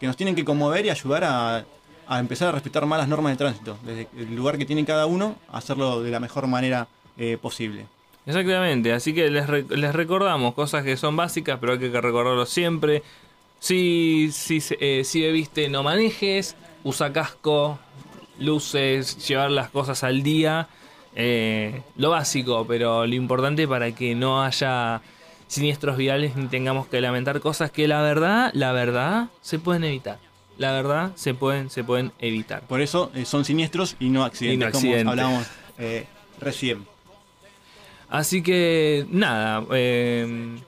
que 0.01 0.07
nos 0.07 0.17
tienen 0.17 0.35
que 0.35 0.47
conmover 0.47 0.87
y 0.87 0.89
ayudar 0.89 1.25
a, 1.25 1.67
a 2.11 2.19
empezar 2.19 2.49
a 2.49 2.53
respetar 2.53 2.85
más 2.87 2.99
las 2.99 3.09
normas 3.09 3.33
de 3.33 3.37
tránsito. 3.39 3.79
Desde 3.85 4.09
el 4.19 4.35
lugar 4.35 4.59
que 4.59 4.67
tiene 4.67 4.85
cada 4.85 5.07
uno, 5.07 5.37
hacerlo 5.51 6.03
de 6.03 6.11
la 6.11 6.21
mejor 6.21 6.47
manera 6.47 6.89
eh, 7.17 7.39
posible. 7.41 7.87
Exactamente, 8.27 8.93
así 8.93 9.15
que 9.15 9.31
les, 9.31 9.47
re- 9.47 9.65
les 9.71 9.95
recordamos 9.95 10.55
cosas 10.55 10.85
que 10.85 10.97
son 10.97 11.17
básicas, 11.17 11.59
pero 11.61 11.73
hay 11.75 11.79
que 11.79 12.01
recordarlo 12.01 12.45
siempre. 12.47 13.03
Si, 13.61 14.31
si, 14.33 14.59
eh, 14.81 15.03
bebiste, 15.15 15.69
no 15.69 15.83
manejes, 15.83 16.57
usa 16.85 17.13
casco, 17.13 17.79
luces, 18.39 19.27
llevar 19.29 19.51
las 19.51 19.71
cosas 19.71 20.03
al 20.05 20.23
día. 20.23 20.69
eh, 21.15 21.83
lo 21.97 22.11
básico, 22.11 22.65
pero 22.67 23.07
lo 23.07 23.15
importante 23.15 23.67
para 23.67 23.93
que 23.93 24.15
no 24.15 24.43
haya 24.43 25.01
siniestros 25.49 25.97
viales 25.97 26.37
ni 26.37 26.47
tengamos 26.47 26.87
que 26.87 27.01
lamentar 27.01 27.41
cosas 27.41 27.71
que 27.73 27.89
la 27.89 28.01
verdad, 28.03 28.51
la 28.55 28.73
verdad, 28.73 29.29
se 29.41 29.59
pueden 29.59 29.83
evitar. 29.85 30.19
La 30.61 30.73
verdad, 30.73 31.13
se 31.17 31.33
pueden, 31.33 31.71
se 31.71 31.85
pueden 31.85 32.13
evitar. 32.19 32.61
Por 32.67 32.83
eso 32.83 33.11
eh, 33.15 33.25
son 33.25 33.47
siniestros 33.47 33.97
y 33.99 34.11
no 34.11 34.25
accidentes, 34.25 34.57
Y 34.57 34.59
no 34.61 34.67
accidentes. 34.67 35.03
como 35.05 35.11
hablábamos 35.13 35.47
eh, 35.79 36.05
recién. 36.39 36.85
Así 38.11 38.43
que 38.43 39.07
nada, 39.11 39.65
eh, 39.73 40.59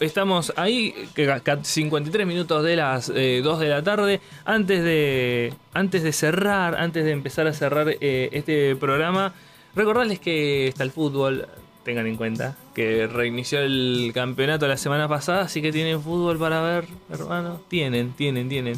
estamos 0.00 0.52
ahí, 0.56 0.94
que 1.14 1.26
ca- 1.42 1.62
53 1.62 2.26
minutos 2.26 2.62
de 2.64 2.76
las 2.76 3.08
eh, 3.14 3.40
2 3.42 3.60
de 3.60 3.68
la 3.68 3.82
tarde. 3.82 4.20
Antes 4.44 4.82
de, 4.82 5.54
antes 5.72 6.02
de 6.02 6.12
cerrar, 6.12 6.74
antes 6.74 7.04
de 7.04 7.12
empezar 7.12 7.46
a 7.46 7.52
cerrar 7.54 7.88
eh, 8.00 8.28
este 8.32 8.76
programa, 8.76 9.32
recordarles 9.74 10.18
que 10.18 10.68
está 10.68 10.82
el 10.84 10.90
fútbol. 10.90 11.46
Tengan 11.84 12.06
en 12.06 12.16
cuenta 12.16 12.56
que 12.74 13.06
reinició 13.08 13.58
el 13.60 14.12
campeonato 14.14 14.68
la 14.68 14.76
semana 14.76 15.08
pasada, 15.08 15.42
así 15.42 15.60
que 15.62 15.72
tienen 15.72 16.00
fútbol 16.02 16.38
para 16.38 16.60
ver, 16.62 16.84
hermano. 17.10 17.60
Tienen, 17.68 18.12
tienen, 18.12 18.48
tienen. 18.48 18.74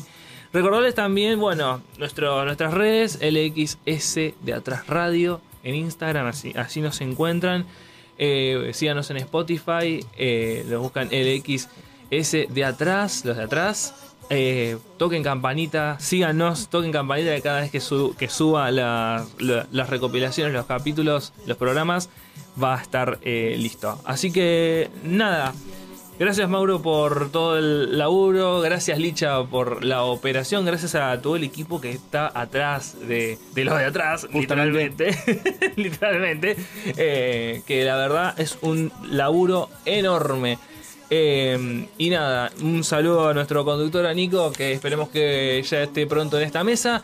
Recordarles 0.55 0.95
también, 0.95 1.39
bueno, 1.41 1.83
nuestro, 1.99 2.45
nuestras 2.45 2.73
redes, 2.73 3.19
LXS 3.21 4.35
de 4.41 4.55
Atrás 4.55 4.87
Radio, 4.87 5.41
en 5.65 5.75
Instagram, 5.75 6.27
así, 6.27 6.53
así 6.57 6.81
nos 6.81 7.01
encuentran. 7.01 7.67
Eh, 8.19 8.71
síganos 8.73 9.11
en 9.11 9.17
Spotify, 9.17 10.07
eh, 10.17 10.65
los 10.69 10.81
buscan 10.81 11.09
LXS 11.11 12.47
de 12.49 12.65
Atrás, 12.65 13.25
los 13.25 13.37
de 13.37 13.43
atrás. 13.43 13.95
Eh, 14.31 14.79
toquen 14.97 15.23
campanita, 15.25 15.99
síganos, 15.99 16.69
toquen 16.69 16.93
campanita 16.93 17.31
de 17.31 17.43
cada 17.43 17.61
vez 17.61 17.71
que, 17.73 17.81
su- 17.81 18.15
que 18.17 18.29
suba 18.29 18.71
la- 18.71 19.27
las 19.41 19.91
recopilaciones, 19.91 20.55
los 20.55 20.67
capítulos, 20.67 21.33
los 21.47 21.57
programas, 21.59 22.09
va 22.63 22.79
a 22.79 22.81
estar 22.81 23.19
eh, 23.23 23.57
listo. 23.59 24.01
Así 24.07 24.31
que 24.33 24.89
nada, 25.03 25.53
Gracias 26.17 26.49
Mauro 26.49 26.81
por 26.81 27.31
todo 27.33 27.59
el 27.59 27.99
laburo, 27.99 28.61
gracias 28.61 29.01
Licha 29.01 29.43
por 29.45 29.85
la 29.85 30.05
operación, 30.05 30.65
gracias 30.65 30.95
a 30.95 31.21
todo 31.21 31.35
el 31.35 31.43
equipo 31.43 31.81
que 31.81 31.91
está 31.91 32.31
atrás 32.33 32.97
de, 33.01 33.37
de 33.53 33.65
los 33.65 33.77
de 33.77 33.85
atrás, 33.85 34.29
literalmente, 34.33 35.11
literalmente, 35.77 36.57
eh, 36.97 37.63
que 37.67 37.85
la 37.85 37.97
verdad 37.97 38.39
es 38.39 38.59
un 38.63 38.93
laburo 39.11 39.69
enorme. 39.85 40.59
Eh, 41.11 41.89
y 41.99 42.11
nada, 42.11 42.53
un 42.63 42.85
saludo 42.85 43.29
a 43.29 43.35
nuestro 43.35 43.65
conductor, 43.65 44.07
a 44.07 44.15
Nico, 44.15 44.53
que 44.53 44.73
esperemos 44.73 45.09
que 45.09 45.65
ya 45.69 45.83
esté 45.83 46.07
pronto 46.07 46.39
en 46.39 46.47
esta 46.47 46.63
mesa. 46.63 47.03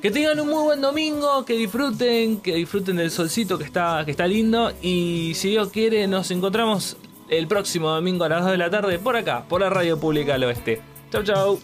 Que 0.00 0.10
tengan 0.10 0.38
un 0.38 0.48
muy 0.48 0.62
buen 0.62 0.80
domingo, 0.80 1.44
que 1.44 1.54
disfruten, 1.54 2.40
que 2.40 2.54
disfruten 2.54 2.96
del 2.96 3.10
solcito 3.10 3.56
que 3.58 3.64
está, 3.64 4.02
que 4.04 4.10
está 4.10 4.26
lindo. 4.26 4.72
Y 4.82 5.32
si 5.34 5.50
Dios 5.50 5.70
quiere, 5.70 6.06
nos 6.06 6.30
encontramos 6.30 6.96
el 7.28 7.46
próximo 7.46 7.90
domingo 7.90 8.24
a 8.24 8.28
las 8.28 8.42
2 8.42 8.50
de 8.52 8.58
la 8.58 8.70
tarde 8.70 8.98
por 8.98 9.16
acá, 9.16 9.44
por 9.48 9.60
la 9.60 9.70
Radio 9.70 9.98
Pública 9.98 10.32
del 10.32 10.44
Oeste. 10.44 10.82
Chau, 11.10 11.22
chau. 11.22 11.60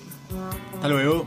Hasta 0.75 0.89
luego. 0.89 1.27